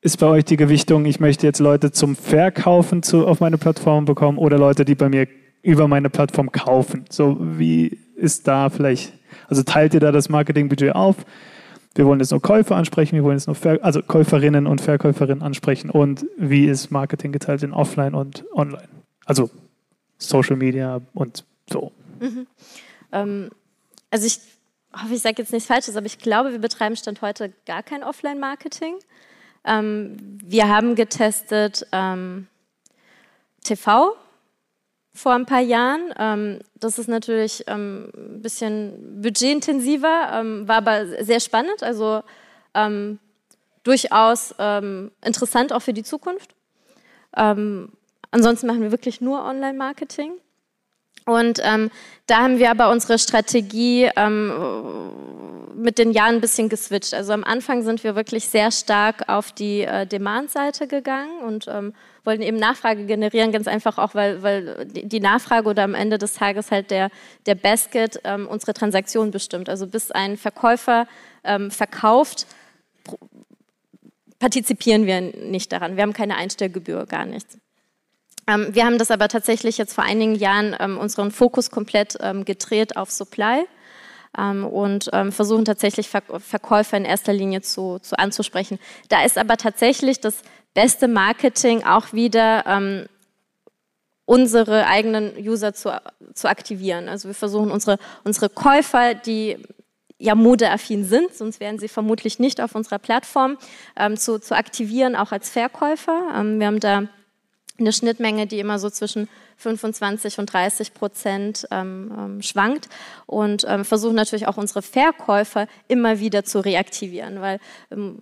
ist 0.00 0.18
bei 0.18 0.26
euch 0.26 0.44
die 0.44 0.56
Gewichtung, 0.56 1.06
ich 1.06 1.18
möchte 1.18 1.46
jetzt 1.46 1.60
Leute 1.60 1.90
zum 1.90 2.14
Verkaufen 2.14 3.02
zu, 3.02 3.26
auf 3.26 3.40
meine 3.40 3.58
Plattform 3.58 4.04
bekommen 4.04 4.38
oder 4.38 4.58
Leute, 4.58 4.84
die 4.84 4.94
bei 4.94 5.08
mir 5.08 5.26
über 5.62 5.88
meine 5.88 6.10
Plattform 6.10 6.52
kaufen? 6.52 7.06
So, 7.08 7.38
wie 7.40 7.98
ist 8.16 8.46
da 8.46 8.68
vielleicht, 8.68 9.14
also 9.48 9.62
teilt 9.62 9.94
ihr 9.94 10.00
da 10.00 10.12
das 10.12 10.28
Marketingbudget 10.28 10.94
auf? 10.94 11.16
Wir 11.94 12.06
wollen 12.06 12.18
jetzt 12.18 12.32
nur 12.32 12.42
Käufer 12.42 12.74
ansprechen, 12.76 13.16
wir 13.16 13.22
wollen 13.22 13.36
jetzt 13.36 13.46
nur 13.46 13.54
Ver 13.54 13.78
also 13.82 14.02
Käuferinnen 14.02 14.66
und 14.66 14.80
Verkäuferinnen 14.80 15.42
ansprechen 15.42 15.90
und 15.90 16.26
wie 16.36 16.66
ist 16.66 16.90
Marketing 16.90 17.30
geteilt 17.30 17.62
in 17.62 17.72
Offline 17.72 18.14
und 18.14 18.44
Online? 18.52 18.88
Also 19.24 19.50
Social 20.18 20.56
Media 20.56 21.00
und 21.14 21.44
so. 21.70 21.92
Mhm. 22.20 22.46
Ähm, 23.12 23.50
also 24.10 24.26
ich 24.26 24.40
hoffe, 24.92 25.14
ich 25.14 25.22
sage 25.22 25.36
jetzt 25.38 25.52
nichts 25.52 25.68
Falsches, 25.68 25.96
aber 25.96 26.06
ich 26.06 26.18
glaube, 26.18 26.52
wir 26.52 26.58
betreiben 26.58 26.96
Stand 26.96 27.22
heute 27.22 27.52
gar 27.66 27.82
kein 27.82 28.02
Offline-Marketing. 28.02 28.96
Ähm, 29.64 30.16
wir 30.44 30.68
haben 30.68 30.94
getestet 30.94 31.86
ähm, 31.92 32.48
TV 33.62 34.14
vor 35.14 35.32
ein 35.32 35.46
paar 35.46 35.60
Jahren. 35.60 36.12
Ähm, 36.18 36.58
das 36.74 36.98
ist 36.98 37.08
natürlich 37.08 37.64
ähm, 37.66 38.10
ein 38.14 38.42
bisschen 38.42 39.22
budgetintensiver, 39.22 40.30
ähm, 40.32 40.68
war 40.68 40.76
aber 40.76 41.24
sehr 41.24 41.40
spannend, 41.40 41.82
also 41.82 42.22
durchaus 43.84 44.52
interessant 45.24 45.72
auch 45.72 45.78
für 45.78 45.92
die 45.92 46.02
Zukunft. 46.02 46.56
ansonsten 47.30 48.66
machen 48.66 48.82
wir 48.82 48.90
wirklich 48.90 49.20
nur 49.20 49.44
Online-Marketing. 49.44 50.32
Und 51.26 51.60
ähm, 51.62 51.90
da 52.26 52.38
haben 52.38 52.58
wir 52.58 52.70
aber 52.70 52.90
unsere 52.90 53.18
Strategie 53.18 54.10
ähm, 54.16 54.52
mit 55.74 55.98
den 55.98 56.12
Jahren 56.12 56.36
ein 56.36 56.40
bisschen 56.40 56.68
geswitcht. 56.68 57.14
Also 57.14 57.32
am 57.32 57.44
Anfang 57.44 57.82
sind 57.82 58.04
wir 58.04 58.14
wirklich 58.14 58.48
sehr 58.48 58.70
stark 58.70 59.28
auf 59.28 59.52
die 59.52 59.82
äh, 59.82 60.06
Demand-Seite 60.06 60.86
gegangen 60.86 61.40
und 61.40 61.66
ähm, 61.68 61.94
wollten 62.24 62.42
eben 62.42 62.56
Nachfrage 62.56 63.04
generieren, 63.04 63.52
ganz 63.52 63.68
einfach 63.68 63.98
auch, 63.98 64.14
weil, 64.14 64.42
weil 64.42 64.86
die 64.86 65.20
Nachfrage 65.20 65.68
oder 65.68 65.82
am 65.84 65.94
Ende 65.94 66.18
des 66.18 66.34
Tages 66.34 66.70
halt 66.70 66.90
der, 66.90 67.10
der 67.46 67.54
Basket 67.54 68.20
ähm, 68.24 68.46
unsere 68.46 68.74
Transaktion 68.74 69.30
bestimmt. 69.30 69.68
Also 69.68 69.86
bis 69.86 70.10
ein 70.10 70.36
Verkäufer 70.36 71.06
ähm, 71.44 71.70
verkauft, 71.70 72.46
partizipieren 74.38 75.06
wir 75.06 75.20
nicht 75.20 75.72
daran. 75.72 75.96
Wir 75.96 76.02
haben 76.02 76.12
keine 76.12 76.36
Einstellgebühr, 76.36 77.06
gar 77.06 77.24
nichts. 77.24 77.58
Ähm, 78.46 78.74
wir 78.74 78.84
haben 78.84 78.98
das 78.98 79.10
aber 79.10 79.28
tatsächlich 79.28 79.78
jetzt 79.78 79.94
vor 79.94 80.04
einigen 80.04 80.34
Jahren 80.34 80.76
ähm, 80.78 80.98
unseren 80.98 81.30
Fokus 81.30 81.70
komplett 81.70 82.16
ähm, 82.20 82.44
gedreht 82.44 82.96
auf 82.96 83.10
Supply 83.10 83.64
ähm, 84.36 84.66
und 84.66 85.08
ähm, 85.12 85.32
versuchen 85.32 85.64
tatsächlich 85.64 86.08
Ver 86.08 86.22
Verkäufer 86.38 86.96
in 86.96 87.04
erster 87.04 87.32
Linie 87.32 87.62
zu, 87.62 87.98
zu, 88.00 88.18
anzusprechen. 88.18 88.78
Da 89.08 89.24
ist 89.24 89.38
aber 89.38 89.56
tatsächlich 89.56 90.20
das 90.20 90.42
beste 90.74 91.08
Marketing 91.08 91.84
auch 91.84 92.12
wieder 92.12 92.64
ähm, 92.66 93.06
unsere 94.26 94.86
eigenen 94.86 95.36
User 95.38 95.74
zu, 95.74 95.90
zu 96.34 96.48
aktivieren. 96.48 97.08
Also 97.08 97.28
wir 97.28 97.34
versuchen 97.34 97.70
unsere, 97.70 97.98
unsere 98.24 98.48
Käufer, 98.48 99.14
die 99.14 99.58
ja 100.18 100.34
modeaffin 100.34 101.04
sind, 101.04 101.34
sonst 101.34 101.60
wären 101.60 101.78
sie 101.78 101.88
vermutlich 101.88 102.38
nicht 102.38 102.60
auf 102.60 102.74
unserer 102.74 102.98
Plattform, 102.98 103.58
zu, 104.16 104.38
zu 104.38 104.56
aktivieren, 104.56 105.16
auch 105.16 105.32
als 105.32 105.50
Verkäufer. 105.50 106.42
wir 106.56 106.66
haben 106.66 106.80
da 106.80 107.08
eine 107.78 107.92
Schnittmenge, 107.92 108.46
die 108.46 108.60
immer 108.60 108.78
so 108.78 108.88
zwischen 108.88 109.28
25 109.56 110.38
und 110.38 110.52
30 110.52 110.94
Prozent 110.94 111.66
ähm, 111.70 112.12
ähm, 112.16 112.42
schwankt. 112.42 112.88
Und 113.26 113.64
ähm, 113.68 113.84
versuchen 113.84 114.14
natürlich 114.14 114.46
auch 114.46 114.56
unsere 114.56 114.82
Verkäufer 114.82 115.66
immer 115.88 116.20
wieder 116.20 116.44
zu 116.44 116.60
reaktivieren, 116.60 117.40
weil 117.40 117.58
ähm, 117.90 118.18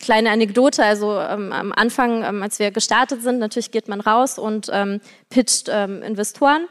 kleine 0.00 0.30
Anekdote, 0.30 0.84
also 0.84 1.18
ähm, 1.18 1.52
am 1.52 1.72
Anfang, 1.72 2.24
ähm, 2.24 2.42
als 2.42 2.58
wir 2.58 2.70
gestartet 2.70 3.22
sind, 3.22 3.38
natürlich 3.38 3.70
geht 3.70 3.88
man 3.88 4.00
raus 4.00 4.38
und 4.38 4.70
pitcht 5.28 5.68
Investoren 5.68 6.66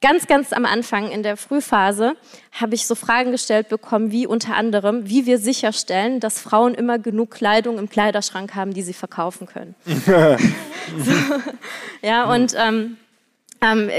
Ganz, 0.00 0.28
ganz 0.28 0.52
am 0.52 0.64
Anfang 0.64 1.10
in 1.10 1.24
der 1.24 1.36
Frühphase 1.36 2.14
habe 2.52 2.76
ich 2.76 2.86
so 2.86 2.94
Fragen 2.94 3.32
gestellt 3.32 3.68
bekommen, 3.68 4.12
wie 4.12 4.28
unter 4.28 4.54
anderem, 4.54 5.08
wie 5.08 5.26
wir 5.26 5.38
sicherstellen, 5.38 6.20
dass 6.20 6.40
Frauen 6.40 6.74
immer 6.74 7.00
genug 7.00 7.32
Kleidung 7.32 7.78
im 7.78 7.90
Kleiderschrank 7.90 8.54
haben, 8.54 8.72
die 8.72 8.82
sie 8.82 8.92
verkaufen 8.92 9.48
können. 9.48 9.74
so, 9.84 11.12
ja, 12.00 12.32
und 12.32 12.54
ähm, 12.56 12.96
ähm, 13.60 13.90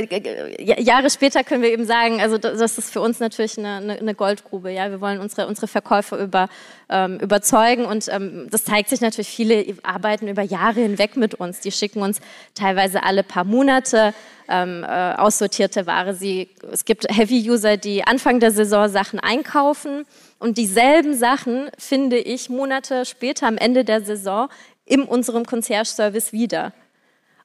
Jahre 0.60 1.10
später 1.10 1.44
können 1.44 1.62
wir 1.62 1.72
eben 1.72 1.86
sagen, 1.86 2.22
also 2.22 2.38
das 2.38 2.78
ist 2.78 2.94
für 2.94 3.02
uns 3.02 3.20
natürlich 3.20 3.58
eine, 3.58 4.00
eine 4.00 4.16
Goldgrube. 4.16 4.72
Ja, 4.72 4.90
wir 4.90 5.02
wollen 5.02 5.20
unsere 5.20 5.48
unsere 5.48 5.68
Verkäufer 5.68 6.18
über, 6.18 6.48
ähm, 6.88 7.20
überzeugen 7.20 7.86
und 7.86 8.08
ähm, 8.08 8.48
das 8.50 8.64
zeigt 8.64 8.90
sich 8.90 9.02
natürlich. 9.02 9.28
Viele 9.28 9.66
arbeiten 9.84 10.30
über 10.30 10.44
Jahre 10.44 10.80
hinweg 10.80 11.18
mit 11.18 11.36
uns. 11.36 11.60
Die 11.60 11.72
schicken 11.72 12.02
uns 12.02 12.22
teilweise 12.56 13.04
alle 13.04 13.22
paar 13.24 13.44
Monate 13.44 14.14
ähm, 14.48 14.84
äh, 14.84 15.14
aussortierte 15.16 15.86
Ware. 15.86 16.14
Sie, 16.14 16.50
es 16.72 16.86
gibt 16.86 17.06
Heavy-User, 17.10 17.76
die 17.76 18.06
Anfang 18.06 18.40
der 18.40 18.52
Saison 18.52 18.88
Sachen 18.88 19.20
einkaufen 19.20 20.06
und 20.40 20.58
dieselben 20.58 21.14
Sachen 21.14 21.70
finde 21.78 22.18
ich 22.18 22.50
Monate 22.50 23.06
später 23.06 23.48
am 23.48 23.58
Ende 23.58 23.84
der 23.84 24.02
Saison 24.02 24.48
in 24.86 25.04
unserem 25.04 25.46
Concierge-Service 25.46 26.32
wieder. 26.32 26.74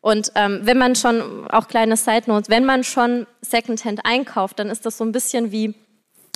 Und 0.04 0.32
ähm, 0.34 0.60
wenn 0.64 0.76
man 0.76 0.96
schon, 0.96 1.48
auch 1.48 1.66
kleine 1.66 1.96
Side 1.96 2.24
Notes, 2.26 2.50
wenn 2.50 2.66
man 2.66 2.84
schon 2.84 3.26
Secondhand 3.40 4.04
einkauft, 4.04 4.58
dann 4.58 4.68
ist 4.68 4.84
das 4.84 4.98
so 4.98 5.04
ein 5.04 5.12
bisschen 5.12 5.50
wie, 5.50 5.72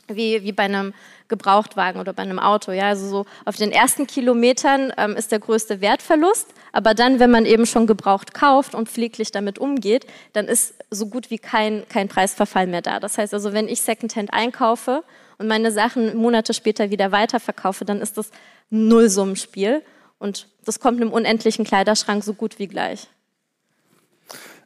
wie, 0.06 0.42
wie 0.42 0.52
bei 0.52 0.62
einem 0.62 0.94
Gebrauchtwagen 1.28 2.00
oder 2.00 2.14
bei 2.14 2.22
einem 2.22 2.38
Auto. 2.38 2.72
Ja? 2.72 2.88
Also 2.88 3.06
so 3.06 3.26
auf 3.44 3.56
den 3.56 3.70
ersten 3.70 4.06
Kilometern 4.06 4.90
ähm, 4.96 5.16
ist 5.16 5.32
der 5.32 5.40
größte 5.40 5.82
Wertverlust, 5.82 6.46
aber 6.72 6.94
dann, 6.94 7.20
wenn 7.20 7.30
man 7.30 7.44
eben 7.44 7.66
schon 7.66 7.86
gebraucht 7.86 8.32
kauft 8.32 8.74
und 8.74 8.88
pfleglich 8.88 9.32
damit 9.32 9.58
umgeht, 9.58 10.06
dann 10.32 10.46
ist 10.46 10.72
so 10.90 11.08
gut 11.08 11.30
wie 11.30 11.38
kein, 11.38 11.86
kein 11.90 12.08
Preisverfall 12.08 12.68
mehr 12.68 12.80
da. 12.80 13.00
Das 13.00 13.18
heißt 13.18 13.34
also, 13.34 13.52
wenn 13.52 13.68
ich 13.68 13.82
Secondhand 13.82 14.32
einkaufe 14.32 15.04
und 15.36 15.46
meine 15.46 15.72
Sachen 15.72 16.16
Monate 16.16 16.54
später 16.54 16.88
wieder 16.88 17.12
weiterverkaufe, 17.12 17.84
dann 17.84 18.00
ist 18.00 18.16
das 18.16 18.30
Nullsummenspiel 18.70 19.82
und 20.18 20.48
das 20.64 20.80
kommt 20.80 21.02
einem 21.02 21.12
unendlichen 21.12 21.66
Kleiderschrank 21.66 22.24
so 22.24 22.32
gut 22.32 22.58
wie 22.58 22.66
gleich. 22.66 23.08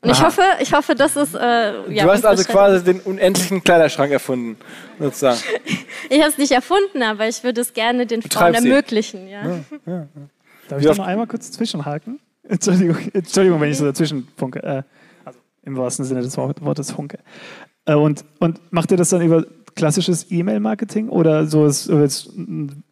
Und 0.02 0.10
ich 0.10 0.20
hoffe, 0.20 0.42
ich 0.60 0.72
hoffe, 0.72 0.96
dass 0.96 1.14
es. 1.14 1.32
Äh, 1.32 1.38
ja, 1.92 2.04
du 2.04 2.10
hast 2.10 2.26
also 2.26 2.42
quasi 2.44 2.82
den 2.82 2.98
unendlichen 3.00 3.62
Kleiderschrank 3.62 4.10
erfunden, 4.10 4.56
sozusagen. 4.98 5.38
ich 6.10 6.18
habe 6.18 6.30
es 6.30 6.38
nicht 6.38 6.50
erfunden, 6.50 7.02
aber 7.04 7.28
ich 7.28 7.44
würde 7.44 7.60
es 7.60 7.72
gerne 7.72 8.04
den 8.04 8.20
Frauen 8.20 8.54
ermöglichen. 8.54 9.28
Ja. 9.28 9.46
Ja, 9.46 9.60
ja, 9.86 10.06
Darf 10.68 10.80
ich 10.80 10.86
da 10.86 10.94
noch 10.94 11.06
einmal 11.06 11.28
kurz 11.28 11.52
zwischenhaken? 11.52 12.18
Entschuldigung, 12.48 12.96
Entschuldigung 13.12 13.60
wenn 13.60 13.70
ich 13.70 13.78
so 13.78 13.84
dazwischen 13.84 14.26
funke. 14.36 14.60
Äh, 14.62 14.82
also 15.24 15.38
im 15.62 15.76
wahrsten 15.76 16.04
Sinne 16.04 16.22
des 16.22 16.36
Wortes 16.36 16.90
funke. 16.90 17.18
Äh, 17.84 17.94
und, 17.94 18.24
und 18.40 18.60
macht 18.72 18.90
ihr 18.90 18.96
das 18.96 19.10
dann 19.10 19.22
über 19.22 19.44
klassisches 19.74 20.30
E-Mail-Marketing 20.30 21.08
oder 21.08 21.46
so 21.46 21.66
ist 21.66 21.90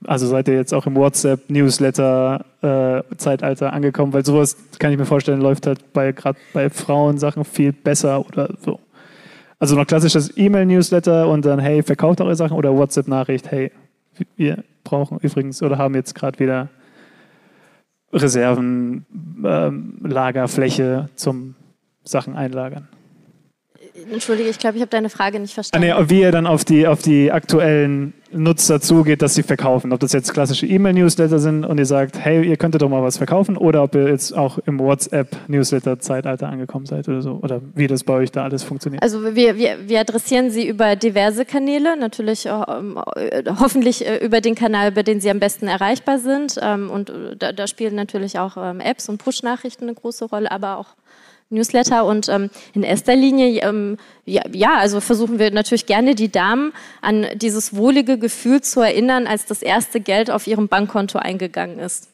also 0.04 0.26
seid 0.26 0.48
ihr 0.48 0.54
jetzt 0.54 0.74
auch 0.74 0.86
im 0.86 0.96
WhatsApp-Newsletter-Zeitalter 0.96 3.66
äh, 3.66 3.70
angekommen? 3.70 4.12
Weil 4.12 4.24
sowas 4.24 4.56
kann 4.78 4.92
ich 4.92 4.98
mir 4.98 5.06
vorstellen, 5.06 5.40
läuft 5.40 5.66
halt 5.66 5.92
bei 5.92 6.12
gerade 6.12 6.38
bei 6.52 6.70
Frauen 6.70 7.18
Sachen 7.18 7.44
viel 7.44 7.72
besser 7.72 8.24
oder 8.26 8.54
so. 8.64 8.80
Also 9.58 9.76
noch 9.76 9.86
klassisches 9.86 10.36
E-Mail-Newsletter 10.36 11.28
und 11.28 11.44
dann, 11.44 11.58
hey, 11.58 11.82
verkauft 11.82 12.20
eure 12.20 12.34
Sachen 12.34 12.56
oder 12.56 12.74
WhatsApp-Nachricht, 12.74 13.50
hey, 13.50 13.70
wir 14.36 14.64
brauchen 14.84 15.18
übrigens 15.18 15.62
oder 15.62 15.78
haben 15.78 15.94
jetzt 15.94 16.14
gerade 16.14 16.38
wieder 16.38 16.68
Reserven, 18.12 19.06
ähm, 19.44 19.98
Lagerfläche 20.02 21.08
zum 21.14 21.54
Sachen 22.04 22.36
einlagern. 22.36 22.88
Entschuldige, 24.12 24.48
ich 24.48 24.58
glaube, 24.58 24.76
ich 24.76 24.82
habe 24.82 24.90
deine 24.90 25.10
Frage 25.10 25.40
nicht 25.40 25.54
verstanden. 25.54 25.90
Ah, 25.90 26.00
nee, 26.00 26.10
wie 26.10 26.20
ihr 26.20 26.32
dann 26.32 26.46
auf 26.46 26.64
die, 26.64 26.86
auf 26.86 27.02
die 27.02 27.32
aktuellen 27.32 28.14
Nutzer 28.32 28.80
zugeht, 28.80 29.22
dass 29.22 29.34
sie 29.34 29.42
verkaufen. 29.42 29.92
Ob 29.92 30.00
das 30.00 30.12
jetzt 30.12 30.32
klassische 30.32 30.66
E-Mail-Newsletter 30.66 31.38
sind 31.38 31.64
und 31.64 31.78
ihr 31.78 31.86
sagt, 31.86 32.18
hey, 32.18 32.46
ihr 32.46 32.56
könntet 32.56 32.82
doch 32.82 32.88
mal 32.88 33.02
was 33.02 33.16
verkaufen 33.16 33.56
oder 33.56 33.82
ob 33.82 33.94
ihr 33.94 34.08
jetzt 34.08 34.36
auch 34.36 34.58
im 34.66 34.78
WhatsApp-Newsletter-Zeitalter 34.78 36.48
angekommen 36.48 36.86
seid 36.86 37.08
oder 37.08 37.22
so. 37.22 37.40
Oder 37.42 37.60
wie 37.74 37.86
das 37.86 38.04
bei 38.04 38.14
euch 38.14 38.30
da 38.30 38.44
alles 38.44 38.62
funktioniert. 38.62 39.02
Also 39.02 39.34
wir, 39.34 39.56
wir, 39.56 39.88
wir 39.88 40.00
adressieren 40.00 40.50
sie 40.50 40.66
über 40.66 40.96
diverse 40.96 41.44
Kanäle, 41.44 41.96
natürlich 41.96 42.46
äh, 42.46 42.50
hoffentlich 43.58 44.06
äh, 44.06 44.24
über 44.24 44.40
den 44.40 44.54
Kanal, 44.54 44.92
über 44.92 45.02
den 45.02 45.20
sie 45.20 45.30
am 45.30 45.40
besten 45.40 45.66
erreichbar 45.66 46.18
sind. 46.18 46.56
Ähm, 46.62 46.90
und 46.90 47.10
äh, 47.10 47.36
da, 47.36 47.52
da 47.52 47.66
spielen 47.66 47.96
natürlich 47.96 48.38
auch 48.38 48.56
ähm, 48.56 48.80
Apps 48.80 49.08
und 49.08 49.18
Push-Nachrichten 49.18 49.84
eine 49.84 49.94
große 49.94 50.26
Rolle, 50.26 50.50
aber 50.50 50.78
auch 50.78 50.94
Newsletter 51.50 52.04
und 52.04 52.28
ähm, 52.28 52.48
in 52.72 52.82
erster 52.82 53.16
Linie, 53.16 53.60
ähm, 53.62 53.98
ja, 54.24 54.42
ja, 54.52 54.76
also 54.76 55.00
versuchen 55.00 55.38
wir 55.38 55.50
natürlich 55.50 55.86
gerne 55.86 56.14
die 56.14 56.30
Damen 56.30 56.72
an 57.02 57.26
dieses 57.34 57.74
wohlige 57.74 58.18
Gefühl 58.18 58.60
zu 58.60 58.80
erinnern, 58.80 59.26
als 59.26 59.46
das 59.46 59.60
erste 59.60 60.00
Geld 60.00 60.30
auf 60.30 60.46
ihrem 60.46 60.68
Bankkonto 60.68 61.18
eingegangen 61.18 61.78
ist. 61.78 62.08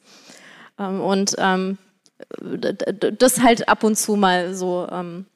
Ähm, 0.78 1.01
und 1.01 1.37
ähm, 1.39 1.78
das 3.18 3.43
halt 3.43 3.68
ab 3.68 3.84
und 3.84 3.97
zu 3.97 4.16
mal 4.16 4.55
so 4.55 4.89
ähm, 4.91 5.26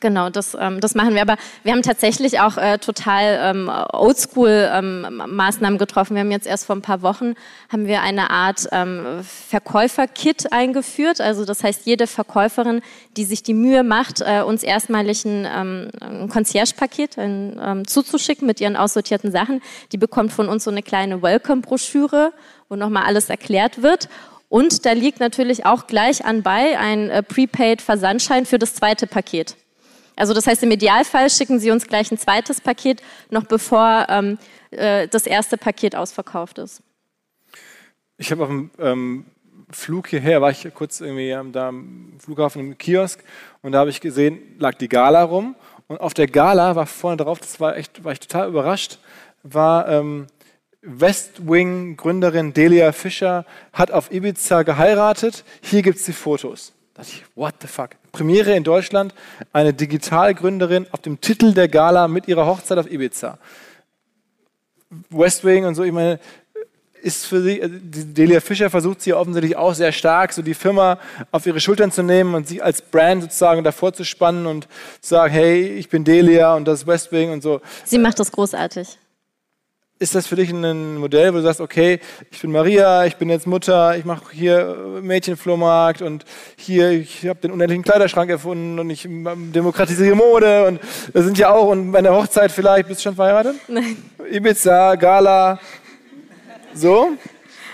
Genau, 0.00 0.30
das, 0.30 0.56
ähm, 0.58 0.80
das 0.80 0.94
machen 0.94 1.14
wir. 1.14 1.20
Aber 1.20 1.36
wir 1.62 1.72
haben 1.72 1.82
tatsächlich 1.82 2.40
auch 2.40 2.56
äh, 2.56 2.78
total 2.78 3.38
ähm, 3.42 3.68
Oldschool-Maßnahmen 3.68 5.74
ähm, 5.74 5.78
getroffen. 5.78 6.14
Wir 6.14 6.20
haben 6.20 6.30
jetzt 6.30 6.46
erst 6.46 6.64
vor 6.64 6.74
ein 6.74 6.82
paar 6.82 7.02
Wochen 7.02 7.34
haben 7.68 7.86
wir 7.86 8.00
eine 8.00 8.30
Art 8.30 8.66
ähm, 8.72 9.20
Verkäufer-Kit 9.22 10.52
eingeführt. 10.52 11.20
Also 11.20 11.44
das 11.44 11.62
heißt, 11.62 11.84
jede 11.84 12.06
Verkäuferin, 12.06 12.80
die 13.18 13.24
sich 13.24 13.42
die 13.42 13.52
Mühe 13.52 13.82
macht, 13.82 14.22
äh, 14.22 14.40
uns 14.40 14.62
erstmalig 14.62 15.26
ein, 15.26 15.46
ähm, 15.46 15.90
ein 16.00 16.28
Concierge-Paket 16.30 17.16
ähm, 17.18 17.86
zuzuschicken 17.86 18.46
mit 18.46 18.60
ihren 18.60 18.76
aussortierten 18.76 19.30
Sachen, 19.30 19.60
die 19.92 19.98
bekommt 19.98 20.32
von 20.32 20.48
uns 20.48 20.64
so 20.64 20.70
eine 20.70 20.82
kleine 20.82 21.20
Welcome-Broschüre, 21.20 22.32
wo 22.70 22.76
nochmal 22.76 23.04
alles 23.04 23.28
erklärt 23.28 23.82
wird. 23.82 24.08
Und 24.48 24.86
da 24.86 24.92
liegt 24.92 25.20
natürlich 25.20 25.66
auch 25.66 25.86
gleich 25.86 26.24
anbei 26.24 26.78
ein 26.78 27.10
äh, 27.10 27.22
Prepaid-Versandschein 27.22 28.46
für 28.46 28.58
das 28.58 28.74
zweite 28.74 29.06
Paket. 29.06 29.56
Also 30.20 30.34
das 30.34 30.46
heißt, 30.46 30.62
im 30.62 30.70
Idealfall 30.70 31.30
schicken 31.30 31.58
Sie 31.58 31.70
uns 31.70 31.86
gleich 31.86 32.12
ein 32.12 32.18
zweites 32.18 32.60
Paket, 32.60 33.02
noch 33.30 33.44
bevor 33.44 34.06
ähm, 34.10 34.36
äh, 34.70 35.08
das 35.08 35.26
erste 35.26 35.56
Paket 35.56 35.96
ausverkauft 35.96 36.58
ist. 36.58 36.82
Ich 38.18 38.30
habe 38.30 38.42
auf 38.42 38.50
dem 38.50 38.70
ähm, 38.78 39.24
Flug 39.70 40.08
hierher, 40.08 40.42
war 40.42 40.50
ich 40.50 40.68
kurz 40.74 41.00
irgendwie 41.00 41.34
da 41.52 41.68
am 41.68 42.12
Flughafen 42.18 42.60
im 42.60 42.76
Kiosk 42.76 43.24
und 43.62 43.72
da 43.72 43.78
habe 43.78 43.88
ich 43.88 44.02
gesehen, 44.02 44.40
lag 44.58 44.74
die 44.74 44.90
Gala 44.90 45.22
rum 45.22 45.56
und 45.88 45.98
auf 46.02 46.12
der 46.12 46.26
Gala 46.26 46.76
war 46.76 46.84
vorne 46.84 47.16
drauf, 47.16 47.38
das 47.38 47.58
war 47.58 47.78
echt, 47.78 48.04
war 48.04 48.12
ich 48.12 48.20
total 48.20 48.50
überrascht, 48.50 48.98
war 49.42 49.88
ähm, 49.88 50.26
West 50.82 51.48
Wing 51.48 51.96
Gründerin 51.96 52.52
Delia 52.52 52.92
Fischer 52.92 53.46
hat 53.72 53.90
auf 53.90 54.12
Ibiza 54.12 54.64
geheiratet. 54.64 55.44
Hier 55.62 55.80
gibt 55.80 55.98
es 55.98 56.04
die 56.04 56.12
Fotos. 56.12 56.74
Da 57.00 57.04
dachte 57.06 57.16
ich, 57.16 57.24
what 57.34 57.54
the 57.62 57.66
fuck? 57.66 57.90
Premiere 58.12 58.54
in 58.54 58.62
Deutschland, 58.62 59.14
eine 59.54 59.72
Digitalgründerin 59.72 60.86
auf 60.90 61.00
dem 61.00 61.18
Titel 61.18 61.54
der 61.54 61.66
Gala 61.66 62.08
mit 62.08 62.28
ihrer 62.28 62.44
Hochzeit 62.44 62.76
auf 62.76 62.90
Ibiza. 62.90 63.38
West 65.08 65.42
Wing 65.42 65.64
und 65.64 65.76
so, 65.76 65.82
ich 65.82 65.92
meine, 65.92 66.20
ist 67.00 67.24
für 67.24 67.40
sie, 67.40 67.62
also 67.62 67.74
Delia 67.80 68.40
Fischer 68.40 68.68
versucht 68.68 69.00
sie 69.00 69.14
offensichtlich 69.14 69.56
auch 69.56 69.72
sehr 69.72 69.92
stark, 69.92 70.34
so 70.34 70.42
die 70.42 70.52
Firma 70.52 70.98
auf 71.30 71.46
ihre 71.46 71.58
Schultern 71.58 71.90
zu 71.90 72.02
nehmen 72.02 72.34
und 72.34 72.46
sie 72.46 72.60
als 72.60 72.82
Brand 72.82 73.22
sozusagen 73.22 73.64
davor 73.64 73.94
zu 73.94 74.04
spannen 74.04 74.46
und 74.46 74.68
zu 75.00 75.08
sagen, 75.08 75.32
hey, 75.32 75.68
ich 75.68 75.88
bin 75.88 76.04
Delia 76.04 76.54
und 76.54 76.66
das 76.68 76.80
ist 76.80 76.86
West 76.86 77.12
Wing 77.12 77.32
und 77.32 77.42
so. 77.42 77.62
Sie 77.86 77.98
macht 77.98 78.18
das 78.20 78.30
großartig 78.30 78.98
ist 80.00 80.14
das 80.14 80.26
für 80.26 80.34
dich 80.34 80.50
ein 80.50 80.96
Modell, 80.96 81.32
wo 81.32 81.36
du 81.36 81.42
sagst, 81.42 81.60
okay, 81.60 82.00
ich 82.30 82.40
bin 82.40 82.50
Maria, 82.50 83.04
ich 83.04 83.16
bin 83.16 83.28
jetzt 83.28 83.46
Mutter, 83.46 83.96
ich 83.98 84.06
mache 84.06 84.32
hier 84.32 84.98
Mädchenflohmarkt 85.02 86.00
und 86.00 86.24
hier, 86.56 86.90
ich 86.90 87.28
habe 87.28 87.38
den 87.40 87.50
unendlichen 87.50 87.84
Kleiderschrank 87.84 88.30
erfunden 88.30 88.78
und 88.78 88.88
ich 88.88 89.06
demokratisiere 89.06 90.16
Mode 90.16 90.66
und 90.66 90.80
das 91.12 91.26
sind 91.26 91.36
ja 91.36 91.52
auch, 91.52 91.68
und 91.68 91.92
bei 91.92 92.00
der 92.00 92.14
Hochzeit 92.14 92.50
vielleicht, 92.50 92.88
bist 92.88 93.00
du 93.00 93.02
schon 93.04 93.14
verheiratet? 93.14 93.56
Nein. 93.68 94.02
Ibiza, 94.30 94.94
Gala, 94.94 95.60
so? 96.72 97.10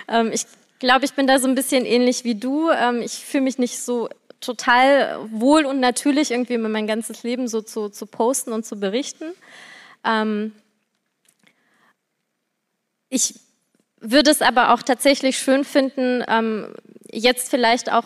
Ähm, 0.09 0.31
ich 0.33 0.47
glaube, 0.81 1.05
ich 1.05 1.15
bin 1.15 1.29
da 1.29 1.39
so 1.39 1.47
ein 1.47 1.55
bisschen 1.55 1.85
ähnlich 1.85 2.25
wie 2.25 2.35
du. 2.35 2.71
Ähm, 2.71 3.03
ich 3.03 3.25
fühle 3.25 3.45
mich 3.45 3.59
nicht 3.59 3.81
so 3.81 4.09
total 4.41 5.19
wohl 5.31 5.65
und 5.65 5.79
natürlich 5.79 6.33
irgendwie 6.33 6.59
mein 6.59 6.89
ganzes 6.89 7.23
Leben 7.23 7.47
so 7.47 7.63
zu, 7.63 7.89
zu 7.89 8.07
posten 8.07 8.53
und 8.53 8.67
zu 8.67 8.81
berichten. 8.81 9.27
Ähm, 10.05 10.53
ich 13.09 13.35
würde 14.01 14.31
es 14.31 14.43
aber 14.43 14.73
auch 14.73 14.83
tatsächlich 14.83 15.39
schön 15.39 15.65
finden, 15.65 16.23
ähm, 16.29 16.75
jetzt 17.11 17.51
vielleicht 17.51 17.91
auch 17.91 18.05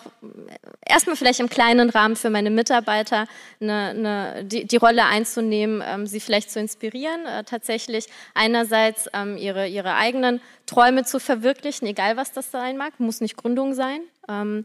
erstmal 0.86 1.16
vielleicht 1.16 1.40
im 1.40 1.48
kleinen 1.48 1.90
Rahmen 1.90 2.16
für 2.16 2.30
meine 2.30 2.50
Mitarbeiter 2.50 3.26
eine, 3.60 3.88
eine, 3.88 4.44
die, 4.44 4.66
die, 4.66 4.76
Rolle 4.76 5.04
einzunehmen, 5.04 5.82
ähm, 5.84 6.06
sie 6.06 6.20
vielleicht 6.20 6.50
zu 6.50 6.60
inspirieren, 6.60 7.26
äh, 7.26 7.44
tatsächlich 7.44 8.06
einerseits 8.34 9.08
ähm, 9.12 9.36
ihre, 9.36 9.66
ihre 9.66 9.94
eigenen 9.94 10.40
Träume 10.66 11.04
zu 11.04 11.18
verwirklichen, 11.18 11.86
egal 11.86 12.16
was 12.16 12.32
das 12.32 12.50
sein 12.50 12.76
mag, 12.76 13.00
muss 13.00 13.20
nicht 13.20 13.36
Gründung 13.36 13.74
sein. 13.74 14.00
Ähm, 14.28 14.64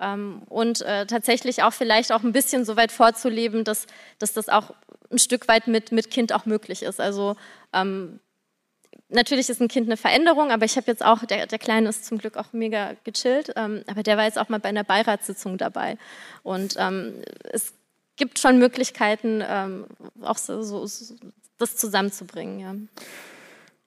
ähm 0.00 0.42
und 0.48 0.80
äh, 0.82 1.06
tatsächlich 1.06 1.62
auch 1.62 1.72
vielleicht 1.72 2.10
auch 2.12 2.22
ein 2.22 2.32
bisschen 2.32 2.64
so 2.64 2.76
weit 2.76 2.92
vorzuleben, 2.92 3.64
dass, 3.64 3.86
dass 4.18 4.32
das 4.32 4.48
auch 4.48 4.74
ein 5.10 5.18
Stück 5.18 5.46
weit 5.48 5.66
mit, 5.66 5.92
mit 5.92 6.10
Kind 6.10 6.32
auch 6.32 6.46
möglich 6.46 6.82
ist. 6.82 7.00
Also 7.00 7.36
ähm, 7.72 8.20
natürlich 9.14 9.48
ist 9.48 9.60
ein 9.60 9.68
Kind 9.68 9.88
eine 9.88 9.96
Veränderung, 9.96 10.50
aber 10.50 10.64
ich 10.64 10.76
habe 10.76 10.86
jetzt 10.88 11.04
auch, 11.04 11.24
der, 11.24 11.46
der 11.46 11.58
Kleine 11.58 11.88
ist 11.88 12.04
zum 12.04 12.18
Glück 12.18 12.36
auch 12.36 12.52
mega 12.52 12.92
gechillt, 13.04 13.52
ähm, 13.56 13.82
aber 13.86 14.02
der 14.02 14.16
war 14.16 14.24
jetzt 14.24 14.38
auch 14.38 14.48
mal 14.48 14.60
bei 14.60 14.68
einer 14.68 14.84
Beiratssitzung 14.84 15.56
dabei. 15.56 15.96
Und 16.42 16.76
ähm, 16.78 17.14
es 17.52 17.72
gibt 18.16 18.38
schon 18.38 18.58
Möglichkeiten, 18.58 19.42
ähm, 19.48 19.86
auch 20.22 20.38
so, 20.38 20.62
so, 20.62 20.86
so, 20.86 21.14
das 21.58 21.76
zusammenzubringen. 21.76 22.60
Ja. 22.60 22.74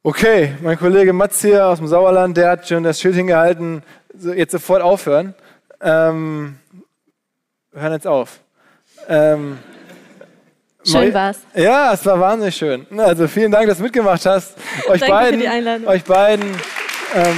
Okay, 0.04 0.56
mein 0.62 0.78
Kollege 0.78 1.14
Mats 1.14 1.42
hier 1.42 1.68
aus 1.68 1.80
dem 1.80 1.88
Sauerland, 1.88 2.38
der 2.38 2.52
hat 2.52 2.68
schon 2.68 2.84
das 2.84 3.00
Schild 3.00 3.16
hingehalten, 3.16 3.84
jetzt 4.14 4.52
sofort 4.52 4.82
aufhören. 4.82 5.36
Ähm, 5.82 6.60
wir 7.72 7.82
hören 7.82 7.94
jetzt 7.94 8.08
auf. 8.08 8.40
Schön 10.92 11.14
war's. 11.14 11.38
Ja, 11.56 11.94
es 11.94 12.06
war 12.06 12.20
wahnsinnig 12.20 12.56
schön. 12.56 12.86
Also 12.98 13.28
vielen 13.28 13.52
Dank, 13.52 13.68
dass 13.68 13.78
du 13.78 13.84
mitgemacht 13.84 14.26
hast. 14.26 14.56
Euch 14.88 15.02
Danke 15.02 15.16
beiden, 15.16 15.34
für 15.34 15.46
die 15.46 15.48
Einladung. 15.48 15.88
Euch 15.88 16.04
beiden. 16.04 16.46
Ähm, 17.16 17.38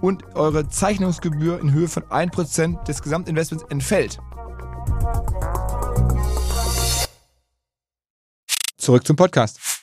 und 0.00 0.34
eure 0.34 0.68
Zeichnungsgebühr 0.68 1.60
in 1.60 1.72
Höhe 1.72 1.88
von 1.88 2.04
1% 2.04 2.84
des 2.84 3.02
Gesamtinvestments 3.02 3.64
entfällt. 3.68 4.18
Zurück 8.76 9.06
zum 9.06 9.16
Podcast. 9.16 9.77